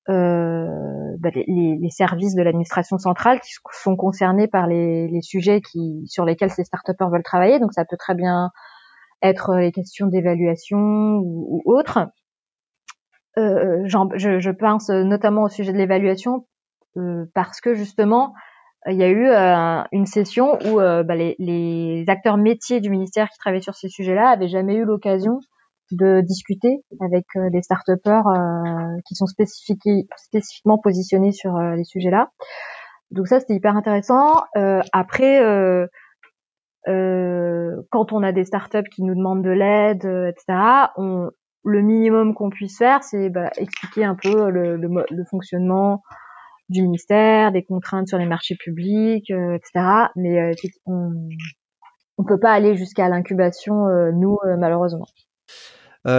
euh, 0.10 1.16
bah, 1.20 1.30
les, 1.36 1.78
les, 1.80 1.90
services 1.92 2.34
de 2.34 2.42
l'administration 2.42 2.98
centrale 2.98 3.40
qui 3.42 3.52
sont 3.72 3.96
concernés 3.96 4.48
par 4.48 4.66
les, 4.66 5.08
les, 5.08 5.22
sujets 5.22 5.62
qui, 5.62 6.04
sur 6.08 6.26
lesquels 6.26 6.50
ces 6.50 6.64
start 6.64 6.90
veulent 7.00 7.22
travailler. 7.22 7.60
Donc 7.60 7.74
ça 7.74 7.86
peut 7.86 7.98
très 7.98 8.16
bien 8.16 8.50
être 9.22 9.56
les 9.58 9.72
questions 9.72 10.08
d'évaluation 10.08 11.20
ou, 11.24 11.62
autres. 11.66 12.08
Euh, 13.38 13.84
je, 13.86 14.40
je, 14.40 14.50
pense 14.50 14.90
notamment 14.90 15.44
au 15.44 15.50
sujet 15.50 15.74
de 15.74 15.78
l'évaluation 15.78 16.48
parce 17.36 17.62
que 17.62 17.76
justement 17.76 18.34
il 18.88 18.96
y 18.96 19.04
a 19.04 19.10
eu 19.10 19.30
une 19.92 20.08
session 20.08 20.58
où 20.66 20.78
bah, 20.78 21.16
les, 21.16 21.36
les, 21.38 22.06
acteurs 22.08 22.38
métiers 22.38 22.82
du 22.82 22.90
ministère 22.90 23.30
qui 23.30 23.38
travaillaient 23.38 23.62
sur 23.62 23.76
ces 23.76 23.90
sujets-là 23.90 24.30
avaient 24.30 24.48
jamais 24.48 24.74
eu 24.74 24.86
l'occasion 24.86 25.40
de 25.96 26.22
discuter 26.22 26.84
avec 27.02 27.26
des 27.52 27.62
start-upers 27.62 28.24
qui 29.06 29.16
sont 29.16 29.26
spécifiquement 29.26 30.78
positionnés 30.78 31.32
sur 31.32 31.58
les 31.58 31.84
sujets-là. 31.84 32.32
Donc 33.12 33.28
ça, 33.28 33.40
c'était 33.40 33.56
hyper 33.56 33.76
intéressant. 33.76 34.44
après, 34.94 35.40
quand 36.86 38.14
on 38.14 38.24
a 38.24 38.32
des 38.32 38.46
startups 38.46 38.90
qui 38.92 39.04
nous 39.04 39.16
demandent 39.16 39.44
de 39.44 39.50
l'aide, 39.50 40.06
etc., 40.06 40.90
on, 40.98 41.30
le 41.64 41.82
minimum 41.82 42.34
qu'on 42.34 42.50
puisse 42.50 42.78
faire, 42.78 43.04
c'est 43.04 43.30
bah, 43.30 43.50
expliquer 43.58 44.04
un 44.06 44.16
peu 44.16 44.50
le, 44.50 44.78
le, 44.78 44.88
le, 45.10 45.24
fonctionnement 45.30 46.02
du 46.70 46.84
ministère, 46.84 47.52
des 47.52 47.64
contraintes 47.64 48.08
sur 48.08 48.18
les 48.18 48.26
marchés 48.26 48.56
publics, 48.56 49.30
euh, 49.32 49.56
etc. 49.56 50.10
Mais 50.16 50.40
euh, 50.40 50.54
on 50.86 51.12
on 52.18 52.26
peut 52.26 52.40
pas 52.40 52.52
aller 52.52 52.76
jusqu'à 52.76 53.08
l'incubation, 53.08 53.88
euh, 53.88 54.12
nous, 54.12 54.38
malheureusement. 54.58 55.06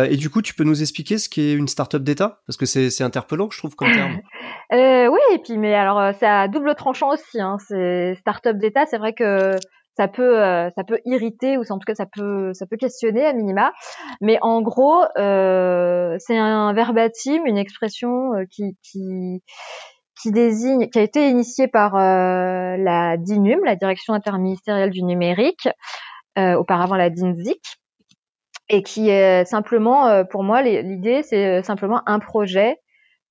Et 0.08 0.16
du 0.16 0.30
coup, 0.30 0.42
tu 0.42 0.54
peux 0.54 0.64
nous 0.64 0.82
expliquer 0.82 1.18
ce 1.18 1.28
qu'est 1.28 1.52
une 1.52 1.68
start-up 1.68 2.02
d'État? 2.02 2.40
Parce 2.46 2.56
que 2.56 2.66
c'est 2.66 3.02
interpellant, 3.02 3.48
je 3.50 3.58
trouve, 3.58 3.74
comme 3.76 3.92
terme. 3.92 4.18
oui, 4.72 5.20
et 5.32 5.38
puis, 5.38 5.58
mais 5.58 5.74
alors, 5.74 6.14
c'est 6.18 6.26
à 6.26 6.48
double 6.48 6.74
tranchant 6.74 7.12
aussi. 7.12 7.40
Hein, 7.40 7.56
c'est 7.68 8.14
start-up 8.16 8.56
d'État, 8.56 8.86
c'est 8.86 8.98
vrai 8.98 9.12
que 9.12 9.56
ça 10.00 10.08
peut 10.08 10.40
euh, 10.40 10.70
ça 10.76 10.84
peut 10.84 10.98
irriter 11.04 11.58
ou 11.58 11.62
en 11.68 11.78
tout 11.78 11.84
cas 11.86 11.94
ça 11.94 12.06
peut 12.06 12.54
ça 12.54 12.64
peut 12.64 12.78
questionner 12.78 13.26
à 13.26 13.34
minima 13.34 13.72
mais 14.22 14.38
en 14.40 14.62
gros 14.62 15.04
euh, 15.18 16.16
c'est 16.18 16.38
un 16.38 16.72
verbatim 16.72 17.44
une 17.44 17.58
expression 17.58 18.34
euh, 18.34 18.44
qui 18.50 19.42
désigne 20.24 20.88
qui 20.88 20.98
a 20.98 21.02
été 21.02 21.28
initiée 21.28 21.68
par 21.68 21.94
la 21.96 23.16
DINUM 23.18 23.64
la 23.64 23.76
direction 23.76 24.14
interministérielle 24.14 24.90
du 24.90 25.02
numérique 25.02 25.68
auparavant 26.36 26.96
la 26.96 27.10
DINZIC 27.10 27.60
et 28.70 28.82
qui 28.82 29.10
est 29.10 29.44
simplement 29.44 30.24
pour 30.24 30.42
moi 30.42 30.62
l'idée 30.62 31.22
c'est 31.22 31.62
simplement 31.62 32.02
un 32.06 32.18
projet 32.18 32.78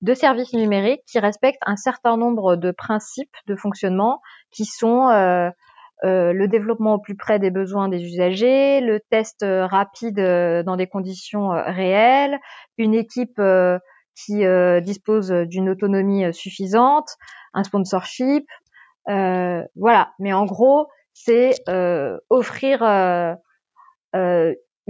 de 0.02 0.14
service 0.14 0.52
numérique 0.52 1.02
qui 1.06 1.18
respecte 1.18 1.58
un 1.66 1.76
certain 1.76 2.16
nombre 2.16 2.56
de 2.56 2.70
principes 2.70 3.34
de 3.46 3.56
fonctionnement 3.56 4.20
qui 4.52 4.64
sont 4.64 5.08
euh, 6.04 6.32
le 6.32 6.48
développement 6.48 6.94
au 6.94 6.98
plus 6.98 7.14
près 7.14 7.38
des 7.38 7.50
besoins 7.50 7.88
des 7.88 8.02
usagers, 8.02 8.80
le 8.80 9.00
test 9.10 9.42
euh, 9.42 9.66
rapide 9.66 10.18
euh, 10.18 10.62
dans 10.62 10.76
des 10.76 10.86
conditions 10.86 11.50
réelles, 11.50 12.38
une 12.78 12.94
équipe 12.94 13.40
qui 14.14 14.42
dispose 14.82 15.30
d'une 15.30 15.70
autonomie 15.70 16.32
suffisante, 16.34 17.08
un 17.54 17.64
sponsorship, 17.64 18.46
voilà. 19.06 20.12
Mais 20.18 20.32
en 20.32 20.44
gros, 20.44 20.88
c'est 21.14 21.54
offrir 22.28 22.82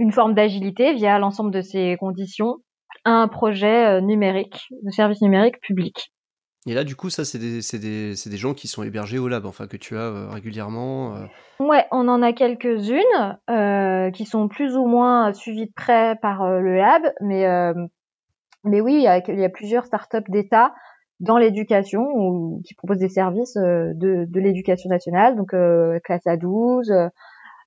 une 0.01 0.11
forme 0.11 0.33
d'agilité 0.33 0.93
via 0.93 1.19
l'ensemble 1.19 1.51
de 1.51 1.61
ces 1.61 1.95
conditions 1.99 2.57
à 3.05 3.11
un 3.11 3.27
projet 3.27 4.01
numérique, 4.01 4.67
de 4.83 4.91
service 4.91 5.21
numérique 5.21 5.59
public. 5.61 6.11
Et 6.67 6.75
là, 6.75 6.83
du 6.83 6.95
coup, 6.95 7.09
ça, 7.09 7.25
c'est 7.25 7.39
des, 7.39 7.61
des, 7.79 8.13
des, 8.13 8.37
gens 8.37 8.53
qui 8.53 8.67
sont 8.67 8.83
hébergés 8.83 9.17
au 9.17 9.27
lab, 9.27 9.47
enfin, 9.47 9.65
que 9.65 9.77
tu 9.77 9.97
as 9.97 10.01
euh, 10.01 10.29
régulièrement. 10.29 11.15
Euh. 11.15 11.25
Ouais, 11.59 11.85
on 11.91 12.07
en 12.07 12.21
a 12.21 12.33
quelques-unes 12.33 13.39
euh, 13.49 14.11
qui 14.11 14.25
sont 14.25 14.47
plus 14.47 14.77
ou 14.77 14.85
moins 14.85 15.33
suivies 15.33 15.65
de 15.65 15.73
près 15.75 16.17
par 16.21 16.47
le 16.47 16.77
lab, 16.77 17.01
mais, 17.19 17.45
mais 18.63 18.79
oui, 18.79 18.95
il 18.95 19.01
y 19.01 19.07
a, 19.07 19.17
il 19.27 19.39
y 19.39 19.43
a 19.43 19.49
plusieurs 19.49 19.85
startups 19.85 20.29
d'État 20.29 20.73
dans 21.19 21.37
l'éducation 21.37 22.01
ou 22.01 22.61
qui 22.65 22.75
proposent 22.75 22.97
des 22.97 23.09
services 23.09 23.55
de, 23.55 24.25
de 24.27 24.39
l'éducation 24.39 24.89
nationale, 24.89 25.35
donc 25.35 25.55
classe 26.03 26.25
A12, 26.25 26.91
euh, 26.91 27.09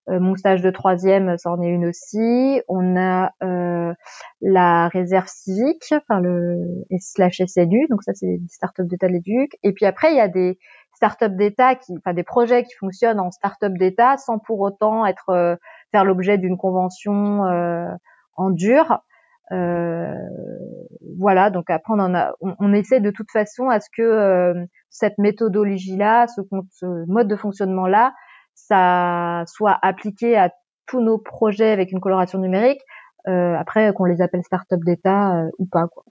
mon 0.07 0.35
stage 0.35 0.61
de 0.61 0.71
troisième, 0.71 1.37
c'en 1.39 1.61
est 1.63 1.69
une 1.69 1.87
aussi. 1.87 2.61
On 2.69 2.97
a 2.97 3.33
euh, 3.43 3.93
la 4.43 4.89
réserve 4.89 5.29
civique, 5.29 5.83
enfin 5.93 6.21
le 6.21 6.85
slash 6.99 7.41
SNU, 7.47 7.87
donc 7.89 8.03
ça 8.03 8.13
c'est 8.15 8.27
des 8.27 8.49
startups 8.49 8.85
d'État 8.85 9.09
de 9.09 9.13
l'éduc. 9.13 9.57
Et 9.63 9.73
puis 9.73 9.87
après 9.87 10.13
il 10.13 10.17
y 10.17 10.21
a 10.21 10.29
des 10.29 10.59
startups 10.95 11.37
d'État 11.37 11.75
qui, 11.75 11.95
enfin 11.97 12.15
des 12.15 12.23
projets 12.23 12.65
qui 12.65 12.75
fonctionnent 12.75 13.21
en 13.21 13.31
startup 13.31 13.73
d'État 13.79 14.17
sans 14.17 14.39
pour 14.39 14.61
autant 14.61 15.07
être 15.07 15.31
euh, 15.31 15.57
faire 15.91 16.05
l'objet 16.05 16.39
d'une 16.39 16.57
convention 16.57 17.45
euh, 17.47 17.89
en 18.37 18.51
dur. 18.51 19.01
Euh, 19.53 20.15
voilà, 21.19 21.51
donc 21.51 21.69
après 21.69 21.93
on 21.95 21.99
en 21.99 22.15
a, 22.15 22.33
on, 22.41 22.73
essaie 22.73 23.01
de 23.01 23.11
toute 23.11 23.31
façon 23.31 23.69
à 23.69 23.79
ce 23.79 23.89
que 23.95 24.55
cette 24.89 25.19
méthodologie-là, 25.19 26.27
ce, 26.29 26.41
ce, 26.73 26.87
mode 27.07 27.29
de 27.29 27.37
fonctionnement-là, 27.37 28.15
ça 28.55 29.45
soit 29.47 29.79
appliqué 29.83 30.37
à 30.37 30.51
tous 30.87 31.01
nos 31.01 31.19
projets 31.19 31.71
avec 31.71 31.93
une 31.93 32.01
coloration 32.01 32.39
numérique, 32.39 32.81
euh, 33.29 33.55
après 33.57 33.93
qu'on 33.95 34.05
les 34.05 34.21
appelle 34.21 34.43
start-up 34.45 34.81
d'État 34.85 35.37
euh, 35.37 35.51
ou 35.59 35.67
pas. 35.67 35.89
Quoi. 35.89 36.05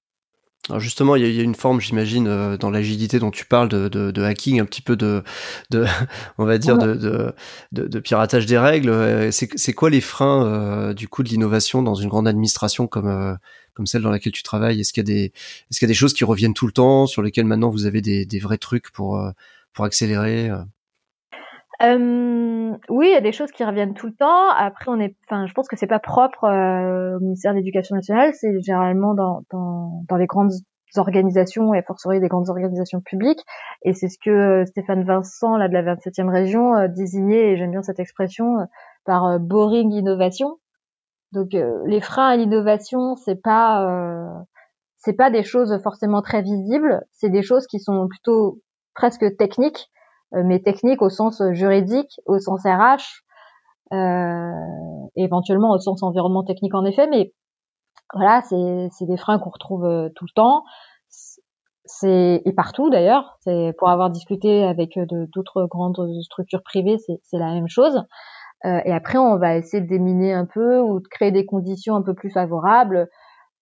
Alors 0.69 0.79
justement, 0.79 1.15
il 1.17 1.27
y, 1.27 1.39
a 1.39 1.43
une 1.43 1.55
forme, 1.55 1.81
j'imagine, 1.81 2.27
euh, 2.27 2.57
dans 2.57 2.71
l'agilité 2.71 3.19
dont 3.19 3.31
tu 3.31 3.45
parles, 3.45 3.67
de, 3.67 3.89
de, 3.89 4.11
de, 4.11 4.23
hacking, 4.23 4.61
un 4.61 4.65
petit 4.65 4.81
peu 4.81 4.95
de, 4.95 5.21
de 5.69 5.85
on 6.37 6.45
va 6.45 6.57
dire, 6.57 6.77
de, 6.77 7.99
piratage 7.99 8.45
des 8.45 8.57
règles. 8.57 9.31
C'est 9.31 9.73
quoi 9.73 9.89
les 9.89 10.01
freins 10.01 10.93
du 10.93 11.07
coup 11.07 11.21
de 11.21 11.29
l'innovation 11.29 11.83
dans 11.83 11.95
une 11.95 12.09
grande 12.09 12.27
administration 12.27 12.87
comme 12.87 13.37
comme 13.75 13.87
celle 13.87 14.03
dans 14.03 14.11
laquelle 14.11 14.31
tu 14.31 14.43
travailles? 14.43 14.79
Est-ce 14.79 14.93
qu'il 14.93 15.07
y 15.07 15.11
a 15.11 15.13
des 15.13 15.25
est-ce 15.69 15.79
qu'il 15.79 15.87
y 15.87 15.89
a 15.89 15.93
des 15.93 15.95
choses 15.95 16.13
qui 16.13 16.23
reviennent 16.23 16.53
tout 16.53 16.67
le 16.67 16.73
temps, 16.73 17.07
sur 17.07 17.21
lesquelles 17.21 17.45
maintenant 17.45 17.69
vous 17.69 17.85
avez 17.85 18.01
des, 18.01 18.25
des 18.25 18.39
vrais 18.39 18.57
trucs 18.57 18.89
pour 18.91 19.21
pour 19.73 19.85
accélérer 19.85 20.49
euh, 21.83 22.77
oui, 22.89 23.07
il 23.09 23.13
y 23.13 23.15
a 23.15 23.21
des 23.21 23.31
choses 23.31 23.51
qui 23.51 23.63
reviennent 23.63 23.93
tout 23.93 24.07
le 24.07 24.13
temps. 24.13 24.49
Après, 24.49 24.85
on 24.89 24.99
est, 24.99 25.15
enfin, 25.27 25.47
je 25.47 25.53
pense 25.53 25.67
que 25.67 25.75
c'est 25.75 25.87
pas 25.87 25.99
propre 25.99 26.45
euh, 26.45 27.17
au 27.17 27.19
ministère 27.19 27.51
de 27.51 27.57
l'Éducation 27.57 27.95
nationale. 27.95 28.33
C'est 28.33 28.61
généralement 28.61 29.13
dans, 29.13 29.43
dans, 29.51 30.03
dans 30.07 30.15
les 30.15 30.25
grandes 30.25 30.51
organisations 30.95 31.73
et 31.73 31.81
fortiori 31.81 32.19
des 32.19 32.27
grandes 32.27 32.49
organisations 32.49 33.01
publiques. 33.01 33.43
Et 33.83 33.93
c'est 33.93 34.07
ce 34.07 34.17
que 34.23 34.63
Stéphane 34.65 35.03
Vincent, 35.03 35.57
là 35.57 35.67
de 35.67 35.73
la 35.73 35.95
27e 35.95 36.29
région, 36.29 36.75
euh, 36.75 36.87
désignait, 36.87 37.51
et 37.51 37.57
j'aime 37.57 37.71
bien 37.71 37.83
cette 37.83 37.99
expression, 37.99 38.59
euh, 38.59 38.65
par 39.05 39.25
euh, 39.25 39.37
boring 39.39 39.91
innovation. 39.91 40.59
Donc 41.31 41.53
les 41.53 41.99
freins 41.99 42.27
à 42.27 42.35
l'innovation, 42.35 43.15
c'est 43.15 43.41
pas 43.41 44.45
c'est 44.97 45.13
pas 45.13 45.31
des 45.31 45.41
choses 45.41 45.81
forcément 45.81 46.21
très 46.21 46.43
visibles, 46.43 47.01
c'est 47.11 47.31
des 47.31 47.41
choses 47.41 47.65
qui 47.65 47.79
sont 47.79 48.07
plutôt 48.07 48.59
presque 48.93 49.35
techniques 49.35 49.89
euh, 49.89 50.02
mais 50.33 50.59
technique 50.59 51.01
au 51.01 51.09
sens 51.09 51.41
juridique, 51.51 52.19
au 52.25 52.39
sens 52.39 52.61
RH, 52.65 53.23
euh, 53.93 54.51
éventuellement 55.15 55.71
au 55.71 55.79
sens 55.79 56.01
environnement 56.03 56.43
technique 56.43 56.73
en 56.73 56.85
effet, 56.85 57.07
mais 57.07 57.33
voilà, 58.13 58.41
c'est 58.41 59.05
des 59.05 59.17
freins 59.17 59.39
qu'on 59.39 59.49
retrouve 59.49 59.85
euh, 59.85 60.09
tout 60.15 60.25
le 60.25 60.33
temps. 60.33 60.63
C'est 61.85 62.41
et 62.45 62.53
partout 62.53 62.89
d'ailleurs. 62.89 63.37
C'est 63.41 63.73
pour 63.77 63.89
avoir 63.89 64.09
discuté 64.09 64.63
avec 64.63 64.97
d'autres 65.33 65.65
grandes 65.65 65.99
structures 66.21 66.63
privées, 66.63 66.97
c'est 66.97 67.37
la 67.37 67.53
même 67.53 67.67
chose. 67.67 68.03
Euh, 68.65 68.79
et 68.85 68.93
après, 68.93 69.17
on 69.17 69.37
va 69.37 69.57
essayer 69.57 69.81
de 69.81 69.87
déminer 69.87 70.33
un 70.33 70.45
peu 70.45 70.79
ou 70.79 70.99
de 70.99 71.07
créer 71.07 71.31
des 71.31 71.45
conditions 71.45 71.95
un 71.95 72.01
peu 72.01 72.13
plus 72.13 72.31
favorables 72.31 73.09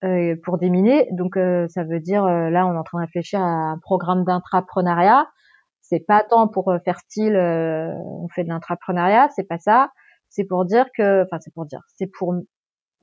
euh, 0.04 0.36
pour 0.44 0.58
déminer. 0.58 1.08
Donc, 1.12 1.38
euh, 1.38 1.68
ça 1.70 1.84
veut 1.84 2.00
dire 2.00 2.24
là, 2.26 2.68
on 2.68 2.74
est 2.74 2.78
en 2.78 2.84
train 2.84 3.00
de 3.00 3.06
réfléchir 3.06 3.42
à 3.42 3.72
un 3.72 3.80
programme 3.80 4.24
d'intrapreneuriat 4.24 5.28
c'est 5.92 6.06
pas 6.08 6.24
tant 6.24 6.48
pour 6.48 6.70
euh, 6.70 6.80
faire 6.86 7.00
style, 7.00 7.36
euh, 7.36 7.94
on 7.98 8.30
fait 8.30 8.46
de 8.46 8.50
l'intrapreneuriat, 8.50 9.28
c'est 9.36 9.44
pas 9.44 9.60
ça. 9.60 9.90
C'est 10.30 10.46
pour 10.46 10.64
dire 10.64 10.86
que, 10.98 11.24
enfin, 11.24 11.38
c'est 11.42 11.54
pour 11.54 11.66
dire, 11.66 11.82
c'est 11.98 12.08
pour 12.08 12.34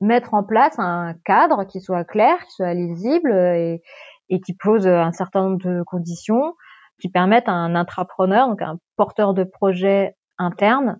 mettre 0.01 0.33
en 0.33 0.43
place 0.43 0.73
un 0.79 1.13
cadre 1.23 1.65
qui 1.65 1.81
soit 1.81 2.03
clair, 2.03 2.43
qui 2.45 2.51
soit 2.53 2.73
lisible 2.73 3.31
et, 3.31 3.83
et 4.29 4.41
qui 4.41 4.55
pose 4.55 4.87
un 4.87 5.11
certain 5.11 5.43
nombre 5.43 5.63
de 5.63 5.83
conditions 5.83 6.55
qui 6.99 7.09
permettent 7.09 7.47
à 7.47 7.53
un 7.53 7.75
intrapreneur, 7.75 8.47
donc 8.47 8.61
un 8.63 8.79
porteur 8.97 9.35
de 9.35 9.43
projet 9.43 10.15
interne, 10.39 10.99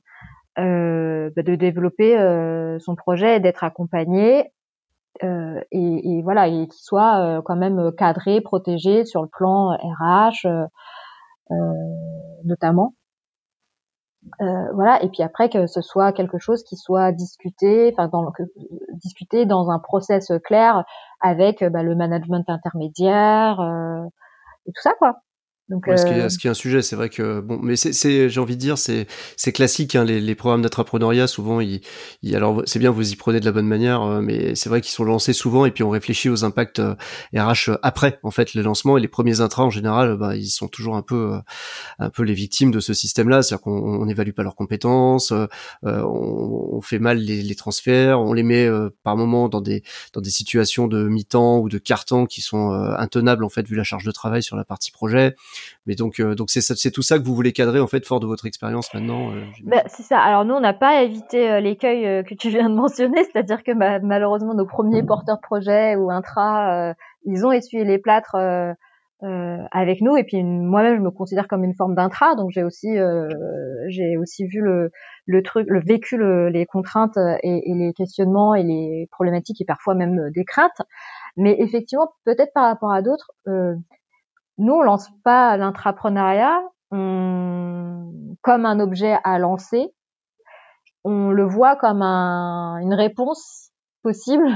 euh, 0.60 1.32
bah, 1.36 1.42
de 1.42 1.56
développer 1.56 2.20
euh, 2.20 2.78
son 2.80 2.96
projet 2.96 3.38
et 3.38 3.40
d'être 3.40 3.64
accompagné 3.64 4.52
euh, 5.24 5.60
et, 5.72 6.18
et, 6.18 6.22
voilà 6.22 6.48
et 6.48 6.68
qui 6.68 6.84
soit 6.84 7.20
euh, 7.20 7.42
quand 7.42 7.56
même 7.56 7.92
cadré, 7.98 8.42
protégé 8.42 9.06
sur 9.06 9.22
le 9.22 9.28
plan 9.28 9.72
RH, 9.72 10.46
euh, 10.46 10.66
notamment. 12.44 12.94
Euh, 14.42 14.72
voilà 14.74 15.02
et 15.02 15.08
puis 15.08 15.24
après 15.24 15.50
que 15.50 15.66
ce 15.66 15.82
soit 15.82 16.12
quelque 16.12 16.40
chose 16.40 16.64
qui 16.64 16.76
soit 16.76 17.14
discuté 17.14 17.94
enfin 17.94 18.10
dans 18.10 18.34
discuté 18.92 19.46
dans 19.46 19.70
un 19.70 19.80
process 19.80 20.30
clair 20.44 20.84
avec 21.22 21.64
bah, 21.64 21.84
le 21.84 21.96
management 21.96 22.44
intermédiaire 22.50 23.62
euh, 23.62 24.06
et 24.68 24.74
tout 24.74 24.82
ça 24.82 24.94
quoi 25.00 25.22
Donc, 25.70 25.86
ce, 25.86 26.04
qui 26.04 26.12
est, 26.14 26.30
ce, 26.30 26.40
qui 26.40 26.48
est, 26.48 26.50
un 26.50 26.56
sujet, 26.56 26.82
c'est 26.82 26.96
vrai 26.96 27.10
que 27.10 27.42
bon, 27.42 27.60
mais 27.62 27.76
c'est, 27.76 28.30
j'ai 28.30 28.40
envie 28.40 28.56
de 28.56 28.62
dire, 28.62 28.78
c'est, 28.78 29.06
c'est 29.38 29.52
classique. 29.52 29.96
Hein, 29.96 30.04
les, 30.04 30.20
les, 30.20 30.34
programmes 30.34 30.64
d'entrepreneuriat, 30.64 31.28
souvent, 31.28 31.60
ils, 31.60 31.82
ils 32.24 32.36
alors 32.36 32.64
c'est 32.66 32.80
bien, 32.80 32.90
vous 32.90 33.12
y 33.12 33.16
prenez 33.16 33.40
de 33.40 33.46
la 33.46 33.52
bonne 33.52 33.68
manière, 33.68 34.04
mais 34.22 34.56
c'est 34.56 34.70
vrai 34.70 34.82
qu'ils 34.82 34.94
sont 34.94 35.04
lancés 35.04 35.34
souvent 35.34 35.66
et 35.66 35.72
puis 35.72 35.84
on 35.84 35.92
réfléchit 35.92 36.30
aux 36.30 36.44
impacts 36.44 36.82
RH 37.36 37.78
après, 37.84 38.20
en 38.24 38.32
fait, 38.32 38.56
les 38.56 38.64
lancements 38.64 38.98
et 38.98 39.02
les 39.02 39.08
premiers 39.08 39.42
intras 39.42 39.64
en 39.64 39.70
général, 39.70 40.18
bah, 40.18 40.36
ils 40.36 40.50
sont 40.50 40.68
toujours 40.68 40.96
un 40.96 41.04
peu, 41.04 41.34
un 42.00 42.10
peu 42.10 42.24
les 42.24 42.34
victimes 42.34 42.72
de 42.72 42.80
ce 42.80 42.96
système-là, 42.96 43.44
c'est-à-dire 43.44 43.62
qu'on 43.62 44.06
n'évalue 44.06 44.32
pas 44.32 44.44
leurs 44.44 44.56
compétences, 44.56 45.32
on, 45.32 45.48
on, 45.84 46.82
fait 46.82 47.00
mal 47.00 47.20
les, 47.20 47.44
les, 47.44 47.56
transferts, 47.56 48.20
on 48.20 48.34
les 48.34 48.44
met 48.44 48.68
par 49.04 49.18
moment 49.18 49.50
dans 49.50 49.62
des, 49.62 49.84
dans 50.14 50.22
des 50.22 50.30
situations 50.32 50.88
de 50.88 51.08
mi-temps 51.08 51.60
ou 51.60 51.70
de 51.70 51.78
quart-temps 51.78 52.26
qui 52.26 52.42
sont 52.42 52.72
intenables 52.72 53.44
en 53.44 53.50
fait 53.50 53.68
vu 53.68 53.76
la 53.76 53.84
charge 53.84 54.06
de 54.06 54.12
travail 54.12 54.42
sur 54.42 54.56
la 54.56 54.64
partie 54.64 54.92
projet. 54.92 55.36
Mais 55.86 55.96
donc, 55.96 56.20
euh, 56.20 56.36
donc 56.36 56.50
c'est 56.50 56.62
c'est 56.62 56.92
tout 56.92 57.02
ça 57.02 57.18
que 57.18 57.24
vous 57.24 57.34
voulez 57.34 57.52
cadrer 57.52 57.80
en 57.80 57.88
fait, 57.88 58.06
fort 58.06 58.20
de 58.20 58.28
votre 58.28 58.46
expérience 58.46 58.94
maintenant. 58.94 59.32
Euh, 59.32 59.42
bah, 59.64 59.84
c'est 59.88 60.04
ça. 60.04 60.20
Alors 60.20 60.46
nous, 60.46 60.54
on 60.54 60.60
n'a 60.60 60.74
pas 60.74 61.02
évité 61.04 61.50
euh, 61.50 61.60
l'écueil 61.60 62.24
que 62.26 62.36
tu 62.36 62.50
viens 62.50 62.70
de 62.70 62.76
mentionner, 62.76 63.24
c'est-à-dire 63.24 63.64
que 63.64 63.74
bah, 63.74 64.00
malheureusement 64.00 64.54
nos 64.54 64.66
premiers 64.66 65.04
porteurs 65.04 65.38
de 65.38 65.42
projet 65.42 65.96
ou 65.96 66.12
intra, 66.12 66.94
ils 67.26 67.46
ont 67.46 67.52
essuyé 67.52 67.84
les 67.86 67.98
plâtres. 67.98 68.36
avec 69.22 70.00
nous 70.00 70.16
et 70.16 70.24
puis 70.24 70.42
moi-même 70.44 70.96
je 70.96 71.02
me 71.02 71.12
considère 71.12 71.50
comme 71.50 71.66
une 71.66 71.76
forme 71.76 71.94
d'intra 71.94 72.36
donc 72.36 72.52
j'ai 72.52 72.64
aussi 72.64 72.88
j'ai 73.90 74.16
aussi 74.16 74.48
vu 74.48 74.62
le, 74.62 74.92
le 75.26 75.44
truc 75.44 75.68
le 75.70 75.82
vécu 75.82 76.18
les 76.50 76.66
contraintes 76.66 77.18
et, 77.44 77.70
et, 77.70 77.74
les 77.76 77.92
questionnements 77.92 78.56
et 78.56 78.64
les 78.64 79.10
problématiques 79.12 79.60
et 79.60 79.66
parfois 79.66 79.94
même 79.94 80.32
des 80.34 80.46
craintes 80.46 80.82
mais 81.36 81.54
effectivement 81.60 82.08
peut-être 82.24 82.54
par 82.54 82.64
rapport 82.64 82.94
à 82.94 83.02
d'autres 83.02 83.34
nous, 84.60 84.74
on 84.74 84.82
lance 84.82 85.10
pas 85.24 85.58
l'intrapreneuriat 85.58 86.62
comme 86.92 88.66
un 88.66 88.80
objet 88.80 89.18
à 89.24 89.40
lancer. 89.40 89.94
On 91.04 91.32
le 91.32 91.46
voit 91.46 91.76
comme 91.76 92.02
une 92.02 92.94
réponse 92.94 93.72
possible 94.04 94.48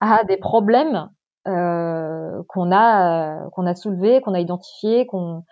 à 0.00 0.24
des 0.24 0.36
problèmes 0.36 1.08
euh, 1.46 2.42
qu'on 2.48 2.72
a 2.72 3.44
euh, 3.44 3.50
qu'on 3.50 3.66
a 3.66 3.74
soulevés, 3.74 4.20
qu'on 4.20 4.34
a 4.34 4.40
identifiés, 4.40 5.06
qu'on 5.06 5.44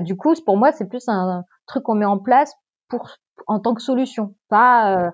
Du 0.00 0.16
coup, 0.16 0.32
pour 0.46 0.56
moi, 0.56 0.72
c'est 0.72 0.88
plus 0.88 1.08
un 1.08 1.44
truc 1.66 1.82
qu'on 1.82 1.94
met 1.94 2.06
en 2.06 2.18
place 2.18 2.54
pour 2.88 3.08
en 3.46 3.58
tant 3.60 3.74
que 3.74 3.82
solution, 3.82 4.34
pas 4.48 4.96
euh, 4.96 5.10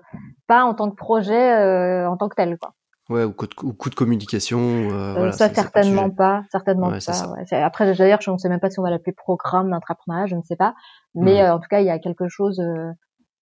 pas 0.47 0.63
en 0.63 0.73
tant 0.73 0.89
que 0.89 0.95
projet 0.95 2.05
en 2.05 2.15
tant 2.15 2.29
que 2.29 2.35
tel, 2.35 2.57
quoi. 2.57 2.73
Ouais, 3.09 3.23
ou 3.23 3.33
coup 3.33 3.47
de, 3.47 3.55
ou 3.63 3.73
coup 3.73 3.89
de 3.89 3.95
communication. 3.95 4.59
Euh, 4.59 5.13
voilà, 5.13 5.31
ça, 5.31 5.49
certainement 5.49 6.11
pas, 6.11 6.43
certainement 6.51 6.89
ouais, 6.89 6.99
pas. 7.03 7.27
Ouais. 7.31 7.57
Après, 7.57 7.91
d'ailleurs, 7.95 8.21
je 8.21 8.29
ne 8.29 8.37
sais 8.37 8.49
même 8.49 8.59
pas 8.59 8.69
si 8.69 8.79
on 8.79 8.83
va 8.83 8.91
l'appeler 8.91 9.13
programme 9.13 9.71
d'entrepreneuriat, 9.71 10.27
je 10.27 10.35
ne 10.35 10.43
sais 10.43 10.55
pas. 10.55 10.75
Mais 11.15 11.41
euh, 11.41 11.55
en 11.55 11.59
tout 11.59 11.67
cas, 11.69 11.79
il 11.79 11.87
y 11.87 11.89
a 11.89 11.97
quelque 11.97 12.27
chose 12.27 12.59
euh, 12.59 12.91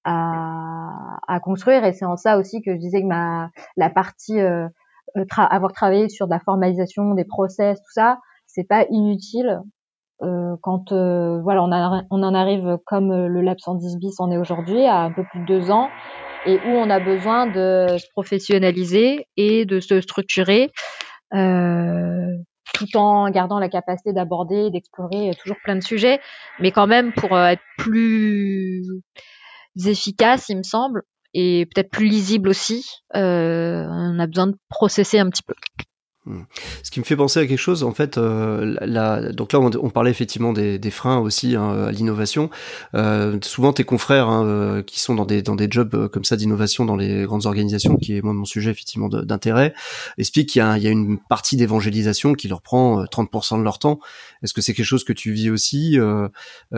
à, 0.05 1.17
à, 1.27 1.39
construire, 1.41 1.83
et 1.83 1.91
c'est 1.91 2.05
en 2.05 2.15
ça 2.15 2.37
aussi 2.37 2.61
que 2.61 2.73
je 2.73 2.79
disais 2.79 3.01
que 3.01 3.07
ma 3.07 3.49
la 3.75 3.89
partie 3.89 4.39
euh, 4.39 4.69
tra 5.29 5.43
avoir 5.43 5.73
travaillé 5.73 6.07
sur 6.07 6.27
de 6.27 6.31
la 6.31 6.39
formalisation 6.39 7.13
des 7.13 7.25
process, 7.25 7.77
tout 7.79 7.91
ça, 7.91 8.19
c'est 8.45 8.63
pas 8.63 8.85
inutile. 8.89 9.59
quand 10.21 10.93
voilà, 10.93 11.61
on, 11.61 11.73
a, 11.73 12.03
on 12.09 12.23
en 12.23 12.33
arrive 12.33 12.77
comme 12.85 13.11
le 13.27 13.41
Lab 13.41 13.57
110 13.59 13.97
bis 13.97 14.17
en 14.19 14.31
est 14.31 14.37
aujourd'hui, 14.37 14.85
à 14.85 15.01
un 15.01 15.11
peu 15.11 15.25
plus 15.29 15.41
de 15.41 15.45
deux 15.45 15.71
ans, 15.71 15.89
et 16.47 16.59
où 16.65 16.69
on 16.69 16.89
a 16.89 16.99
besoin 16.99 17.45
de 17.45 17.97
se 17.97 18.07
professionnaliser 18.11 19.27
et 19.35 19.65
de 19.65 19.79
se 19.79 20.01
structurer 20.01 20.71
euh, 21.33 22.37
tout 22.73 22.97
en 22.97 23.29
gardant 23.29 23.59
la 23.59 23.69
capacité 23.69 24.13
d'aborder, 24.13 24.69
d'explorer 24.71 25.31
toujours 25.41 25.57
plein 25.63 25.75
de 25.75 25.83
sujets, 25.83 26.19
mais 26.59 26.71
quand 26.71 26.87
même 26.87 27.11
pour 27.13 27.35
euh, 27.35 27.47
être 27.47 27.63
plus 27.77 28.85
efficace, 29.85 30.49
il 30.49 30.57
me 30.57 30.63
semble, 30.63 31.03
et 31.33 31.65
peut-être 31.65 31.89
plus 31.89 32.07
lisible 32.07 32.49
aussi, 32.49 32.85
euh, 33.15 33.85
on 33.89 34.19
a 34.19 34.27
besoin 34.27 34.47
de 34.47 34.57
processer 34.69 35.19
un 35.19 35.29
petit 35.29 35.43
peu. 35.43 35.53
Hmm. 36.27 36.41
Ce 36.83 36.91
qui 36.91 36.99
me 36.99 37.05
fait 37.05 37.15
penser 37.15 37.39
à 37.39 37.47
quelque 37.47 37.57
chose, 37.57 37.83
en 37.83 37.93
fait, 37.93 38.17
euh, 38.17 39.31
donc 39.31 39.53
là, 39.53 39.59
on, 39.61 39.89
parlait 39.89 40.11
effectivement 40.11 40.51
des, 40.51 40.77
des 40.77 40.91
freins 40.91 41.19
aussi 41.19 41.55
hein, 41.55 41.85
à 41.87 41.91
l'innovation. 41.91 42.49
Euh, 42.95 43.37
souvent, 43.43 43.71
tes 43.71 43.85
confrères 43.85 44.27
hein, 44.27 44.45
euh, 44.45 44.83
qui 44.83 44.99
sont 44.99 45.15
dans 45.15 45.25
des 45.25 45.41
dans 45.41 45.55
des 45.55 45.67
jobs 45.71 45.95
euh, 45.95 46.09
comme 46.09 46.25
ça 46.25 46.35
d'innovation 46.35 46.83
dans 46.83 46.97
les 46.97 47.23
grandes 47.23 47.45
organisations, 47.45 47.95
qui 47.95 48.17
est 48.17 48.21
moi 48.21 48.33
mon 48.33 48.43
sujet 48.43 48.71
effectivement 48.71 49.07
d'intérêt, 49.07 49.73
expliquent 50.17 50.49
qu'il 50.49 50.61
y, 50.61 50.81
y 50.81 50.87
a 50.87 50.91
une 50.91 51.17
partie 51.17 51.55
d'évangélisation 51.55 52.33
qui 52.33 52.49
leur 52.49 52.61
prend 52.61 53.05
30% 53.05 53.59
de 53.59 53.63
leur 53.63 53.79
temps. 53.79 53.99
Est-ce 54.43 54.53
que 54.53 54.61
c'est 54.61 54.73
quelque 54.73 54.85
chose 54.85 55.05
que 55.05 55.13
tu 55.13 55.31
vis 55.31 55.49
aussi 55.49 55.97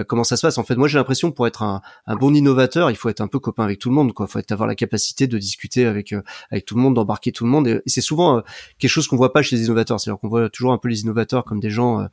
Comment 0.08 0.24
ça 0.24 0.38
se 0.38 0.42
passe? 0.44 0.60
En 0.60 0.64
fait, 0.64 0.76
moi, 0.76 0.88
j'ai 0.88 1.00
l'impression 1.00 1.32
pour 1.32 1.48
être 1.48 1.64
un, 1.64 1.82
un, 2.06 2.16
bon 2.16 2.34
innovateur, 2.36 2.92
il 2.92 2.96
faut 2.96 3.10
être 3.10 3.22
un 3.22 3.28
peu 3.28 3.40
copain 3.40 3.64
avec 3.64 3.80
tout 3.80 3.90
le 3.90 3.96
monde. 3.96 4.12
Il 4.18 4.28
faut 4.28 4.40
avoir 4.52 4.68
la 4.68 4.76
capacité 4.76 5.28
de 5.28 5.38
discuter 5.38 5.86
avec 5.86 6.14
avec 6.52 6.66
tout 6.66 6.76
le 6.76 6.82
monde, 6.82 6.94
d'embarquer 6.94 7.32
tout 7.32 7.46
le 7.46 7.50
monde. 7.50 7.68
Et, 7.68 7.82
c'est 7.88 8.02
souvent 8.02 8.44
quelque 8.78 8.92
chose 8.92 9.08
qu'on 9.08 9.18
voit 9.18 9.34
pas 9.34 9.39
chez 9.42 9.56
les 9.56 9.66
innovateurs. 9.66 10.00
C'est-à-dire 10.00 10.20
qu'on 10.20 10.28
voit 10.28 10.50
toujours 10.50 10.72
un 10.72 10.78
peu 10.78 10.90
les 10.90 11.02
innovateurs 11.02 11.44
comme 11.44 11.60
des 11.60 11.70
gens 11.70 12.00
euh, 12.00 12.06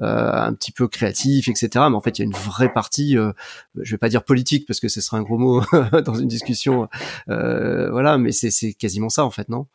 euh, 0.00 0.32
un 0.32 0.52
petit 0.54 0.72
peu 0.72 0.88
créatifs, 0.88 1.48
etc. 1.48 1.68
Mais 1.74 1.96
en 1.96 2.00
fait, 2.00 2.18
il 2.18 2.22
y 2.22 2.24
a 2.24 2.26
une 2.26 2.36
vraie 2.36 2.72
partie, 2.72 3.16
euh, 3.16 3.32
je 3.76 3.92
vais 3.92 3.98
pas 3.98 4.08
dire 4.08 4.24
politique 4.24 4.66
parce 4.66 4.80
que 4.80 4.88
ce 4.88 5.00
serait 5.00 5.16
un 5.16 5.22
gros 5.22 5.38
mot 5.38 5.62
dans 6.04 6.14
une 6.14 6.28
discussion, 6.28 6.88
voilà, 7.26 8.18
mais 8.18 8.32
c'est 8.32 8.72
quasiment 8.74 9.08
ça 9.08 9.24
en 9.24 9.30
fait, 9.30 9.48
non? 9.48 9.66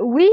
Oui. 0.00 0.30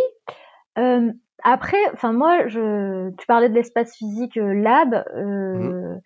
après, 1.44 1.78
enfin 1.94 2.14
moi, 2.14 2.48
je, 2.48 3.10
tu 3.18 3.26
parlais 3.28 3.50
de 3.50 3.54
l'espace 3.54 3.96
physique 3.96 4.36
lab. 4.36 5.04
Mmh. 5.16 6.00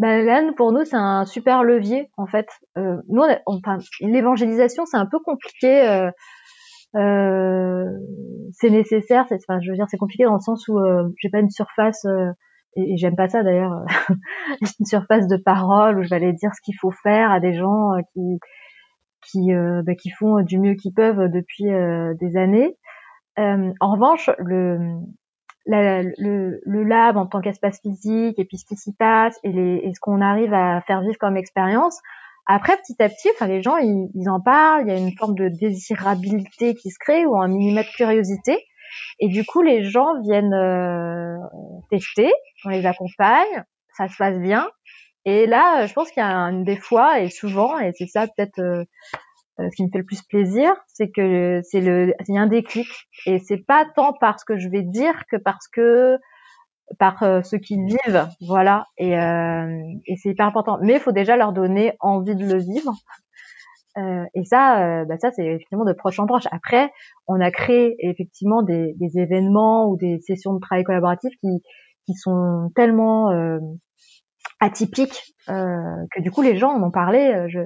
Ben, 0.00 0.54
pour 0.54 0.72
nous, 0.72 0.86
c'est 0.86 0.96
un 0.96 1.26
super 1.26 1.62
levier, 1.62 2.10
en 2.16 2.26
fait. 2.26 2.48
Euh, 2.78 2.96
nous, 3.08 3.22
l'évangélisation, 4.00 4.86
c'est 4.86 4.96
un 4.96 5.04
peu 5.04 5.18
compliqué. 5.18 6.08
Euh, 6.96 7.70
euh, 7.80 7.98
c'est 8.52 8.70
nécessaire. 8.70 9.26
C'est, 9.28 9.36
enfin, 9.36 9.60
je 9.60 9.70
veux 9.70 9.76
dire, 9.76 9.86
c'est 9.88 9.96
compliqué 9.96 10.24
dans 10.24 10.34
le 10.34 10.40
sens 10.40 10.66
où 10.68 10.78
euh, 10.78 11.08
j'ai 11.18 11.30
pas 11.30 11.40
une 11.40 11.50
surface 11.50 12.04
euh, 12.04 12.30
et, 12.76 12.96
j'aime 12.96 13.16
pas 13.16 13.28
ça 13.28 13.42
d'ailleurs, 13.42 13.84
une 14.80 14.86
surface 14.86 15.26
de 15.26 15.36
parole 15.36 15.98
où 15.98 16.02
je 16.02 16.08
vais 16.10 16.16
aller 16.16 16.32
dire 16.32 16.50
ce 16.54 16.60
qu'il 16.62 16.76
faut 16.80 16.90
faire 16.90 17.30
à 17.30 17.40
des 17.40 17.54
gens 17.54 17.92
qui 18.12 18.38
qui, 19.30 19.52
bah, 19.52 19.94
qui 19.94 20.10
font 20.10 20.40
du 20.42 20.58
mieux 20.58 20.74
qu'ils 20.74 20.94
peuvent 20.94 21.30
depuis 21.30 21.64
des 21.64 22.36
années. 22.36 22.76
en 23.36 23.92
revanche, 23.92 24.30
le, 24.38 24.98
le, 25.66 26.58
le, 26.64 26.84
lab 26.84 27.16
en 27.16 27.26
tant 27.26 27.40
qu'espace 27.40 27.80
physique 27.80 28.38
et 28.38 28.44
puis 28.44 28.56
ce 28.56 28.64
qui 28.64 28.76
s'y 28.76 28.94
passe 28.94 29.38
et, 29.44 29.52
les, 29.52 29.82
et 29.84 29.92
ce 29.94 30.00
qu'on 30.00 30.20
arrive 30.20 30.54
à 30.54 30.80
faire 30.80 31.02
vivre 31.02 31.18
comme 31.18 31.36
expérience, 31.36 32.00
après, 32.52 32.76
petit 32.78 33.00
à 33.00 33.08
petit, 33.08 33.28
enfin, 33.32 33.46
les 33.46 33.62
gens, 33.62 33.76
ils, 33.76 34.28
en 34.28 34.40
parlent. 34.40 34.82
Il 34.84 34.92
y 34.92 34.96
a 34.96 34.98
une 34.98 35.16
forme 35.16 35.36
de 35.36 35.48
désirabilité 35.48 36.74
qui 36.74 36.90
se 36.90 36.98
crée 36.98 37.24
ou 37.24 37.36
un 37.36 37.46
minimum 37.46 37.84
de 37.84 37.96
curiosité. 37.96 38.58
Et 39.20 39.28
du 39.28 39.44
coup, 39.44 39.62
les 39.62 39.84
gens 39.84 40.20
viennent 40.22 40.52
euh, 40.52 41.36
tester, 41.90 42.32
on 42.64 42.70
les 42.70 42.86
accompagne, 42.86 43.64
ça 43.96 44.08
se 44.08 44.16
passe 44.16 44.36
bien. 44.38 44.68
Et 45.24 45.46
là, 45.46 45.86
je 45.86 45.92
pense 45.92 46.10
qu'il 46.10 46.24
y 46.24 46.26
a 46.26 46.28
une 46.28 46.64
des 46.64 46.76
fois, 46.76 47.20
et 47.20 47.30
souvent, 47.30 47.78
et 47.78 47.92
c'est 47.96 48.08
ça 48.08 48.26
peut-être 48.26 48.58
euh, 48.58 48.84
euh, 49.60 49.68
ce 49.70 49.76
qui 49.76 49.84
me 49.84 49.90
fait 49.92 49.98
le 49.98 50.04
plus 50.04 50.22
plaisir, 50.22 50.74
c'est 50.88 51.10
que 51.10 51.60
c'est 51.62 51.80
le, 51.80 52.14
a 52.18 52.40
un 52.40 52.48
déclic. 52.48 52.88
Et 53.26 53.38
c'est 53.38 53.64
pas 53.64 53.84
tant 53.94 54.12
parce 54.20 54.42
que 54.42 54.58
je 54.58 54.68
vais 54.68 54.82
dire 54.82 55.22
que 55.30 55.36
parce 55.36 55.68
que 55.68 56.18
par 56.98 57.22
euh, 57.22 57.42
ceux 57.42 57.58
qui 57.58 57.76
vivent, 57.76 58.28
voilà, 58.40 58.86
et, 58.98 59.18
euh, 59.18 59.80
et 60.06 60.16
c'est 60.16 60.30
hyper 60.30 60.46
important. 60.46 60.78
Mais 60.82 60.94
il 60.94 61.00
faut 61.00 61.12
déjà 61.12 61.36
leur 61.36 61.52
donner 61.52 61.94
envie 62.00 62.34
de 62.34 62.44
le 62.44 62.58
vivre. 62.58 62.92
Euh, 63.98 64.24
et 64.34 64.44
ça, 64.44 65.00
euh, 65.00 65.04
bah 65.04 65.16
ça 65.18 65.30
c'est 65.32 65.44
effectivement 65.44 65.84
de 65.84 65.92
proche 65.92 66.18
en 66.20 66.26
proche. 66.26 66.44
Après, 66.52 66.90
on 67.26 67.40
a 67.40 67.50
créé 67.50 67.96
effectivement 67.98 68.62
des, 68.62 68.94
des 68.98 69.18
événements 69.18 69.88
ou 69.88 69.96
des 69.96 70.20
sessions 70.20 70.54
de 70.54 70.60
travail 70.60 70.84
collaboratif 70.84 71.32
qui, 71.40 71.62
qui 72.06 72.14
sont 72.14 72.70
tellement 72.76 73.30
euh, 73.30 73.58
atypiques 74.60 75.34
que 75.48 76.20
du 76.20 76.30
coup 76.30 76.42
les 76.42 76.56
gens 76.56 76.70
en 76.70 76.82
ont 76.82 76.92
parlé. 76.92 77.46
Je, 77.48 77.60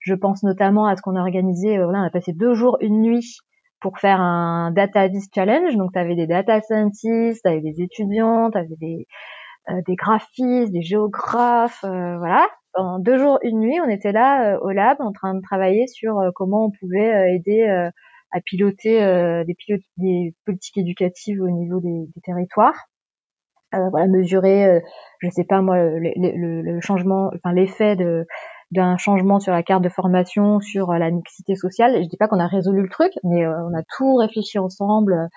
je 0.00 0.14
pense 0.14 0.42
notamment 0.42 0.86
à 0.86 0.96
ce 0.96 1.02
qu'on 1.02 1.16
a 1.16 1.20
organisé. 1.20 1.76
voilà, 1.76 2.00
on 2.00 2.06
a 2.06 2.10
passé 2.10 2.32
deux 2.32 2.54
jours, 2.54 2.78
une 2.80 3.02
nuit 3.02 3.36
pour 3.80 3.98
faire 3.98 4.20
un 4.20 4.70
data 4.72 5.08
vis 5.08 5.28
challenge. 5.34 5.76
Donc, 5.76 5.92
tu 5.92 5.98
avais 5.98 6.14
des 6.16 6.26
data 6.26 6.60
scientists, 6.60 7.42
tu 7.44 7.48
avais 7.50 7.60
des 7.60 7.82
étudiants, 7.82 8.50
tu 8.50 8.58
avais 8.58 8.76
des, 8.80 9.06
euh, 9.70 9.80
des 9.86 9.96
graphistes, 9.96 10.72
des 10.72 10.82
géographes, 10.82 11.84
euh, 11.84 12.18
voilà. 12.18 12.46
Pendant 12.72 12.98
deux 12.98 13.18
jours, 13.18 13.38
une 13.42 13.60
nuit, 13.60 13.80
on 13.84 13.88
était 13.88 14.12
là 14.12 14.54
euh, 14.54 14.58
au 14.60 14.70
lab 14.70 14.98
en 15.00 15.12
train 15.12 15.34
de 15.34 15.40
travailler 15.40 15.86
sur 15.88 16.20
comment 16.34 16.66
on 16.66 16.70
pouvait 16.70 17.34
aider 17.34 17.66
à 18.32 18.40
piloter 18.44 19.00
des, 19.46 19.56
des 19.96 20.34
politiques 20.44 20.78
éducatives 20.78 21.40
au 21.40 21.50
niveau 21.50 21.80
des, 21.80 22.06
des 22.14 22.20
territoires. 22.22 22.88
voilà, 23.72 24.06
mesurer, 24.08 24.80
je 25.20 25.28
sais 25.30 25.44
pas 25.44 25.62
moi, 25.62 25.78
le, 25.78 25.98
le, 26.16 26.62
le 26.62 26.80
changement, 26.80 27.30
enfin 27.34 27.52
l'effet 27.52 27.96
de 27.96 28.26
d'un 28.72 28.96
changement 28.96 29.38
sur 29.40 29.52
la 29.52 29.62
carte 29.62 29.82
de 29.82 29.88
formation, 29.88 30.60
sur 30.60 30.90
euh, 30.90 30.98
la 30.98 31.10
mixité 31.10 31.54
sociale. 31.54 32.02
Je 32.02 32.08
dis 32.08 32.16
pas 32.16 32.28
qu'on 32.28 32.40
a 32.40 32.46
résolu 32.46 32.82
le 32.82 32.88
truc, 32.88 33.12
mais 33.24 33.44
euh, 33.44 33.68
on 33.68 33.74
a 33.76 33.82
tout 33.96 34.16
réfléchi 34.16 34.58
ensemble 34.58 35.28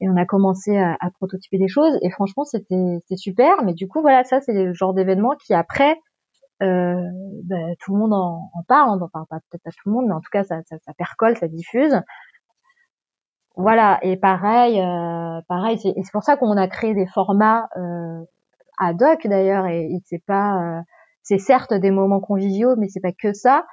et 0.00 0.08
on 0.08 0.16
a 0.16 0.26
commencé 0.26 0.76
à, 0.76 0.96
prototyper 1.18 1.58
des 1.58 1.68
choses. 1.68 1.98
Et 2.02 2.10
franchement 2.10 2.44
c'était 2.44 3.00
super. 3.16 3.62
Mais 3.64 3.74
du 3.74 3.88
coup 3.88 4.00
voilà 4.02 4.24
ça 4.24 4.40
c'est 4.40 4.52
le 4.52 4.74
genre 4.74 4.94
d'événement 4.94 5.34
qui 5.44 5.54
après 5.54 5.96
euh, 6.62 7.00
bah, 7.44 7.56
tout 7.80 7.94
le 7.94 8.00
monde 8.00 8.12
en, 8.12 8.50
en 8.52 8.62
parle. 8.68 9.02
Enfin 9.02 9.26
pas 9.30 9.38
peut-être 9.50 9.62
pas 9.62 9.70
tout 9.70 9.88
le 9.88 9.92
monde 9.92 10.06
mais 10.08 10.14
en 10.14 10.20
tout 10.20 10.30
cas 10.30 10.44
ça, 10.44 10.56
ça, 10.66 10.76
ça 10.84 10.92
percole 10.98 11.36
ça 11.36 11.48
diffuse. 11.48 12.00
Voilà. 13.56 13.98
Et 14.02 14.18
pareil 14.18 14.80
euh, 14.80 15.40
pareil 15.48 15.78
c'est 15.78 16.12
pour 16.12 16.22
ça 16.22 16.36
qu'on 16.36 16.56
a 16.58 16.68
créé 16.68 16.94
des 16.94 17.06
formats 17.06 17.68
euh, 17.76 18.22
ad 18.78 19.02
hoc 19.02 19.26
d'ailleurs. 19.26 19.66
Et, 19.66 19.86
et 19.86 20.00
c'est 20.04 20.22
pas 20.26 20.78
euh, 20.78 20.80
c'est 21.28 21.38
certes 21.38 21.74
des 21.74 21.90
moments 21.90 22.20
conviviaux 22.20 22.76
mais 22.76 22.88
c'est 22.88 23.00
pas 23.00 23.12
que 23.12 23.32
ça 23.32 23.64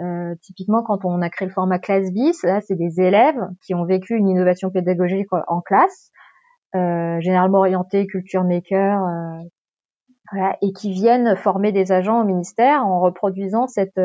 euh, 0.00 0.34
typiquement, 0.40 0.82
quand 0.82 1.04
on 1.04 1.20
a 1.20 1.28
créé 1.28 1.46
le 1.46 1.52
format 1.52 1.78
classe 1.78 2.08
là, 2.42 2.60
c'est 2.60 2.74
des 2.74 3.00
élèves 3.00 3.40
qui 3.64 3.74
ont 3.74 3.84
vécu 3.84 4.16
une 4.16 4.28
innovation 4.28 4.70
pédagogique 4.70 5.28
en 5.48 5.60
classe, 5.60 6.10
euh, 6.74 7.20
généralement 7.20 7.58
orientée 7.58 8.06
culture 8.06 8.44
maker, 8.44 9.04
euh, 9.04 9.44
voilà, 10.32 10.56
et 10.62 10.72
qui 10.72 10.92
viennent 10.92 11.36
former 11.36 11.72
des 11.72 11.92
agents 11.92 12.22
au 12.22 12.24
ministère 12.24 12.86
en 12.86 13.00
reproduisant 13.00 13.66
cette 13.68 14.00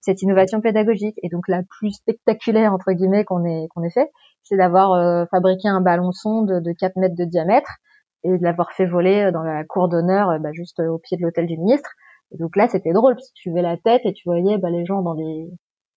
cette 0.00 0.22
innovation 0.22 0.60
pédagogique. 0.60 1.18
Et 1.22 1.28
donc 1.28 1.46
la 1.48 1.62
plus 1.78 1.90
spectaculaire 1.90 2.72
entre 2.72 2.92
guillemets 2.92 3.24
qu'on 3.24 3.44
ait 3.44 3.68
qu'on 3.74 3.82
ait 3.82 3.90
fait, 3.90 4.10
c'est 4.44 4.56
d'avoir 4.56 5.28
fabriqué 5.28 5.68
un 5.68 5.82
ballon 5.82 6.12
sonde 6.12 6.62
de 6.62 6.72
4 6.72 6.96
mètres 6.96 7.16
de 7.16 7.24
diamètre 7.24 7.76
et 8.24 8.38
de 8.38 8.42
l'avoir 8.42 8.72
fait 8.72 8.86
voler 8.86 9.30
dans 9.32 9.42
la 9.42 9.64
cour 9.64 9.88
d'honneur, 9.88 10.38
bah, 10.40 10.52
juste 10.52 10.80
au 10.80 10.98
pied 10.98 11.18
de 11.18 11.22
l'hôtel 11.22 11.46
du 11.46 11.58
ministre 11.58 11.90
donc 12.32 12.56
là, 12.56 12.68
c'était 12.68 12.92
drôle, 12.92 13.14
parce 13.14 13.28
que 13.28 13.34
tu 13.34 13.50
levais 13.50 13.62
la 13.62 13.76
tête 13.76 14.02
et 14.04 14.12
tu 14.12 14.28
voyais 14.28 14.58
bah, 14.58 14.70
les 14.70 14.84
gens 14.84 15.02
dans 15.02 15.14
les, 15.14 15.50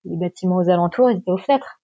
les, 0.06 0.18
bâtiments 0.18 0.58
aux 0.58 0.70
alentours, 0.70 1.12
ils 1.12 1.18
étaient 1.18 1.32
aux 1.32 1.38
fenêtres. 1.38 1.82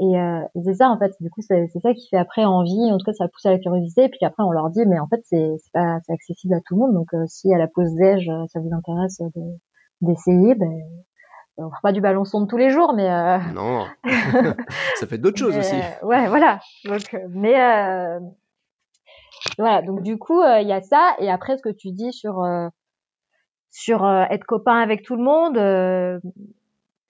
Et, 0.00 0.18
euh, 0.18 0.40
c'est 0.64 0.74
ça, 0.74 0.88
en 0.88 0.98
fait. 0.98 1.12
Du 1.20 1.28
coup, 1.28 1.42
c'est 1.42 1.68
ça 1.82 1.92
qui 1.92 2.08
fait 2.08 2.16
après 2.16 2.44
envie. 2.44 2.90
En 2.90 2.96
tout 2.96 3.04
cas, 3.04 3.12
ça 3.12 3.28
pousse 3.28 3.44
à 3.44 3.50
la 3.50 3.58
curiosité. 3.58 4.04
Et 4.04 4.08
puis 4.08 4.24
après, 4.24 4.42
on 4.42 4.50
leur 4.50 4.70
dit, 4.70 4.82
mais 4.86 4.98
en 4.98 5.06
fait, 5.06 5.20
c'est 5.24 5.56
pas 5.74 5.98
accessible 6.08 6.54
à 6.54 6.60
tout 6.64 6.74
le 6.74 6.80
monde. 6.80 6.94
Donc, 6.94 7.12
euh, 7.12 7.24
si 7.26 7.52
à 7.52 7.58
la 7.58 7.68
pause 7.68 7.92
déj, 7.94 8.26
euh, 8.28 8.46
ça 8.48 8.60
vous 8.60 8.72
intéresse 8.72 9.20
d'essayer, 10.00 10.54
ben, 10.54 10.72
on 11.58 11.68
fera 11.68 11.80
pas 11.82 11.92
du 11.92 12.00
ballon 12.00 12.24
sonde 12.24 12.48
tous 12.48 12.56
les 12.56 12.70
jours, 12.70 12.94
mais 12.94 13.10
euh... 13.10 13.36
non, 13.54 13.84
ça 14.96 15.06
fait 15.06 15.18
d'autres 15.18 15.36
choses 15.36 15.58
aussi. 15.58 15.76
ouais, 16.02 16.26
voilà. 16.28 16.58
Donc, 16.86 17.14
mais 17.28 17.52
voilà. 19.58 19.82
Donc 19.82 20.00
du 20.00 20.16
coup, 20.16 20.42
il 20.42 20.66
y 20.66 20.72
a 20.72 20.80
ça. 20.80 21.16
Et 21.18 21.30
après, 21.30 21.58
ce 21.58 21.62
que 21.62 21.68
tu 21.68 21.90
dis 21.90 22.14
sur 22.14 22.42
sur 23.70 24.04
euh, 24.04 24.24
être 24.30 24.44
copain 24.44 24.78
avec 24.78 25.02
tout 25.02 25.16
le 25.16 25.22
monde, 25.22 25.56
euh, 25.56 26.18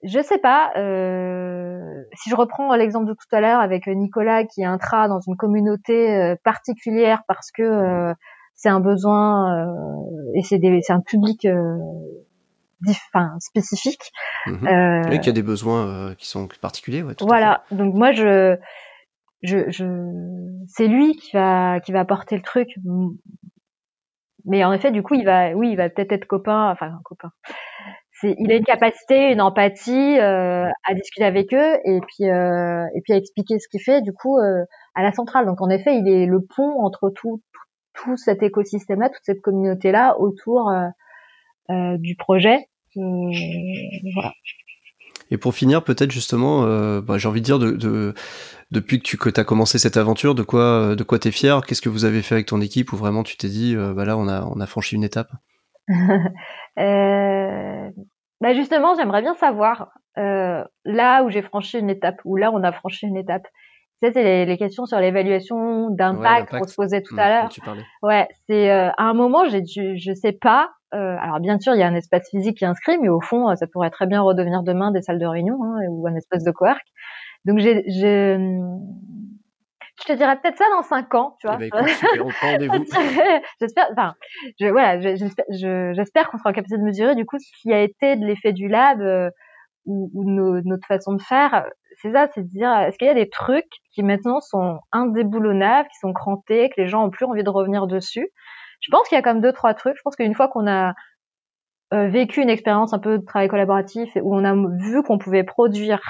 je 0.02 0.22
sais 0.22 0.38
pas. 0.38 0.72
Euh, 0.76 2.04
si 2.14 2.30
je 2.30 2.36
reprends 2.36 2.74
l'exemple 2.74 3.06
de 3.06 3.14
tout 3.14 3.34
à 3.34 3.40
l'heure 3.40 3.60
avec 3.60 3.86
Nicolas 3.86 4.44
qui 4.44 4.64
intra 4.64 5.08
dans 5.08 5.20
une 5.20 5.36
communauté 5.36 6.14
euh, 6.14 6.36
particulière 6.42 7.22
parce 7.26 7.50
que 7.50 8.14
c'est 8.54 8.68
un 8.68 8.80
besoin 8.80 9.66
et 10.34 10.42
c'est 10.42 10.90
un 10.90 11.00
public 11.00 11.46
enfin 12.86 13.36
spécifique. 13.40 14.10
Mmh 14.46 14.66
euh, 14.66 15.02
qu'il 15.02 15.26
y 15.26 15.28
a 15.28 15.32
des 15.32 15.42
besoins 15.42 16.14
qui 16.16 16.26
sont 16.26 16.48
particuliers. 16.60 17.02
Ouais, 17.02 17.14
voilà. 17.20 17.64
Donc 17.70 17.94
moi 17.94 18.12
je 18.12 18.56
je, 19.42 19.70
je 19.70 19.84
c'est 20.68 20.86
lui 20.86 21.16
qui 21.16 21.32
va 21.32 21.80
qui 21.80 21.92
va 21.92 22.04
porter 22.04 22.36
le 22.36 22.42
truc 22.42 22.68
mais 24.44 24.64
en 24.64 24.72
effet, 24.72 24.90
du 24.90 25.02
coup, 25.02 25.14
il 25.14 25.24
va, 25.24 25.50
oui, 25.52 25.70
il 25.70 25.76
va 25.76 25.88
peut-être 25.88 26.12
être 26.12 26.26
copain, 26.26 26.70
enfin 26.70 26.92
copain. 27.04 27.30
C'est, 28.12 28.36
il 28.38 28.52
a 28.52 28.56
une 28.56 28.64
capacité, 28.64 29.32
une 29.32 29.40
empathie 29.40 30.18
euh, 30.18 30.68
à 30.86 30.94
discuter 30.94 31.24
avec 31.24 31.54
eux 31.54 31.78
et 31.84 32.00
puis 32.00 32.28
euh, 32.28 32.84
et 32.94 33.00
puis 33.00 33.14
à 33.14 33.16
expliquer 33.16 33.58
ce 33.58 33.68
qu'il 33.68 33.80
fait. 33.80 34.02
Du 34.02 34.12
coup, 34.12 34.38
euh, 34.38 34.64
à 34.94 35.02
la 35.02 35.12
centrale. 35.12 35.46
Donc 35.46 35.62
en 35.62 35.70
effet, 35.70 35.96
il 35.96 36.06
est 36.08 36.26
le 36.26 36.40
pont 36.40 36.82
entre 36.82 37.10
tout 37.10 37.40
tout, 37.94 38.16
cet 38.16 38.42
écosystème-là, 38.42 39.08
toute 39.10 39.24
cette 39.24 39.40
communauté-là 39.40 40.18
autour 40.18 40.70
euh, 40.70 40.88
euh, 41.70 41.96
du 41.98 42.16
projet. 42.16 42.68
voilà. 42.94 44.32
Et 45.30 45.38
pour 45.38 45.54
finir, 45.54 45.84
peut-être 45.84 46.10
justement, 46.10 46.64
euh, 46.64 47.00
bah, 47.00 47.18
j'ai 47.18 47.28
envie 47.28 47.40
de 47.40 47.44
dire, 47.44 47.58
de, 47.58 47.72
de 47.72 48.14
depuis 48.70 49.00
que 49.00 49.30
tu 49.30 49.40
as 49.40 49.44
commencé 49.44 49.78
cette 49.78 49.96
aventure, 49.96 50.34
de 50.34 50.42
quoi 50.42 50.94
de 50.94 51.02
quoi 51.02 51.18
t'es 51.18 51.30
fier? 51.30 51.60
Qu'est-ce 51.66 51.82
que 51.82 51.88
vous 51.88 52.04
avez 52.04 52.22
fait 52.22 52.34
avec 52.34 52.46
ton 52.46 52.60
équipe? 52.60 52.92
Où 52.92 52.96
vraiment 52.96 53.22
tu 53.22 53.36
t'es 53.36 53.48
dit, 53.48 53.74
euh, 53.76 53.94
bah 53.94 54.04
là, 54.04 54.16
on 54.16 54.28
a 54.28 54.44
on 54.44 54.60
a 54.60 54.66
franchi 54.66 54.96
une 54.96 55.04
étape? 55.04 55.30
Euh, 56.78 57.90
bah 58.40 58.54
justement, 58.54 58.94
j'aimerais 58.94 59.20
bien 59.20 59.34
savoir 59.34 59.90
euh, 60.18 60.64
là 60.84 61.24
où 61.24 61.30
j'ai 61.30 61.42
franchi 61.42 61.78
une 61.78 61.90
étape, 61.90 62.20
ou 62.24 62.36
là 62.36 62.50
on 62.52 62.62
a 62.62 62.72
franchi 62.72 63.06
une 63.06 63.16
étape. 63.16 63.46
Ça, 64.02 64.10
c'est 64.12 64.22
les, 64.22 64.46
les, 64.46 64.56
questions 64.56 64.86
sur 64.86 64.98
l'évaluation 64.98 65.90
d'impact 65.90 66.56
qu'on 66.56 66.66
se 66.66 66.74
posait 66.74 67.02
tout 67.02 67.16
à 67.18 67.26
mmh, 67.26 67.28
l'heure. 67.28 67.76
Ouais, 68.02 68.28
c'est 68.48 68.70
euh, 68.70 68.88
à 68.96 69.04
un 69.04 69.12
moment, 69.12 69.46
j'ai 69.46 69.60
dû, 69.60 69.98
je 69.98 70.14
sais 70.14 70.32
pas, 70.32 70.70
euh, 70.94 71.16
alors 71.20 71.40
bien 71.40 71.58
sûr, 71.58 71.74
il 71.74 71.78
y 71.78 71.82
a 71.82 71.86
un 71.86 71.94
espace 71.94 72.28
physique 72.30 72.58
qui 72.58 72.64
est 72.64 72.68
inscrit, 72.68 72.98
mais 72.98 73.08
au 73.08 73.20
fond, 73.20 73.54
ça 73.56 73.66
pourrait 73.66 73.90
très 73.90 74.06
bien 74.06 74.20
redevenir 74.20 74.62
demain 74.62 74.90
des 74.90 75.02
salles 75.02 75.18
de 75.18 75.26
réunion 75.26 75.62
hein, 75.62 75.80
ou 75.88 76.06
un 76.06 76.14
espace 76.14 76.44
de 76.44 76.50
cowork. 76.50 76.84
Donc 77.44 77.58
j'ai, 77.58 77.84
je, 77.88 78.36
je 80.00 80.04
te 80.04 80.12
dirais 80.12 80.36
peut-être 80.40 80.58
ça 80.58 80.64
dans 80.70 80.82
cinq 80.82 81.14
ans, 81.14 81.36
tu 81.40 81.46
vois. 81.46 81.58
Eh 81.60 81.68
ben, 81.70 81.84
j'espère, 83.60 83.88
enfin, 83.92 84.14
je, 84.58 84.66
voilà, 84.66 85.00
j'espère, 85.00 85.44
j'espère 85.50 86.30
qu'on 86.30 86.38
sera 86.38 86.50
en 86.50 86.52
capacité 86.52 86.78
de 86.78 86.84
mesurer 86.84 87.14
du 87.14 87.26
coup 87.26 87.38
ce 87.38 87.50
qui 87.60 87.72
a 87.72 87.82
été 87.82 88.16
de 88.16 88.24
l'effet 88.24 88.52
du 88.52 88.68
lab 88.68 89.00
euh, 89.00 89.30
ou, 89.86 90.10
ou 90.14 90.24
notre 90.64 90.86
façon 90.86 91.14
de 91.14 91.22
faire. 91.22 91.66
C'est 92.02 92.12
ça, 92.12 92.28
c'est 92.34 92.42
de 92.42 92.48
dire, 92.48 92.72
est-ce 92.80 92.96
qu'il 92.96 93.08
y 93.08 93.10
a 93.10 93.14
des 93.14 93.28
trucs 93.28 93.70
qui 93.92 94.02
maintenant 94.02 94.40
sont 94.40 94.80
indéboulonnables, 94.92 95.88
qui 95.88 95.98
sont 95.98 96.12
crantés, 96.12 96.70
que 96.70 96.80
les 96.80 96.88
gens 96.88 97.04
ont 97.04 97.10
plus 97.10 97.26
envie 97.26 97.44
de 97.44 97.50
revenir 97.50 97.86
dessus? 97.86 98.30
Je 98.80 98.90
pense 98.90 99.08
qu'il 99.08 99.16
y 99.16 99.18
a 99.18 99.22
comme 99.22 99.40
deux 99.40 99.52
trois 99.52 99.74
trucs. 99.74 99.96
Je 99.96 100.02
pense 100.02 100.16
qu'une 100.16 100.34
fois 100.34 100.48
qu'on 100.48 100.66
a 100.66 100.94
euh, 101.92 102.08
vécu 102.08 102.40
une 102.40 102.50
expérience 102.50 102.92
un 102.92 103.00
peu 103.00 103.18
de 103.18 103.24
travail 103.24 103.48
collaboratif 103.48 104.10
où 104.22 104.34
on 104.34 104.44
a 104.44 104.54
vu 104.78 105.02
qu'on 105.02 105.18
pouvait 105.18 105.42
produire 105.42 106.00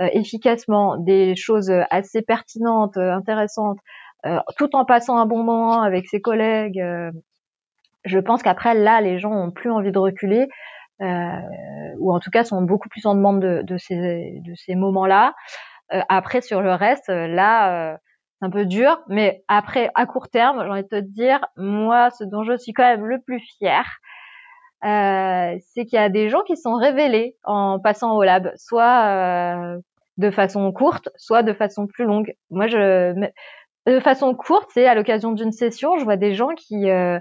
euh, 0.00 0.08
efficacement 0.12 0.96
des 0.96 1.36
choses 1.36 1.70
assez 1.90 2.22
pertinentes, 2.22 2.96
euh, 2.96 3.12
intéressantes, 3.12 3.78
tout 4.56 4.74
en 4.74 4.84
passant 4.84 5.18
un 5.18 5.26
bon 5.26 5.44
moment 5.44 5.82
avec 5.82 6.08
ses 6.08 6.20
collègues, 6.20 6.82
je 8.04 8.18
pense 8.18 8.42
qu'après 8.42 8.74
là, 8.74 9.00
les 9.00 9.20
gens 9.20 9.30
ont 9.30 9.52
plus 9.52 9.70
envie 9.70 9.92
de 9.92 9.98
reculer. 10.00 10.48
ou 11.00 12.12
en 12.12 12.18
tout 12.18 12.30
cas 12.30 12.42
sont 12.42 12.60
beaucoup 12.62 12.88
plus 12.88 13.06
en 13.06 13.14
demande 13.14 13.40
de, 13.40 13.62
de 13.62 13.76
ces, 13.78 14.40
de 14.44 14.54
ces 14.56 14.74
moments-là. 14.74 15.32
après, 16.08 16.40
sur 16.40 16.60
le 16.60 16.74
reste, 16.74 17.06
là, 17.08 17.98
c'est 18.38 18.46
un 18.46 18.50
peu 18.50 18.66
dur, 18.66 19.00
mais 19.08 19.42
après, 19.48 19.90
à 19.94 20.06
court 20.06 20.28
terme, 20.28 20.62
j'ai 20.62 20.70
envie 20.70 20.82
de 20.82 20.88
te 20.88 21.00
dire, 21.00 21.40
moi, 21.56 22.10
ce 22.10 22.24
dont 22.24 22.42
je 22.44 22.56
suis 22.56 22.72
quand 22.72 22.84
même 22.84 23.06
le 23.06 23.20
plus 23.20 23.40
fière, 23.40 23.98
euh, 24.84 25.56
c'est 25.74 25.86
qu'il 25.86 25.98
y 25.98 26.02
a 26.02 26.10
des 26.10 26.28
gens 26.28 26.42
qui 26.42 26.56
sont 26.56 26.74
révélés 26.74 27.36
en 27.44 27.80
passant 27.80 28.14
au 28.14 28.22
lab, 28.22 28.52
soit 28.56 29.06
euh, 29.06 29.78
de 30.18 30.30
façon 30.30 30.70
courte, 30.72 31.08
soit 31.16 31.42
de 31.42 31.52
façon 31.54 31.86
plus 31.86 32.04
longue. 32.04 32.34
Moi, 32.50 32.66
je 32.66 33.14
de 33.86 34.00
façon 34.00 34.34
courte, 34.34 34.68
c'est 34.74 34.86
à 34.86 34.94
l'occasion 34.94 35.32
d'une 35.32 35.52
session, 35.52 35.96
je 35.98 36.04
vois 36.04 36.16
des 36.16 36.34
gens 36.34 36.54
qui 36.56 36.90
euh, 36.90 37.20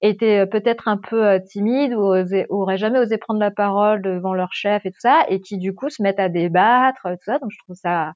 étaient 0.00 0.46
peut-être 0.46 0.88
un 0.88 0.96
peu 0.96 1.26
euh, 1.26 1.38
timides 1.38 1.94
ou 1.94 2.12
auraient 2.50 2.78
jamais 2.78 2.98
osé 2.98 3.18
prendre 3.18 3.40
la 3.40 3.50
parole 3.50 4.02
devant 4.02 4.34
leur 4.34 4.52
chef 4.52 4.86
et 4.86 4.90
tout 4.90 5.00
ça, 5.00 5.24
et 5.28 5.40
qui 5.40 5.58
du 5.58 5.74
coup 5.74 5.90
se 5.90 6.02
mettent 6.02 6.20
à 6.20 6.28
débattre, 6.28 7.02
tout 7.02 7.24
ça. 7.24 7.38
Donc 7.38 7.50
je 7.52 7.58
trouve 7.58 7.76
ça 7.76 8.14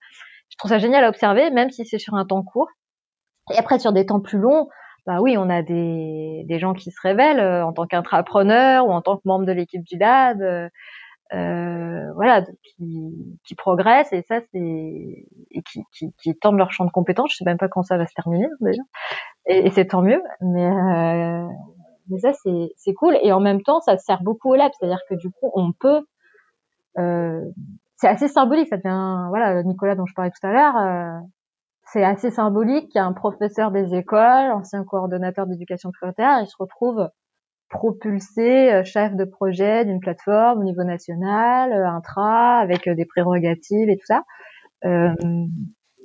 trouve 0.61 0.71
ça 0.71 0.79
génial 0.79 1.05
à 1.05 1.09
observer, 1.09 1.51
même 1.51 1.71
si 1.71 1.85
c'est 1.87 1.99
sur 1.99 2.15
un 2.15 2.25
temps 2.25 2.43
court. 2.43 2.69
Et 3.53 3.59
après, 3.59 3.79
sur 3.79 3.93
des 3.93 4.07
temps 4.07 4.21
plus 4.21 4.39
longs, 4.39 4.69
bah 5.07 5.19
oui, 5.21 5.37
on 5.39 5.49
a 5.49 5.63
des, 5.63 6.45
gens 6.59 6.75
qui 6.75 6.91
se 6.91 7.01
révèlent 7.03 7.41
euh, 7.41 7.65
en 7.65 7.73
tant 7.73 7.87
qu'intrapreneur 7.87 8.87
ou 8.87 8.93
en 8.93 9.01
tant 9.01 9.17
que 9.17 9.23
membre 9.25 9.47
de 9.47 9.53
l'équipe 9.53 9.83
du 9.83 9.97
lab, 9.97 10.43
euh, 10.43 10.69
euh, 11.33 12.13
voilà, 12.15 12.45
qui, 12.77 13.55
progressent 13.57 14.13
et 14.13 14.23
ça 14.29 14.41
c'est 14.53 14.59
et 14.59 15.63
qui, 15.63 15.83
qui, 15.93 16.13
qui 16.23 16.37
tendent 16.37 16.59
leur 16.59 16.73
champ 16.73 16.85
de 16.85 16.91
compétences. 16.91 17.33
Je 17.33 17.37
sais 17.39 17.45
même 17.45 17.59
pas 17.59 17.69
quand 17.69 17.83
ça 17.83 17.97
va 17.97 18.07
se 18.07 18.15
terminer 18.15 18.47
déjà, 18.61 18.83
et, 19.47 19.71
c'est 19.71 19.87
tant 19.87 20.03
mieux. 20.03 20.23
Mais 20.41 20.71
mais 22.09 22.19
ça 22.19 22.33
c'est 22.33 22.73
c'est 22.77 22.95
cool 22.95 23.17
et 23.23 23.33
en 23.33 23.41
même 23.41 23.63
temps 23.63 23.81
ça 23.81 23.97
sert 23.97 24.23
beaucoup 24.23 24.51
au 24.51 24.57
lab, 24.57 24.71
c'est-à-dire 24.79 25.01
que 25.09 25.15
du 25.15 25.31
coup 25.31 25.51
on 25.55 25.73
peut 25.73 26.03
c'est 28.01 28.09
assez 28.09 28.29
symbolique. 28.29 28.69
Ça 28.69 28.79
devient, 28.79 29.27
voilà, 29.29 29.63
Nicolas 29.63 29.95
dont 29.95 30.07
je 30.07 30.15
parlais 30.15 30.31
tout 30.31 30.47
à 30.47 30.53
l'heure, 30.53 30.77
euh, 30.77 31.21
c'est 31.93 32.03
assez 32.03 32.31
symbolique 32.31 32.89
qu'il 32.89 33.01
y 33.01 33.05
un 33.05 33.13
professeur 33.13 33.71
des 33.71 33.95
écoles, 33.95 34.53
ancien 34.53 34.85
coordonnateur 34.85 35.47
d'éducation 35.47 35.91
prioritaire, 35.93 36.41
il 36.41 36.47
se 36.47 36.57
retrouve 36.59 37.09
propulsé 37.69 38.73
euh, 38.73 38.85
chef 38.85 39.15
de 39.15 39.25
projet 39.25 39.85
d'une 39.85 40.01
plateforme 40.01 40.61
au 40.61 40.65
niveau 40.65 40.83
national, 40.83 41.73
euh, 41.73 41.87
intra, 41.87 42.59
avec 42.59 42.89
des 42.89 43.05
prérogatives 43.05 43.91
et 43.91 43.97
tout 43.97 44.07
ça. 44.07 44.23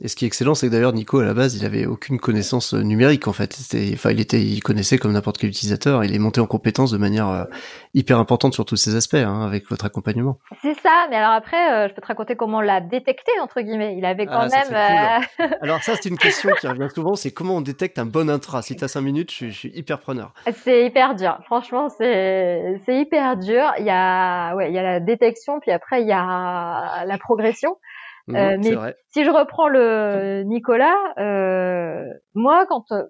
Et 0.02 0.10
ce 0.10 0.16
qui 0.18 0.26
est 0.26 0.28
excellent, 0.28 0.56
c'est 0.56 0.68
que 0.68 0.72
d'ailleurs 0.74 0.92
Nico 0.92 1.20
à 1.20 1.26
la 1.26 1.34
base, 1.34 1.56
il 1.56 1.66
avait 1.66 1.86
aucune 1.86 2.20
connaissance 2.20 2.74
euh, 2.74 2.82
numérique 2.82 3.30
en 3.30 3.34
fait. 3.34 3.58
Enfin, 3.94 4.12
il 4.12 4.20
était, 4.20 4.42
il 4.42 4.62
connaissait 4.62 4.98
comme 4.98 5.14
n'importe 5.14 5.38
quel 5.38 5.50
utilisateur. 5.50 6.04
Il 6.04 6.14
est 6.14 6.20
monté 6.20 6.42
en 6.42 6.48
compétence 6.48 6.92
de 6.92 6.98
manière 6.98 7.30
euh, 7.30 7.46
hyper 7.94 8.20
importante 8.20 8.54
sur 8.54 8.66
tous 8.66 8.76
ces 8.76 8.96
aspects 8.98 9.16
hein, 9.16 9.46
avec 9.46 9.70
votre 9.70 9.86
accompagnement. 9.86 10.38
C'est 10.62 10.74
ça. 10.82 11.08
Mais 11.10 11.16
alors 11.16 11.32
après, 11.32 11.72
euh, 11.72 11.88
je 11.88 11.94
peux 11.94 12.02
te 12.02 12.08
raconter 12.08 12.36
comment 12.36 12.58
on 12.58 12.62
l'a 12.62 12.82
détecté 12.82 13.32
entre 13.42 13.62
guillemets. 13.62 13.96
Il 13.98 14.04
avait 14.04 14.26
quand 14.26 14.50
ah, 14.52 15.20
même. 15.30 15.50
alors 15.62 15.82
ça, 15.82 15.94
c'est 15.96 16.10
une 16.10 16.18
question 16.18 16.50
qui 16.60 16.68
revient 16.68 16.90
souvent. 16.94 17.16
C'est 17.16 17.32
comment 17.32 17.56
on 17.56 17.62
détecte 17.62 17.98
un 17.98 18.06
bon 18.06 18.30
intra? 18.30 18.62
Si 18.62 18.76
t'as 18.76 18.90
cinq 18.90 19.02
minutes, 19.02 19.32
je 19.32 19.36
suis, 19.36 19.52
je 19.52 19.58
suis 19.58 19.72
hyper 19.76 20.00
preneur. 20.02 20.34
C'est 20.52 20.86
hyper 20.86 21.16
dur. 21.16 21.40
Franchement, 21.46 21.88
c'est 21.88 22.82
c'est 22.86 22.98
hyper 22.98 23.38
dur. 23.38 23.72
Il 23.80 23.86
y 23.86 23.92
a 23.92 24.56
ouais, 24.56 24.70
il 24.70 24.76
y 24.76 24.78
a 24.78 24.84
la 24.84 25.00
détection, 25.00 25.62
puis 25.62 25.72
après 25.72 26.02
il 26.02 26.08
y 26.08 26.14
a 26.14 27.06
la 27.06 27.18
progression. 27.18 27.78
Mmh, 28.28 28.36
euh, 28.36 28.58
mais 28.58 28.94
si 29.10 29.24
je 29.24 29.30
reprends 29.30 29.68
le 29.68 30.44
Nicolas, 30.44 30.96
euh, 31.20 32.06
moi, 32.34 32.66
quand, 32.68 32.92
euh, 32.92 33.04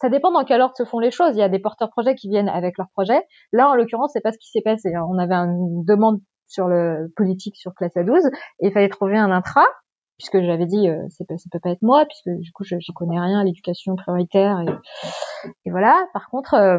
ça 0.00 0.08
dépend 0.08 0.30
dans 0.30 0.44
quel 0.44 0.60
ordre 0.60 0.76
se 0.76 0.84
font 0.84 0.98
les 0.98 1.10
choses. 1.10 1.32
Il 1.34 1.38
y 1.38 1.42
a 1.42 1.48
des 1.48 1.58
porteurs 1.58 1.90
projets 1.90 2.14
qui 2.14 2.28
viennent 2.28 2.48
avec 2.48 2.78
leur 2.78 2.88
projet. 2.90 3.22
Là, 3.52 3.68
en 3.68 3.74
l'occurrence, 3.74 4.12
c'est 4.12 4.20
pas 4.20 4.32
ce 4.32 4.38
qui 4.38 4.50
s'est 4.50 4.62
passé. 4.62 4.92
On 4.96 5.18
avait 5.18 5.34
une 5.34 5.84
demande 5.84 6.20
sur 6.46 6.66
le 6.66 7.12
politique 7.16 7.56
sur 7.56 7.74
classe 7.74 7.94
A12 7.94 8.26
et 8.60 8.68
il 8.68 8.72
fallait 8.72 8.88
trouver 8.88 9.18
un 9.18 9.30
intra 9.30 9.64
puisque 10.16 10.40
j'avais 10.40 10.66
dit 10.66 10.88
euh, 10.88 11.06
ça 11.10 11.24
peut 11.24 11.60
pas 11.60 11.70
être 11.70 11.82
moi 11.82 12.04
puisque 12.06 12.40
du 12.40 12.50
coup 12.52 12.64
je 12.64 12.76
j'y 12.80 12.92
connais 12.92 13.20
rien 13.20 13.38
à 13.38 13.44
l'éducation 13.44 13.94
prioritaire 13.94 14.58
et, 14.60 15.48
et, 15.66 15.70
voilà. 15.70 16.06
Par 16.12 16.28
contre, 16.30 16.54
euh, 16.54 16.78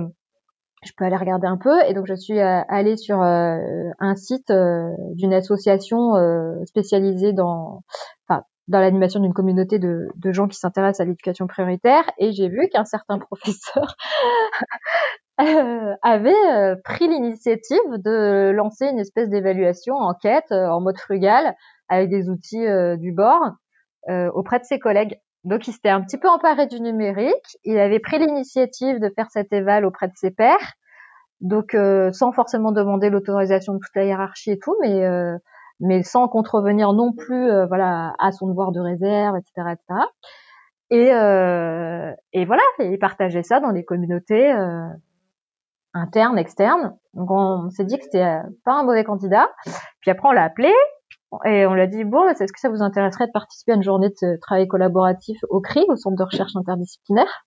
je 0.84 0.92
peux 0.96 1.06
aller 1.06 1.16
regarder 1.16 1.48
un 1.48 1.58
peu. 1.58 1.84
Et 1.88 1.94
donc, 1.94 2.06
je 2.08 2.16
suis 2.16 2.40
euh, 2.40 2.62
allée 2.68 2.98
sur 2.98 3.22
euh, 3.22 3.58
un 4.00 4.16
site 4.16 4.50
euh, 4.50 4.90
d'une 5.14 5.34
association 5.34 6.14
spécialisée 6.66 7.34
dans, 7.34 7.84
l'animation 8.68 9.20
d'une 9.20 9.34
communauté 9.34 9.80
de, 9.80 10.10
de, 10.16 10.32
gens 10.32 10.48
qui 10.48 10.58
s'intéressent 10.58 11.02
à 11.02 11.06
l'éducation 11.06 11.48
prioritaire. 11.48 12.04
Et 12.18 12.32
j'ai 12.32 12.50
vu 12.50 12.70
qu'un 12.70 12.86
certain 12.86 13.18
professeur 13.20 13.96
avait 15.38 16.76
pris 16.84 17.08
l'initiative 17.08 17.80
de 17.98 18.52
lancer 18.52 18.86
une 18.86 19.00
espèce 19.00 19.30
d'évaluation, 19.30 19.96
enquête, 19.96 20.52
en 20.52 20.82
mode 20.82 21.00
frugal, 21.00 21.56
avec 21.88 22.10
des 22.10 22.30
outils 22.30 22.66
du 22.98 23.12
bord, 23.12 23.54
auprès 24.08 24.60
de 24.60 24.66
ses 24.66 24.80
collègues. 24.80 25.18
Donc, 25.46 25.68
il 25.68 25.74
s'était 25.74 25.90
un 25.90 26.02
petit 26.02 26.18
peu 26.18 26.28
emparé 26.28 26.68
du 26.68 26.82
numérique. 26.82 27.58
Il 27.64 27.80
avait 27.80 28.00
pris 28.00 28.20
l'initiative 28.20 29.00
de 29.00 29.10
faire 29.16 29.32
cet 29.32 29.54
éval 29.54 29.86
auprès 29.86 30.08
de 30.08 30.14
ses 30.16 30.32
pairs. 30.32 30.74
Donc, 31.42 31.74
euh, 31.74 32.12
sans 32.12 32.32
forcément 32.34 32.72
demander 32.72 33.10
l'autorisation 33.10 33.74
de 33.74 33.80
toute 33.80 33.96
la 33.96 34.06
hiérarchie 34.06 34.52
et 34.52 34.60
tout, 34.60 34.76
mais 34.82 35.06
euh, 35.06 35.38
mais 35.80 36.04
sans 36.04 36.28
contrevenir 36.28 36.92
non 36.92 37.14
plus, 37.14 37.50
euh, 37.50 37.66
voilà, 37.66 38.14
à 38.20 38.34
son 38.34 38.48
devoir 38.48 38.74
de 38.74 38.82
réserve, 38.82 39.38
etc., 39.38 39.74
etc. 39.74 40.02
Et 40.92 41.08
et 42.34 42.46
voilà, 42.46 42.64
il 42.80 42.98
partageait 43.00 43.44
ça 43.44 43.60
dans 43.60 43.70
les 43.70 43.86
communautés 43.86 44.52
internes, 45.94 46.38
externes. 46.38 46.98
Donc, 47.14 47.30
on 47.32 47.70
s'est 47.70 47.86
dit 47.86 47.98
que 47.98 48.04
c'était 48.04 48.40
pas 48.66 48.74
un 48.74 48.84
mauvais 48.84 49.04
candidat. 49.04 49.50
Puis 50.02 50.12
après, 50.12 50.28
on 50.28 50.32
l'a 50.32 50.44
appelé 50.44 50.74
et 51.46 51.66
on 51.66 51.74
lui 51.74 51.82
a 51.82 51.88
dit 51.88 52.04
bon, 52.04 52.28
est-ce 52.28 52.52
que 52.52 52.60
ça 52.60 52.70
vous 52.70 52.82
intéresserait 52.82 53.28
de 53.28 53.32
participer 53.32 53.74
à 53.74 53.76
une 53.76 53.84
journée 53.84 54.10
de 54.10 54.40
travail 54.42 54.68
collaboratif 54.68 55.38
au 55.50 55.62
CRI, 55.62 55.86
au 55.88 55.96
Centre 55.96 56.18
de 56.18 56.24
recherche 56.24 56.56
interdisciplinaire? 56.56 57.46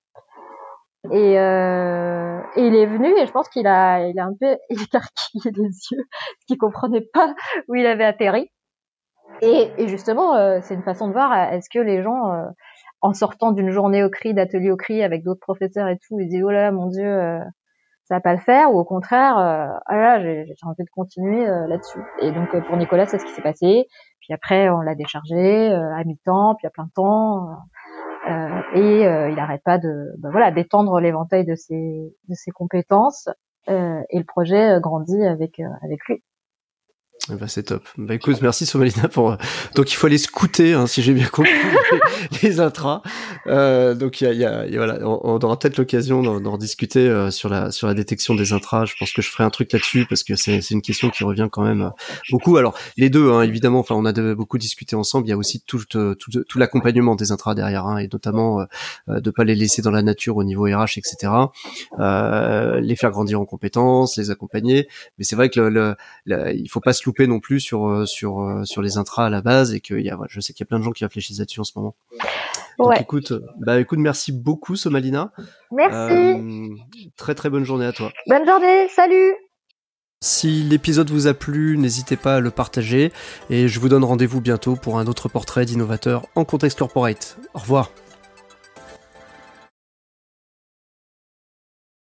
Et, 1.11 1.39
euh, 1.41 2.41
et, 2.55 2.65
il 2.65 2.77
est 2.77 2.87
venu 2.87 3.13
et 3.19 3.27
je 3.27 3.33
pense 3.33 3.49
qu'il 3.49 3.67
a, 3.67 4.07
il 4.07 4.19
a 4.21 4.25
un 4.25 4.35
peu 4.39 4.57
écarquillé 4.71 5.51
les 5.57 5.71
yeux, 5.91 6.05
parce 6.11 6.45
qu'il 6.47 6.59
comprenait 6.59 7.09
pas 7.13 7.35
où 7.69 7.75
il 7.75 7.87
avait 7.87 8.05
atterri. 8.05 8.49
Et, 9.41 9.71
et 9.79 9.89
justement, 9.89 10.37
euh, 10.37 10.61
c'est 10.63 10.75
une 10.75 10.85
façon 10.85 11.09
de 11.09 11.13
voir, 11.13 11.33
est-ce 11.53 11.69
que 11.69 11.81
les 11.81 12.03
gens, 12.03 12.33
euh, 12.33 12.45
en 13.01 13.15
sortant 13.15 13.51
d'une 13.51 13.71
journée 13.71 14.05
au 14.05 14.11
CRI, 14.11 14.35
d'atelier 14.35 14.71
au 14.71 14.77
CRI 14.77 15.03
avec 15.03 15.25
d'autres 15.25 15.41
professeurs 15.41 15.89
et 15.89 15.99
tout, 15.99 16.21
ils 16.21 16.29
disent, 16.29 16.45
oh 16.45 16.51
là, 16.51 16.71
mon 16.71 16.87
Dieu, 16.87 17.05
euh, 17.05 17.41
pas 18.21 18.33
le 18.33 18.41
faire, 18.41 18.73
ou 18.73 18.79
au 18.79 18.85
contraire, 18.85 19.37
ah 19.37 19.97
là, 19.97 20.21
j'ai 20.21 20.55
envie 20.63 20.85
de 20.85 20.91
continuer 20.91 21.47
là-dessus. 21.47 22.01
Et 22.21 22.33
donc, 22.33 22.57
pour 22.67 22.77
Nicolas, 22.77 23.07
c'est 23.07 23.19
ce 23.19 23.25
qui 23.25 23.33
s'est 23.33 23.43
passé. 23.43 23.87
Puis 24.21 24.33
après, 24.33 24.69
on 24.71 24.81
l'a 24.81 24.95
déchargé 24.95 25.73
à 25.73 26.05
mi-temps, 26.05 26.55
puis 26.57 26.67
à 26.67 26.71
plein 26.71 26.89
temps. 26.95 27.57
Euh, 28.29 28.63
et 28.75 29.07
euh, 29.07 29.31
il 29.31 29.35
n'arrête 29.35 29.63
pas 29.65 29.79
de 29.79 30.13
ben 30.19 30.31
voilà 30.31 30.53
d'étendre 30.53 31.01
l'éventail 31.01 31.45
de 31.45 31.57
ses 31.57 32.15
de 32.29 32.35
ses 32.35 32.53
compétences 32.53 33.29
euh, 33.69 34.01
et 34.11 34.19
le 34.19 34.25
projet 34.25 34.79
grandit 34.81 35.25
avec 35.25 35.61
avec 35.83 36.05
lui. 36.07 36.23
Eh 37.31 37.37
ben, 37.37 37.47
c'est 37.47 37.63
top. 37.63 37.89
Bah 37.97 38.15
écoute, 38.15 38.43
merci 38.43 38.67
Somalina 38.67 39.07
pour. 39.07 39.31
Euh, 39.31 39.37
donc 39.77 39.93
il 39.93 39.95
faut 39.95 40.09
aller 40.09 40.19
scouter, 40.19 40.73
hein, 40.73 40.89
si 40.89 41.03
j'ai 41.03 41.15
bien 41.15 41.29
compris, 41.29 41.53
les, 42.43 42.59
intras. 42.59 43.01
Euh, 43.47 43.95
donc 43.95 44.21
il 44.21 44.25
y 44.25 44.45
a, 44.45 44.67
y 44.67 44.75
a, 44.75 44.77
voilà, 44.77 44.99
on, 45.07 45.39
aura 45.39 45.57
peut-être 45.57 45.79
l'occasion 45.79 46.41
d'en 46.41 46.59
discuter 46.59 47.09
euh, 47.09 47.31
sur 47.31 47.49
la 47.49 47.71
sur 47.71 47.87
la 47.87 47.95
détection 47.95 48.35
des 48.35 48.53
intras. 48.53 48.87
Je 48.87 48.95
pense 48.99 49.13
que 49.13 49.23
je 49.23 49.31
ferai 49.31 49.45
un 49.45 49.51
truc 49.51 49.73
là-dessus 49.73 50.05
parce 50.09 50.25
que 50.25 50.35
c'est 50.35 50.69
une 50.71 50.83
question 50.83 51.11
qui 51.11 51.23
revient 51.23 51.49
quand 51.51 51.63
même 51.63 51.83
euh, 51.83 51.91
beaucoup. 52.33 52.57
Alors 52.57 52.77
les 52.97 53.09
deux, 53.09 53.31
hein, 53.31 53.43
évidemment. 53.43 53.79
Enfin, 53.79 53.95
on 53.95 54.05
a 54.05 54.13
beaucoup 54.35 54.59
discuté 54.59 54.97
ensemble. 54.97 55.29
Il 55.29 55.31
y 55.31 55.35
a 55.35 55.37
aussi 55.37 55.61
tout 55.61 55.85
tout, 55.85 56.17
tout 56.17 56.59
l'accompagnement 56.59 57.15
des 57.15 57.31
intras 57.31 57.55
derrière, 57.55 57.87
hein, 57.87 57.99
et 57.99 58.09
notamment 58.13 58.67
euh, 59.09 59.21
de 59.21 59.31
pas 59.31 59.45
les 59.45 59.55
laisser 59.55 59.81
dans 59.81 59.93
la 59.93 60.03
nature 60.03 60.37
au 60.39 60.45
niveau 60.45 60.65
RH, 60.65 60.99
etc. 60.99 61.33
les 62.81 62.97
faire 62.97 63.13
grandir 63.13 63.41
en 63.41 63.45
compétences, 63.45 64.17
les 64.17 64.33
accompagner. 64.33 64.89
Mais 65.19 65.25
c'est 65.25 65.37
vrai 65.37 65.51
que 65.51 65.61
le, 65.61 65.95
le, 66.25 66.53
il 66.57 66.69
faut 66.69 66.81
pas 66.81 66.93
se 66.93 67.12
non 67.21 67.41
plus 67.41 67.61
sur 67.61 67.89
euh, 67.89 68.07
sur 68.07 68.41
euh, 68.41 68.65
sur 68.65 68.83
les 68.83 68.97
intras 68.97 69.27
à 69.27 69.31
la 69.31 69.43
base 69.43 69.73
et 69.73 69.81
que 69.81 69.95
y 69.95 70.11
a, 70.11 70.19
je 70.29 70.41
sais 70.41 70.53
qu'il 70.53 70.65
y 70.65 70.67
a 70.67 70.69
plein 70.69 70.79
de 70.79 70.85
gens 70.85 70.91
qui 70.91 71.05
réfléchissent 71.05 71.39
là-dessus 71.39 71.61
en 71.61 71.65
ce 71.65 71.73
moment. 71.77 71.95
Donc 72.79 73.01
écoute, 73.01 73.33
bah 73.59 73.79
écoute, 73.81 73.99
merci 73.99 74.33
beaucoup 74.33 74.77
Somalina. 74.77 75.33
Merci. 75.71 76.15
Euh, 76.15 76.69
très 77.17 77.35
très 77.35 77.51
bonne 77.51 77.65
journée 77.65 77.87
à 77.87 77.93
toi. 77.93 78.13
Bonne 78.27 78.47
journée, 78.47 78.89
salut. 78.89 79.35
Si 80.21 80.63
l'épisode 80.63 81.11
vous 81.11 81.27
a 81.27 81.35
plu, 81.35 81.77
n'hésitez 81.77 82.17
pas 82.17 82.37
à 82.37 82.41
le 82.41 82.53
partager 82.53 83.13
et 83.51 83.67
je 83.67 83.81
vous 83.81 83.89
donne 83.89 84.05
rendez-vous 84.05 84.41
bientôt 84.41 84.77
pour 84.77 84.99
un 84.99 85.07
autre 85.07 85.29
portrait 85.29 85.65
d'innovateur 85.65 86.27
en 86.37 86.45
contexte 86.45 86.79
corporate. 86.79 87.39
Au 87.55 87.59
revoir. 87.59 87.91